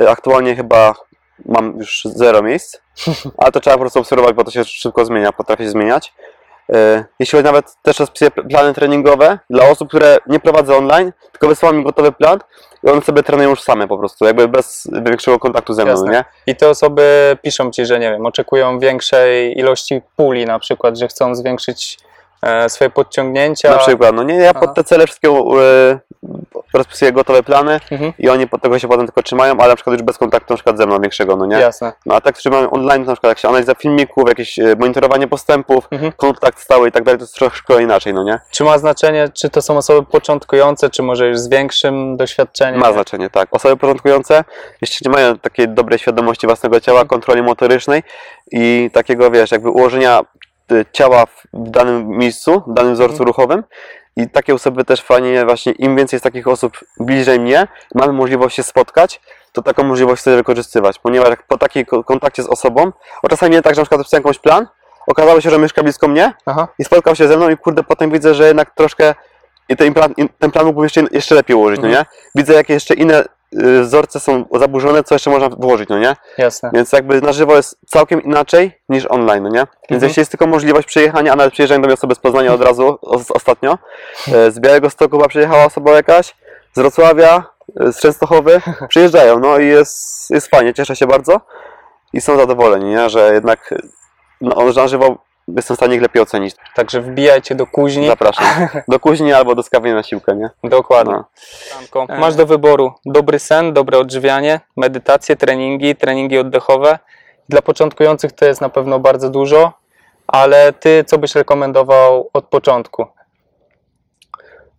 Y, 0.02 0.10
Aktualnie 0.10 0.56
chyba 0.56 0.94
mam 1.46 1.78
już 1.78 2.02
zero 2.06 2.42
miejsc, 2.42 2.78
ale 3.38 3.52
to 3.52 3.60
trzeba 3.60 3.76
po 3.76 3.82
prostu 3.82 4.00
obserwować, 4.00 4.36
bo 4.36 4.44
to 4.44 4.52
się 4.52 4.64
szybko 4.64 5.06
zmienia, 5.06 5.32
potrafi 5.32 5.64
się 5.64 5.70
zmieniać. 5.70 6.14
Y, 6.70 7.06
Jeśli 7.20 7.38
chodzi 7.38 7.46
nawet 7.46 7.76
też 7.82 8.00
rozpisuję 8.00 8.32
plany 8.32 8.74
treningowe 8.74 9.40
dla 9.50 9.70
osób, 9.70 9.90
które 9.90 10.18
nie 10.28 10.40
prowadzę 10.40 10.78
online, 10.78 11.12
tylko 11.32 11.48
wysyłam 11.48 11.78
mi 11.78 11.84
gotowy 11.84 12.12
plan 12.12 12.40
i 12.84 12.90
one 12.90 13.02
sobie 13.02 13.24
trenują 13.24 13.50
już 13.50 13.62
same 13.62 13.88
po 13.88 13.98
prostu, 13.98 14.26
jakby 14.26 14.48
bez 14.48 14.88
większego 15.06 15.40
kontaktu 15.40 15.74
ze 15.74 15.84
mną, 15.84 15.92
Jasne. 15.92 16.12
nie? 16.12 16.24
I 16.48 16.56
te 16.56 16.70
osoby 16.70 17.38
piszą 17.42 17.72
Ci, 17.72 17.86
że 17.86 18.00
nie 18.00 18.12
wiem, 18.12 18.26
oczekują 18.26 18.80
większej 18.80 19.60
ilości 19.60 20.02
puli 20.16 20.46
na 20.46 20.60
przykład, 20.60 20.98
że 20.98 21.08
chcą 21.08 21.36
zwiększyć 21.36 21.98
e, 22.42 22.70
swoje 22.70 22.90
podciągnięcia. 22.90 23.72
Na 23.72 23.78
przykład, 23.78 24.16
no 24.16 24.24
nie, 24.24 24.36
ja 24.36 24.54
pod 24.54 24.74
te 24.74 24.84
cele 24.84 25.06
wszystkie 25.08 25.30
y, 25.30 26.00
rozpisuję 26.74 27.12
gotowe 27.12 27.44
plany 27.44 27.80
Mhm. 27.92 28.14
i 28.20 28.30
oni 28.30 28.48
tego 28.62 28.80
się 28.80 28.88
potem 28.88 29.06
tylko 29.06 29.24
trzymają, 29.24 29.58
ale 29.60 29.68
na 29.70 29.76
przykład 29.76 29.94
już 29.94 30.02
bez 30.04 30.18
kontaktu 30.18 30.54
na 30.54 30.58
przykład 30.58 30.78
ze 30.78 30.86
mną 30.86 31.00
większego, 31.02 31.36
no 31.36 31.46
nie? 31.46 31.56
Jasne. 31.56 31.94
No 32.06 32.16
a 32.16 32.22
tak 32.22 32.38
trzymamy 32.38 32.70
online, 32.70 33.04
na 33.06 33.14
przykład 33.14 33.32
jak 33.32 33.40
się 33.40 33.48
analiza 33.50 33.76
filmików, 33.76 34.24
jakieś 34.30 34.60
e, 34.60 34.76
monitorowanie 34.80 35.28
postępów, 35.28 35.88
Mhm. 35.92 36.12
kontakt 36.12 36.60
stały 36.60 36.90
i 36.90 36.92
tak 36.92 37.04
dalej, 37.04 37.18
to 37.20 37.24
jest 37.24 37.36
troszkę 37.36 37.82
inaczej, 37.84 38.14
no 38.14 38.24
nie? 38.24 38.40
Czy 38.52 38.64
ma 38.64 38.78
znaczenie, 38.78 39.30
czy 39.34 39.50
to 39.50 39.62
są 39.62 39.78
osoby 39.78 40.08
początkujące, 40.12 40.90
czy 40.90 41.04
może 41.04 41.28
już 41.28 41.40
z 41.40 41.50
większym 41.50 42.18
doświadczeniem? 42.18 42.80
Ma 42.80 42.94
znaczenie, 42.94 43.30
tak. 43.30 43.48
Osoby 43.52 43.78
początkujące 43.78 44.44
jeszcze 44.82 45.00
nie 45.06 45.12
mają 45.12 45.38
takiej 45.40 45.70
dobrej 45.70 46.00
świadomości 46.00 46.48
własnego 46.48 46.80
ciała, 46.80 47.00
Mhm. 47.00 47.08
kontroli 47.10 47.42
motorycznej 47.42 48.04
i 48.52 48.90
takiego, 48.94 49.32
wiesz, 49.32 49.52
jakby 49.52 49.70
ułożenia 49.70 50.22
y, 50.72 50.86
ciała 50.92 51.26
w 51.26 51.44
w 51.54 51.70
danym 51.70 52.08
miejscu, 52.08 52.64
w 52.68 52.74
danym 52.74 52.94
wzorcu 52.94 53.14
Mhm. 53.14 53.28
ruchowym 53.28 53.64
i 54.18 54.30
takie 54.30 54.54
osoby 54.54 54.86
też 54.86 55.02
fajnie 55.02 55.46
właśnie, 55.46 55.72
im 55.72 55.96
więcej 55.96 56.16
jest 56.18 56.24
takich 56.24 56.48
osób 56.48 56.78
bliżej 57.00 57.40
mnie, 57.40 57.68
mamy 57.96 58.14
możliwość 58.14 58.56
się 58.56 58.64
spotkać, 58.64 59.22
to 59.52 59.62
taką 59.62 59.84
możliwość 59.84 60.22
chcę 60.22 60.36
wykorzystywać, 60.36 61.00
ponieważ 61.00 61.30
jak 61.30 61.48
po 61.48 61.58
takiej 61.58 61.86
ko- 61.86 62.04
kontakcie 62.04 62.44
z 62.44 62.48
osobą, 62.48 62.92
o 63.24 63.28
czasami 63.30 63.52
nie 63.56 63.62
tak, 63.62 63.76
że 63.76 63.82
na 63.82 63.86
przykład 63.86 64.00
napisałem 64.00 64.22
jakąś 64.22 64.40
plan, 64.40 64.68
okazało 65.08 65.42
się, 65.42 65.50
że 65.50 65.58
mieszka 65.60 65.84
blisko 65.84 66.08
mnie, 66.08 66.34
Aha, 66.46 66.68
i 66.80 66.84
spotkał 66.84 67.16
się 67.16 67.28
ze 67.28 67.38
mną 67.38 67.50
i 67.50 67.58
kurde, 67.58 67.84
potem 67.84 68.12
widzę, 68.12 68.34
że 68.36 68.48
jednak 68.48 68.72
troszkę 68.76 69.16
i 69.70 69.76
ten 69.78 69.94
plan, 69.94 70.14
ten 70.40 70.52
plan 70.52 70.66
mógłbym 70.66 70.84
jeszcze, 70.84 71.02
jeszcze 71.12 71.36
lepiej 71.36 71.56
ułożyć, 71.56 71.80
no 71.82 71.88
Mhm. 71.88 72.06
nie? 72.06 72.20
Widzę, 72.42 72.54
jakie 72.54 72.74
jeszcze 72.74 72.94
inne 72.94 73.24
wzorce 73.82 74.20
są 74.20 74.46
zaburzone, 74.60 75.04
co 75.04 75.16
jeszcze 75.16 75.30
można 75.30 75.50
włożyć, 75.50 75.90
no 75.90 76.00
nie? 76.00 76.16
jasne. 76.38 76.70
Więc 76.74 76.92
jakby 76.92 77.22
na 77.22 77.34
żywo 77.34 77.56
jest 77.56 77.78
całkiem 77.88 78.22
inaczej 78.24 78.80
niż 78.90 79.06
online, 79.06 79.44
no 79.44 79.50
nie? 79.50 79.60
Więc 79.60 79.92
Mhm. 79.92 80.04
jeśli 80.10 80.22
jest 80.22 80.32
tylko 80.32 80.48
możliwość 80.48 80.88
przyjechania, 80.88 81.34
a 81.34 81.36
nawet 81.36 81.54
przyjeżdżają 81.54 81.82
do 81.82 81.86
mnie 81.88 81.94
osoby 81.94 82.16
z 82.16 82.20
Poznania 82.20 82.54
od 82.54 82.62
razu, 82.62 82.98
os- 83.02 83.32
ostatnio, 83.32 83.78
e, 84.34 84.52
z 84.52 84.60
Białego 84.60 84.90
Stoku 84.90 85.18
chyba 85.18 85.28
przyjechała 85.30 85.66
osoba 85.66 85.92
jakaś, 85.92 86.36
z 86.74 86.80
Wrocławia, 86.80 87.44
e, 87.80 87.92
z 87.94 88.00
Częstochowy, 88.00 88.62
przyjeżdżają, 88.90 89.40
no 89.40 89.58
i 89.60 89.68
jest, 89.68 90.30
jest 90.30 90.48
fajnie, 90.48 90.74
cieszę 90.74 90.96
się 90.96 91.08
bardzo 91.08 91.42
i 92.14 92.22
są 92.22 92.38
zadowoleni, 92.38 92.86
nie? 92.86 93.10
Że 93.10 93.34
jednak 93.34 93.74
no, 94.42 94.56
na 94.76 94.88
żywo 94.88 95.18
jestem 95.48 95.76
w 95.76 95.80
stanie 95.80 95.96
ich 95.96 96.02
lepiej 96.02 96.22
ocenić. 96.22 96.56
Także 96.76 97.02
wbijajcie 97.02 97.56
do 97.56 97.68
kuźni. 97.68 98.08
Zapraszam. 98.08 98.46
Do 98.88 99.00
kuźni 99.00 99.34
albo 99.34 99.56
do 99.56 99.64
skawienia 99.64 99.96
na 99.96 100.04
siłkę, 100.04 100.36
nie? 100.36 100.50
Dokładnie. 100.64 101.14
No. 101.14 101.26
Anko, 101.80 102.06
Masz 102.20 102.36
do 102.36 102.46
wyboru 102.46 102.94
dobry 103.06 103.40
sen, 103.40 103.74
dobre 103.74 103.98
odżywianie, 103.98 104.60
medytacje, 104.78 105.36
treningi, 105.36 105.96
treningi 105.96 106.38
oddechowe. 106.38 107.00
Dla 107.50 107.62
początkujących 107.62 108.32
to 108.32 108.46
jest 108.46 108.62
na 108.62 108.70
pewno 108.70 109.00
bardzo 109.00 109.30
dużo, 109.30 109.74
ale 110.28 110.74
ty 110.74 111.04
co 111.08 111.18
byś 111.18 111.36
rekomendował 111.36 112.30
od 112.34 112.46
początku? 112.46 113.06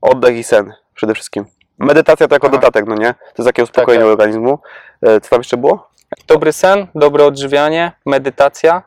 Oddech 0.01 0.37
i 0.37 0.45
sen 0.45 0.73
przede 0.95 1.15
wszystkim. 1.15 1.45
Medytacja 1.79 2.29
to 2.29 2.35
jako 2.35 2.47
Aha. 2.47 2.57
dodatek, 2.57 2.87
no 2.87 2.95
nie? 2.95 3.15
To 3.15 3.43
jest 3.43 3.49
takie 3.49 3.63
uspokojenie 3.63 4.05
tak. 4.05 4.11
organizmu. 4.11 4.59
E, 5.03 5.21
Co 5.21 5.31
tam 5.31 5.41
jeszcze 5.41 5.57
było? 5.57 5.89
Dobry 6.27 6.53
sen, 6.53 6.87
dobre 6.95 7.25
odżywianie, 7.25 7.93
medytacja, 8.07 8.83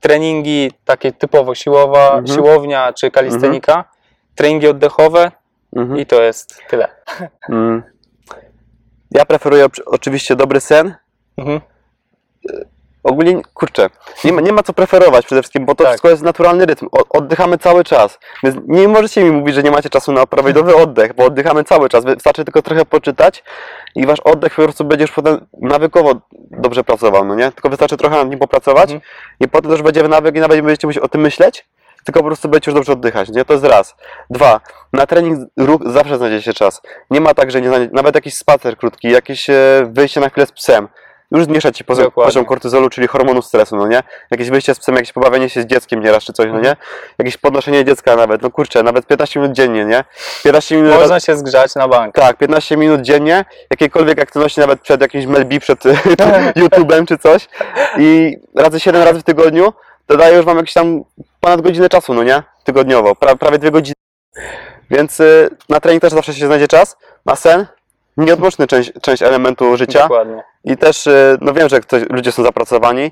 treningi 0.00 0.72
takie 0.84 1.12
typowo 1.12 1.54
siłowa, 1.54 2.04
Mhm. 2.08 2.26
siłownia 2.26 2.92
czy 2.92 3.10
kalistenika, 3.10 3.84
treningi 4.34 4.68
oddechowe 4.68 5.32
Mhm. 5.76 5.98
i 6.00 6.06
to 6.06 6.22
jest 6.22 6.58
tyle. 6.70 6.88
Mm. 7.48 7.82
Ja 9.10 9.24
preferuję 9.24 9.64
oczy- 9.64 9.84
oczywiście 9.84 10.36
dobry 10.36 10.60
sen, 10.60 10.94
Mhm. 11.36 11.60
Ogólnie, 13.06 13.42
kurczę, 13.54 13.90
nie 14.24 14.32
ma, 14.32 14.40
nie 14.40 14.52
ma 14.52 14.62
co 14.62 14.72
preferować 14.72 15.26
przede 15.26 15.42
wszystkim, 15.42 15.66
bo 15.66 15.74
to 15.74 15.84
Tak. 15.84 15.92
wszystko 15.92 16.08
jest 16.08 16.22
naturalny 16.22 16.66
rytm. 16.66 16.86
O, 16.92 17.18
oddychamy 17.18 17.58
cały 17.58 17.84
czas. 17.84 18.18
Więc 18.42 18.56
nie 18.66 18.88
możecie 18.88 19.24
mi 19.24 19.30
mówić, 19.30 19.54
że 19.54 19.62
nie 19.62 19.70
macie 19.70 19.90
czasu 19.90 20.12
na 20.12 20.26
prawidłowy 20.26 20.76
oddech, 20.76 21.14
bo 21.14 21.24
oddychamy 21.24 21.64
cały 21.64 21.88
czas. 21.88 22.04
Wystarczy 22.04 22.44
tylko 22.44 22.62
trochę 22.62 22.84
poczytać 22.84 23.44
i 23.94 24.06
wasz 24.06 24.20
oddech 24.20 24.54
po 24.54 24.62
prostu 24.62 24.84
będziesz 24.84 25.12
potem 25.12 25.46
nawykowo 25.60 26.12
dobrze 26.50 26.84
pracował, 26.84 27.24
no 27.24 27.34
nie? 27.34 27.52
Tylko 27.52 27.68
wystarczy 27.68 27.96
trochę 27.96 28.16
nad 28.16 28.30
nim 28.30 28.38
popracować 28.38 28.90
Mhm. 28.92 29.00
i 29.40 29.48
potem 29.48 29.70
też 29.70 29.82
będzie 29.82 30.02
nawyk 30.02 30.36
i 30.36 30.40
nawet 30.40 30.56
nie 30.56 30.62
będziecie 30.62 30.86
musieli 30.86 31.04
o 31.04 31.08
tym 31.08 31.20
myśleć, 31.20 31.66
tylko 32.04 32.20
po 32.20 32.26
prostu 32.26 32.48
będziecie 32.48 32.70
już 32.70 32.74
dobrze 32.74 32.92
oddychać, 32.92 33.28
nie? 33.28 33.44
To 33.44 33.52
jest 33.52 33.64
raz. 33.64 33.94
Dwa, 34.30 34.60
na 34.92 35.06
trening 35.06 35.48
ruch 35.56 35.80
zawsze 35.86 36.16
znajdzie 36.16 36.42
się 36.42 36.52
czas. 36.52 36.82
Nie 37.10 37.20
ma 37.20 37.34
tak, 37.34 37.50
że 37.50 37.60
nie 37.60 37.68
znajdzie, 37.68 37.88
nawet 37.92 38.14
jakiś 38.14 38.34
spacer 38.34 38.76
krótki, 38.76 39.10
jakieś 39.10 39.50
e, 39.50 39.54
wyjście 39.90 40.20
na 40.20 40.28
chwilę 40.28 40.46
z 40.46 40.52
psem, 40.52 40.88
już 41.30 41.44
zmniejsza 41.44 41.72
ci 41.72 41.84
Dokładnie. 41.84 42.10
poziom 42.10 42.44
kortyzolu, 42.44 42.90
czyli 42.90 43.06
hormonu 43.06 43.42
stresu, 43.42 43.76
no 43.76 43.86
nie? 43.86 44.02
Jakieś 44.30 44.50
wyjście 44.50 44.74
z 44.74 44.78
psem, 44.78 44.94
jakieś 44.94 45.12
pobawienie 45.12 45.48
się 45.48 45.62
z 45.62 45.66
dzieckiem 45.66 46.00
nieraz 46.00 46.24
czy 46.24 46.32
coś, 46.32 46.46
no 46.52 46.60
nie? 46.60 46.76
Jakieś 47.18 47.36
podnoszenie 47.36 47.84
dziecka 47.84 48.16
nawet, 48.16 48.42
no 48.42 48.50
kurczę, 48.50 48.82
nawet 48.82 49.06
15 49.06 49.40
minut 49.40 49.56
dziennie, 49.56 49.84
nie? 49.84 50.04
15 50.44 50.76
minut... 50.76 50.94
Można 50.94 51.20
się 51.20 51.36
zgrzać 51.36 51.74
na 51.74 51.88
bank. 51.88 52.14
Tak, 52.14 52.36
15 52.36 52.76
minut 52.76 53.00
dziennie, 53.00 53.44
jakiejkolwiek 53.70 54.20
aktywności 54.20 54.60
nawet 54.60 54.80
przed 54.80 55.00
jakimś 55.00 55.26
Melbi, 55.26 55.60
przed 55.60 55.84
YouTube'em 56.62 57.06
czy 57.06 57.18
coś 57.18 57.48
i 57.98 58.36
razy 58.54 58.80
7 58.80 59.02
razy 59.02 59.20
w 59.20 59.22
tygodniu, 59.22 59.72
to 60.06 60.16
daje 60.16 60.36
już 60.36 60.44
wam 60.44 60.56
jakieś 60.56 60.74
tam 60.74 61.04
ponad 61.40 61.60
godzinę 61.60 61.88
czasu, 61.88 62.14
no 62.14 62.22
nie? 62.22 62.42
Tygodniowo, 62.64 63.14
pra, 63.14 63.36
prawie 63.36 63.58
dwie 63.58 63.70
godziny. 63.70 63.94
Więc 64.90 65.20
y, 65.20 65.50
na 65.68 65.80
trening 65.80 66.02
też 66.02 66.12
zawsze 66.12 66.34
się 66.34 66.46
znajdzie 66.46 66.68
czas, 66.68 66.96
na 67.26 67.36
sen, 67.36 67.66
nieodłączny 68.16 68.66
część, 68.66 68.92
część 69.02 69.22
elementu 69.22 69.76
życia 69.76 70.02
Dokładnie. 70.02 70.42
i 70.64 70.76
też, 70.76 71.06
y, 71.06 71.38
no 71.40 71.52
wiem, 71.52 71.68
że 71.68 71.80
ktoś, 71.80 72.02
ludzie 72.10 72.32
są 72.32 72.42
zapracowani, 72.42 73.10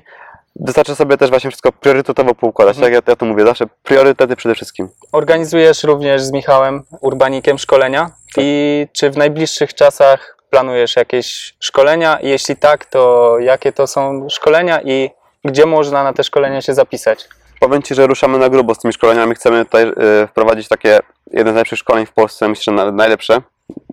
wystarczy 0.55 0.95
sobie 0.95 1.17
też 1.17 1.29
właśnie 1.29 1.49
wszystko 1.49 1.71
priorytetowo 1.71 2.35
poukładać, 2.35 2.75
Mhm. 2.77 2.93
tak 2.93 3.05
ja, 3.07 3.11
ja 3.11 3.15
to 3.15 3.25
mówię, 3.25 3.45
zawsze 3.45 3.65
priorytety 3.83 4.35
przede 4.35 4.55
wszystkim. 4.55 4.89
Organizujesz 5.11 5.83
również 5.83 6.21
z 6.21 6.31
Michałem 6.31 6.83
Urbanikiem 7.01 7.57
szkolenia 7.57 8.09
i 8.37 8.87
czy 8.93 9.09
w 9.11 9.17
najbliższych 9.17 9.73
czasach 9.73 10.37
planujesz 10.49 10.95
jakieś 10.95 11.55
szkolenia? 11.59 12.17
Jeśli 12.21 12.55
tak, 12.55 12.85
to 12.85 13.35
jakie 13.39 13.71
to 13.73 13.87
są 13.87 14.27
szkolenia 14.29 14.81
i 14.81 15.09
gdzie 15.45 15.65
można 15.65 16.03
na 16.03 16.13
te 16.13 16.23
szkolenia 16.23 16.61
się 16.61 16.73
zapisać? 16.73 17.27
Powiem 17.59 17.81
Ci, 17.81 17.95
że 17.95 18.07
ruszamy 18.07 18.37
na 18.37 18.49
grubo 18.49 18.75
z 18.75 18.79
tymi 18.79 18.93
szkoleniami. 18.93 19.35
Chcemy 19.35 19.65
tutaj 19.65 19.83
y, 20.23 20.27
wprowadzić 20.27 20.67
takie 20.67 20.99
jedne 21.31 21.51
z 21.51 21.53
najlepszych 21.55 21.79
szkoleń 21.79 22.05
w 22.05 22.11
Polsce, 22.13 22.47
myślę, 22.49 22.77
że 22.77 22.91
najlepsze, 22.91 23.41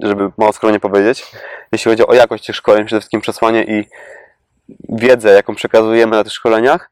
żeby 0.03 0.31
mało 0.39 0.53
skromnie 0.53 0.81
powiedzieć. 0.81 1.27
Jeśli 1.73 1.91
chodzi 1.91 2.07
o 2.07 2.15
jakość 2.15 2.47
tych 2.47 2.57
szkoleń, 2.57 2.85
przede 2.87 3.01
wszystkim 3.01 3.21
przesłanie 3.21 3.65
i 3.65 3.89
wiedzę, 4.89 5.31
jaką 5.33 5.55
przekazujemy 5.55 6.17
na 6.17 6.25
tych 6.25 6.33
szkoleniach. 6.33 6.91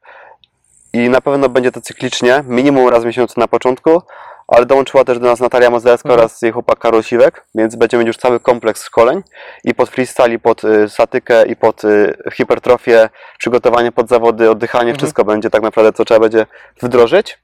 I 0.93 1.09
na 1.09 1.21
pewno 1.21 1.49
będzie 1.49 1.71
to 1.71 1.81
cyklicznie, 1.81 2.43
minimum 2.47 2.89
raz 2.89 3.03
w 3.03 3.05
miesiącu 3.05 3.39
na 3.39 3.47
początku, 3.47 4.01
ale 4.47 4.65
dołączyła 4.65 5.03
też 5.03 5.19
do 5.19 5.27
nas 5.27 5.39
Natalia 5.39 5.69
Mozelska 5.69 6.09
Mhm. 6.09 6.19
oraz 6.19 6.41
jej 6.41 6.51
chłopak 6.51 6.79
Karol 6.79 7.03
Siwek, 7.03 7.45
więc 7.55 7.75
będziemy 7.75 8.03
mieć 8.03 8.07
już 8.07 8.17
cały 8.17 8.39
kompleks 8.39 8.83
szkoleń 8.83 9.21
i 9.63 9.73
pod 9.75 9.89
freestyle, 9.89 10.33
i 10.33 10.39
pod 10.39 10.63
y, 10.63 10.89
statykę, 10.89 11.45
i 11.45 11.55
pod 11.55 11.83
y, 11.83 12.17
hipertrofię, 12.33 13.09
przygotowanie 13.37 13.91
pod 13.91 14.09
zawody, 14.09 14.49
oddychanie, 14.49 14.81
Mhm. 14.91 14.97
wszystko 14.97 15.25
będzie 15.25 15.49
tak 15.49 15.61
naprawdę, 15.61 15.93
co 15.93 16.05
trzeba 16.05 16.19
będzie 16.19 16.45
wdrożyć. 16.81 17.39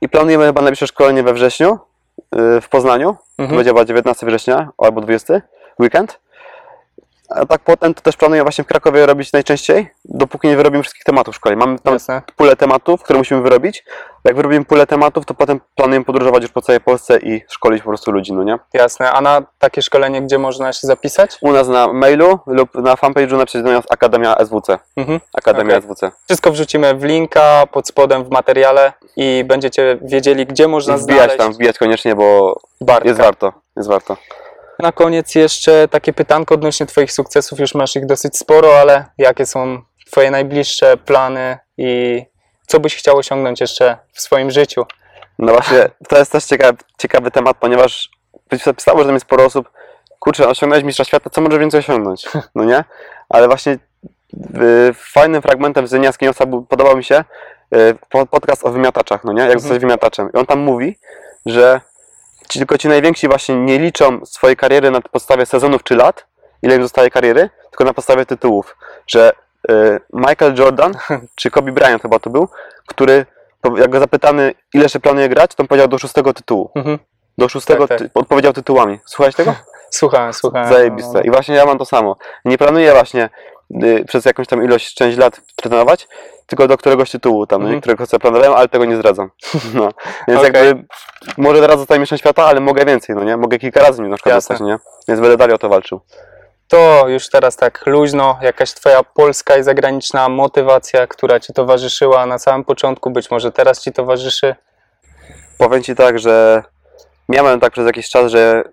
I 0.00 0.08
planujemy 0.08 0.46
chyba 0.46 0.60
najbliższe 0.62 0.86
szkolenie 0.86 1.22
we 1.22 1.32
wrześniu 1.34 1.78
w 2.62 2.68
Poznaniu. 2.70 3.16
To 3.36 3.42
Mhm. 3.42 3.56
będzie 3.56 3.70
chyba 3.70 3.84
19 3.84 4.26
września 4.26 4.68
albo 4.78 5.00
20 5.00 5.40
weekend. 5.80 6.20
A 7.28 7.46
tak 7.46 7.60
potem 7.60 7.94
to 7.94 8.00
też 8.02 8.16
planuję 8.16 8.42
właśnie 8.42 8.64
w 8.64 8.66
Krakowie 8.66 9.06
robić 9.06 9.32
najczęściej, 9.32 9.90
dopóki 10.04 10.48
nie 10.48 10.56
wyrobimy 10.56 10.82
wszystkich 10.82 11.04
tematów 11.04 11.36
szkoleń. 11.36 11.58
Mamy 11.58 11.78
tam 11.78 11.92
Jasne. 11.94 12.22
pulę 12.36 12.56
tematów, 12.56 13.02
które 13.02 13.18
musimy 13.18 13.42
wyrobić. 13.42 13.84
Jak 14.24 14.36
wyrobimy 14.36 14.64
pulę 14.64 14.86
tematów, 14.86 15.26
to 15.26 15.34
potem 15.34 15.60
planujemy 15.74 16.04
podróżować 16.04 16.42
już 16.42 16.52
po 16.52 16.62
całej 16.62 16.80
Polsce 16.80 17.18
i 17.18 17.42
szkolić 17.48 17.82
po 17.82 17.88
prostu 17.88 18.12
ludzi, 18.12 18.32
no 18.32 18.42
nie? 18.44 18.58
Jasne. 18.72 19.12
A 19.12 19.20
na 19.20 19.42
takie 19.58 19.82
szkolenie, 19.82 20.22
gdzie 20.22 20.38
można 20.38 20.72
się 20.72 20.86
zapisać? 20.86 21.38
U 21.40 21.52
nas 21.52 21.68
na 21.68 21.92
mailu 21.92 22.38
lub 22.46 22.74
na 22.74 22.94
fanpage'u 22.94 23.38
napisać 23.38 23.62
do 23.62 23.72
nas 23.72 23.84
Akademia 23.90 24.36
SWC. 24.44 24.78
Mhm. 24.96 25.20
Akademia 25.34 25.76
Okej. 25.76 25.88
SWC. 25.90 26.10
Wszystko 26.24 26.50
wrzucimy 26.52 26.94
w 26.94 27.04
linka 27.04 27.66
pod 27.72 27.88
spodem 27.88 28.24
w 28.24 28.30
materiale 28.30 28.92
i 29.16 29.44
będziecie 29.46 29.98
wiedzieli, 30.02 30.46
gdzie 30.46 30.68
można 30.68 30.96
Wbijać 30.96 31.16
znaleźć 31.18 31.36
tam, 31.36 31.52
wbijać 31.52 31.78
koniecznie, 31.78 32.16
bo 32.16 32.60
Bartka. 32.80 33.08
jest 33.08 33.20
warto, 33.20 33.52
jest 33.76 33.88
warto. 33.88 34.16
Na 34.78 34.92
koniec 34.92 35.34
jeszcze 35.34 35.88
takie 35.88 36.12
pytanko 36.12 36.54
odnośnie 36.54 36.86
Twoich 36.86 37.12
sukcesów. 37.12 37.60
Już 37.60 37.74
masz 37.74 37.96
ich 37.96 38.06
dosyć 38.06 38.38
sporo, 38.38 38.80
ale 38.80 39.04
jakie 39.18 39.46
są 39.46 39.82
Twoje 40.06 40.30
najbliższe 40.30 40.96
plany 40.96 41.58
i 41.78 42.22
co 42.66 42.80
byś 42.80 42.96
chciał 42.96 43.16
osiągnąć 43.16 43.60
jeszcze 43.60 43.96
w 44.12 44.20
swoim 44.20 44.50
życiu? 44.50 44.86
No 45.38 45.52
właśnie, 45.52 45.88
to 46.08 46.18
jest 46.18 46.32
też 46.32 46.44
ciekawy, 46.44 46.78
ciekawy 46.98 47.30
temat, 47.30 47.56
ponieważ 47.60 48.08
pisało, 48.76 48.98
że 48.98 49.04
tam 49.04 49.14
jest 49.14 49.26
sporo 49.26 49.44
osób, 49.44 49.70
kurczę, 50.18 50.48
osiągnąłeś 50.48 50.84
mistrza 50.84 51.04
świata, 51.04 51.30
co 51.30 51.40
może 51.40 51.58
więcej 51.58 51.80
osiągnąć, 51.80 52.24
no 52.54 52.64
nie? 52.64 52.84
Ale 53.28 53.46
właśnie 53.48 53.72
y, 53.72 53.78
fajnym 54.94 55.42
fragmentem 55.42 55.86
z 55.86 55.90
Zynia 55.90 56.12
Skiniowca 56.12 56.44
podobał 56.68 56.96
mi 56.96 57.04
się 57.04 57.24
y, 57.74 57.94
po- 58.10 58.26
podcast 58.26 58.66
o 58.66 58.70
wymiataczach, 58.70 59.24
no 59.24 59.32
nie? 59.32 59.38
Jak 59.40 59.48
Mhm. 59.48 59.60
zostać 59.60 59.78
wymiataczem. 59.80 60.30
I 60.34 60.36
on 60.36 60.46
tam 60.46 60.58
mówi, 60.58 60.98
że 61.46 61.80
ci, 62.48 62.58
tylko 62.58 62.78
ci 62.78 62.88
najwięksi 62.88 63.28
właśnie 63.28 63.54
nie 63.56 63.78
liczą 63.78 64.26
swojej 64.26 64.56
kariery 64.56 64.90
na 64.90 65.00
podstawie 65.00 65.46
sezonów 65.46 65.82
czy 65.82 65.94
lat, 65.96 66.26
ile 66.62 66.76
im 66.76 66.82
zostaje 66.82 67.10
kariery, 67.10 67.50
tylko 67.70 67.84
na 67.84 67.94
podstawie 67.94 68.26
tytułów. 68.26 68.76
Że 69.06 69.32
Michael 70.12 70.54
Jordan, 70.58 70.92
czy 71.36 71.50
Kobe 71.50 71.72
Bryant 71.72 72.02
chyba 72.02 72.18
to 72.18 72.30
był, 72.30 72.48
który 72.86 73.26
jak 73.76 73.90
go 73.90 74.00
zapytany, 74.00 74.54
ile 74.74 74.82
jeszcze 74.82 75.00
planuje 75.00 75.28
grać, 75.28 75.54
to 75.54 75.62
on 75.62 75.66
powiedział 75.66 75.88
do 75.88 75.98
szóstego 75.98 76.32
tytułu. 76.34 76.70
Mhm. 76.74 76.98
Do 77.38 77.48
szóstego 77.48 77.88
Tak, 77.88 77.98
tak. 77.98 78.08
ty- 78.08 78.20
odpowiedział 78.20 78.52
tytułami. 78.52 79.00
Słuchałeś 79.06 79.34
tego? 79.34 79.54
Słuchałem, 79.90 80.32
słuchałem. 80.32 80.72
Zajebiste. 80.72 81.22
I 81.24 81.30
właśnie 81.30 81.54
ja 81.54 81.66
mam 81.66 81.78
to 81.78 81.84
samo. 81.84 82.16
Nie 82.44 82.58
planuję 82.58 82.92
właśnie 82.92 83.28
y, 83.84 84.04
przez 84.08 84.24
jakąś 84.24 84.46
tam 84.46 84.64
ilość, 84.64 84.94
część 84.94 85.18
lat 85.18 85.40
trenować, 85.56 86.08
tylko 86.46 86.68
do 86.68 86.76
któregoś 86.78 87.10
tytułu 87.10 87.46
tam, 87.46 87.70
nie? 87.70 87.80
którego 87.80 88.06
sobie 88.06 88.20
planowałem, 88.20 88.52
ale 88.52 88.68
tego 88.68 88.84
nie 88.84 88.96
zdradzam. 88.96 89.30
No. 89.74 89.88
Więc 90.28 90.40
Okej. 90.40 90.66
jakby 90.66 90.84
może 91.38 91.60
teraz 91.60 91.78
zostaje 91.78 92.00
mistrzem 92.00 92.18
świata, 92.18 92.44
ale 92.44 92.60
mogę 92.60 92.84
więcej, 92.84 93.16
no 93.16 93.24
nie? 93.24 93.36
Mogę 93.36 93.58
kilka 93.58 93.80
razy 93.80 94.02
nim 94.02 94.10
na 94.10 94.16
przykład 94.16 94.34
Jasne. 94.34 94.54
zostać, 94.56 94.68
nie? 94.68 94.78
Więc 95.08 95.20
będę 95.20 95.36
dalej 95.36 95.54
o 95.54 95.58
to 95.58 95.68
walczył. 95.68 96.00
To 96.74 97.08
już 97.08 97.28
teraz 97.28 97.56
tak 97.56 97.86
luźno, 97.86 98.38
jakaś 98.42 98.72
Twoja 98.72 99.02
polska 99.02 99.56
i 99.56 99.62
zagraniczna 99.62 100.28
motywacja, 100.28 101.06
która 101.06 101.40
Ci 101.40 101.52
towarzyszyła 101.52 102.26
na 102.26 102.38
samym 102.38 102.64
początku, 102.64 103.10
być 103.10 103.30
może 103.30 103.52
teraz 103.52 103.82
Ci 103.82 103.92
towarzyszy. 103.92 104.54
Powiem 105.58 105.82
Ci 105.82 105.94
tak, 105.94 106.18
że 106.18 106.62
miałem 107.28 107.60
tak 107.60 107.72
przez 107.72 107.86
jakiś 107.86 108.08
czas, 108.10 108.32
że 108.32 108.64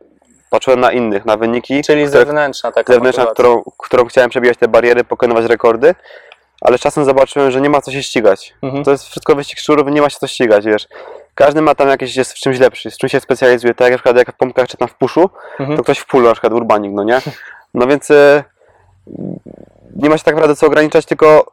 patrzyłem 0.49 0.79
na 0.79 0.91
innych, 0.91 1.25
na 1.25 1.37
wyniki, 1.37 1.81
Czyli 1.83 2.05
które, 2.05 2.19
zewnętrzna 2.25 2.71
taka 2.71 2.93
zewnętrzna, 2.93 3.23
motywacja. 3.23 3.33
którą, 3.61 3.71
którą 3.77 4.05
chciałem 4.05 4.29
przebijać 4.29 4.57
te 4.57 4.67
bariery, 4.67 5.03
pokonywać 5.03 5.45
rekordy, 5.45 5.95
ale 6.61 6.77
z 6.77 6.81
czasem 6.81 7.05
zobaczyłem, 7.05 7.51
że 7.51 7.61
nie 7.61 7.69
ma 7.69 7.81
co 7.81 7.91
się 7.91 8.03
ścigać. 8.03 8.53
Mhm. 8.61 8.83
To 8.83 8.91
jest 8.91 9.03
wszystko 9.07 9.35
wyścig 9.35 9.59
szczurów, 9.59 9.87
nie 9.87 10.01
ma 10.01 10.09
się 10.09 10.17
co 10.19 10.27
ścigać, 10.27 10.65
wiesz. 10.65 10.87
Każdy 11.35 11.61
ma 11.61 11.75
tam 11.75 11.89
jakieś, 11.89 12.15
jest 12.15 12.31
w 12.33 12.35
czymś 12.39 12.59
lepszy, 12.59 12.91
w 12.91 12.97
czym 12.97 13.09
się 13.09 13.19
specjalizuje, 13.19 13.73
tak 13.73 13.85
jak 13.85 13.91
na 13.91 13.97
przykład 13.97 14.17
jak 14.17 14.35
w 14.35 14.37
pompkach 14.37 14.67
czy 14.67 14.77
tam 14.77 14.87
w 14.87 14.93
puszu, 14.95 15.29
Mhm. 15.59 15.77
to 15.77 15.83
ktoś 15.83 15.99
w 15.99 16.05
pulu, 16.05 16.27
na 16.27 16.33
przykład 16.33 16.53
urbanik, 16.53 16.91
no 16.93 17.03
nie? 17.03 17.21
No 17.73 17.87
więc 17.87 18.11
e, 18.11 18.43
nie 19.95 20.09
ma 20.09 20.17
się 20.17 20.23
tak 20.23 20.35
naprawdę 20.35 20.55
co 20.55 20.67
ograniczać, 20.67 21.05
tylko 21.05 21.51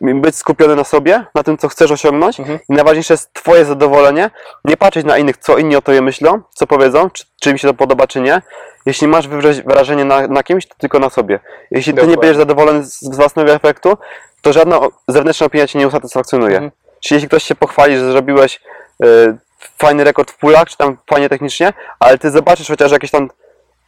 być 0.00 0.36
skupiony 0.36 0.76
na 0.76 0.84
sobie, 0.84 1.24
na 1.34 1.42
tym, 1.42 1.58
co 1.58 1.68
chcesz 1.68 1.90
osiągnąć 1.90 2.40
Mhm. 2.40 2.58
i 2.68 2.72
najważniejsze 2.72 3.14
jest 3.14 3.34
twoje 3.34 3.64
zadowolenie, 3.64 4.30
nie 4.64 4.76
patrzeć 4.76 5.06
na 5.06 5.18
innych, 5.18 5.36
co 5.36 5.58
inni 5.58 5.76
o 5.76 5.82
tobie 5.82 6.00
myślą, 6.02 6.42
co 6.54 6.66
powiedzą, 6.66 7.10
czy, 7.10 7.24
czy 7.40 7.50
im 7.50 7.58
się 7.58 7.68
to 7.68 7.74
podoba, 7.74 8.06
czy 8.06 8.20
nie. 8.20 8.42
Jeśli 8.86 9.08
masz 9.08 9.28
wrażenie 9.66 10.04
na, 10.04 10.26
na 10.28 10.42
kimś, 10.42 10.66
to 10.66 10.74
tylko 10.78 10.98
na 10.98 11.10
sobie. 11.10 11.40
Jeśli 11.70 11.92
ty 11.92 11.96
nie 11.96 12.00
Dokładnie. 12.02 12.20
będziesz 12.20 12.36
zadowolony 12.36 12.84
z, 12.84 13.00
z 13.00 13.16
własnego 13.16 13.52
efektu, 13.52 13.96
to 14.42 14.52
żadna 14.52 14.80
zewnętrzna 15.08 15.46
opinia 15.46 15.66
cię 15.66 15.78
nie 15.78 15.88
usatysfakcjonuje. 15.88 16.54
Mhm. 16.54 16.70
Czyli 17.00 17.16
jeśli 17.16 17.28
ktoś 17.28 17.42
się 17.44 17.54
pochwali, 17.54 17.98
że 17.98 18.12
zrobiłeś 18.12 18.60
y, 19.04 19.36
fajny 19.78 20.04
rekord 20.04 20.30
w 20.30 20.38
pulach, 20.38 20.68
czy 20.68 20.76
tam 20.76 20.96
fajnie 21.10 21.28
technicznie, 21.28 21.72
ale 21.98 22.18
ty 22.18 22.30
zobaczysz 22.30 22.68
chociaż 22.68 22.92
jakieś 22.92 23.10
tam 23.10 23.28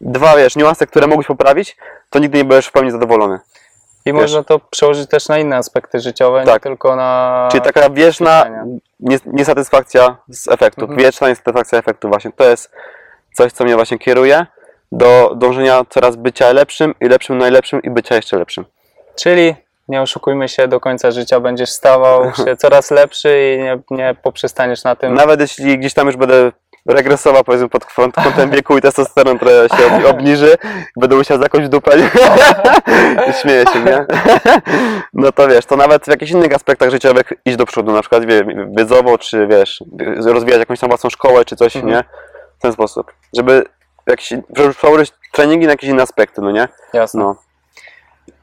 dwa, 0.03 0.37
wiesz, 0.37 0.57
niuanse, 0.57 0.87
które 0.87 1.07
mógłbyś 1.07 1.27
poprawić, 1.27 1.77
to 2.11 2.19
nigdy 2.19 2.39
nie 2.39 2.45
będziesz 2.45 2.67
w 2.67 2.73
pełni 2.73 2.91
zadowolony. 2.91 3.39
I 4.07 4.13
Wiesz. 4.13 4.23
można 4.23 4.43
to 4.43 4.59
przełożyć 4.59 5.11
też 5.11 5.29
na 5.29 5.39
inne 5.39 5.57
aspekty 5.57 6.01
życiowe, 6.01 6.41
nie 6.41 6.47
Tak. 6.47 6.63
tylko 6.63 6.97
na. 6.97 7.49
Czyli 7.51 7.63
taka 7.63 7.91
wieczna 7.91 8.47
niesatysfakcja 9.27 10.17
z 10.29 10.49
efektu, 10.49 10.81
Mhm. 10.81 10.99
wieczna 11.01 11.29
niesatysfakcja 11.29 11.79
efektu 11.79 12.09
właśnie. 12.09 12.33
To 12.37 12.45
jest 12.45 12.71
coś, 13.35 13.53
co 13.53 13.65
mnie 13.65 13.75
właśnie 13.75 13.99
kieruje 13.99 14.47
do 14.93 15.33
dążenia 15.37 15.83
coraz 15.91 16.17
bycia 16.17 16.53
lepszym 16.53 16.95
i 17.01 17.09
lepszym 17.09 17.39
najlepszym 17.39 17.83
i 17.83 17.91
bycia 17.91 18.15
jeszcze 18.17 18.39
lepszym. 18.39 18.65
Czyli 19.17 19.55
nie 19.89 20.03
oszukujmy 20.03 20.49
się, 20.49 20.69
do 20.69 20.81
końca 20.81 21.11
życia 21.11 21.41
będziesz 21.41 21.71
stawał 21.71 22.33
się 22.45 22.57
coraz 22.57 22.91
lepszy 22.91 23.57
i 23.59 23.63
nie, 23.63 23.79
nie 23.91 24.15
poprzestaniesz 24.23 24.85
na 24.85 24.97
tym. 24.97 25.15
Nawet 25.15 25.41
jeśli 25.41 25.79
gdzieś 25.79 25.95
tam 25.95 26.07
już 26.07 26.17
będę 26.17 26.53
regresowa 26.87 27.45
powiedzmy 27.45 27.69
pod 27.69 27.85
kąt- 27.85 28.15
kątem 28.25 28.51
wieku 28.51 28.79
i 28.79 28.81
testosteron 28.81 29.39
trochę 29.39 29.69
się 29.69 29.87
ob- 29.87 30.05
obniży, 30.11 30.57
będę 30.97 31.17
musiał 31.17 31.39
za 31.39 31.43
jakąś 31.43 31.69
dupę, 31.69 31.91
śmieję 33.43 33.65
się, 33.73 33.81
nie? 33.81 34.07
No 35.15 35.33
to 35.33 35.49
wiesz, 35.49 35.67
to 35.67 35.77
nawet 35.77 36.05
w 36.05 36.09
jakichś 36.09 36.31
innych 36.33 36.55
aspektach 36.55 36.91
życiowych 36.91 37.33
iść 37.45 37.57
do 37.57 37.67
przodu, 37.67 37.93
na 37.93 38.01
przykład 38.01 38.25
wie, 38.27 38.45
wiedzowo, 38.77 39.19
czy 39.19 39.47
wiesz, 39.47 39.85
rozwijać 40.25 40.59
jakąś 40.61 40.81
tam 40.81 40.89
własną 40.89 41.11
szkołę, 41.11 41.45
czy 41.45 41.57
coś, 41.57 41.77
Mhm. 41.77 41.95
nie? 41.95 42.05
W 42.59 42.63
ten 42.63 42.73
sposób, 42.73 43.13
żeby 43.37 43.65
jakiś, 44.07 44.33
przełożyć 44.79 45.13
treningi 45.33 45.67
na 45.67 45.73
jakieś 45.73 45.91
inne 45.91 46.03
aspekty, 46.03 46.41
no 46.41 46.51
nie? 46.51 46.69
Jasne. 46.93 47.21
No. 47.23 47.37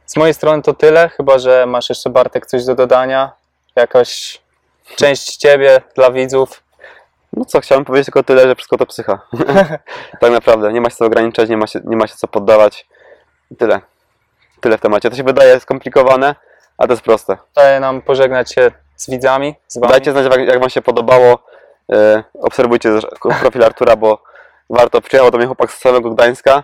Z 0.06 0.16
mojej 0.18 0.34
strony 0.34 0.62
to 0.64 0.74
tyle, 0.74 1.10
chyba 1.10 1.38
że 1.40 1.66
masz 1.68 1.90
jeszcze 1.90 2.10
Bartek 2.10 2.46
coś 2.46 2.66
do 2.66 2.76
dodania. 2.76 3.32
Jakaś 3.76 4.42
część 4.96 5.38
ciebie 5.38 5.82
dla 5.96 6.12
widzów. 6.12 6.64
No 7.34 7.46
co, 7.46 7.62
chciałem 7.62 7.86
powiedzieć 7.86 8.06
tylko 8.06 8.24
tyle, 8.24 8.48
że 8.48 8.56
wszystko 8.56 8.78
to 8.78 8.86
psycha. 8.86 9.20
tak 10.22 10.32
naprawdę, 10.32 10.74
nie 10.74 10.82
ma 10.82 10.90
się 10.90 10.96
co 10.96 11.06
ograniczać, 11.06 11.50
nie 11.50 11.58
ma 11.58 11.68
się, 11.68 11.80
nie 11.86 11.98
ma 11.98 12.08
się 12.08 12.16
co 12.16 12.28
poddawać. 12.28 12.88
Tyle. 13.58 13.82
Tyle 14.62 14.78
w 14.78 14.82
temacie. 14.82 15.10
To 15.10 15.16
się 15.16 15.24
wydaje 15.24 15.60
skomplikowane, 15.60 16.36
a 16.78 16.88
to 16.88 16.94
jest 16.94 17.04
proste. 17.04 17.38
Daje 17.56 17.80
nam 17.80 18.02
pożegnać 18.02 18.54
się 18.54 18.72
z 18.96 19.10
widzami, 19.10 19.56
z 19.68 19.78
wami. 19.78 19.92
Dajcie 19.92 20.12
znać, 20.12 20.26
jak, 20.26 20.48
jak 20.48 20.60
Wam 20.60 20.70
się 20.70 20.82
podobało. 20.82 21.40
E, 21.92 22.24
obserwujcie 22.42 22.90
profil 23.42 23.64
Artura, 23.64 23.96
bo 23.96 24.24
warto. 24.70 25.02
Przyjechał 25.02 25.32
do 25.32 25.38
mnie 25.38 25.48
chłopak 25.48 25.72
z 25.72 25.78
samego 25.78 26.10
Gdańska. 26.10 26.64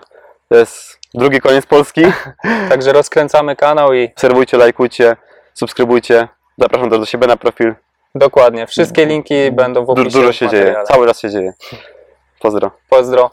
To 0.50 0.56
jest 0.56 1.00
drugi 1.14 1.42
koniec 1.42 1.66
Polski. 1.66 2.04
Także 2.70 2.94
rozkręcamy 2.94 3.56
kanał 3.56 3.94
i 3.94 4.12
Obserwujcie, 4.12 4.58
lajkujcie, 4.58 5.16
subskrybujcie. 5.54 6.28
Zapraszam 6.58 6.90
też 6.90 7.00
do 7.00 7.06
siebie 7.06 7.28
na 7.28 7.38
profil. 7.38 7.76
Dokładnie. 8.16 8.68
Wszystkie 8.68 9.06
linki 9.06 9.52
będą 9.52 9.84
w 9.84 9.86
Du- 9.86 9.92
opisie. 9.92 10.10
dużo 10.20 10.34
się 10.34 10.50
dzieje. 10.50 10.76
Cały 10.88 11.08
czas 11.08 11.20
się 11.20 11.30
dzieje. 11.30 11.54
Pozdro. 12.40 12.72
Pozdro. 12.90 13.32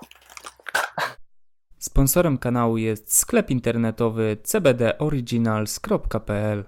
Sponsorem 1.78 2.38
kanału 2.38 2.76
jest 2.76 3.16
sklep 3.16 3.50
internetowy 3.50 4.36
cbdoriginals.pl 4.42 6.64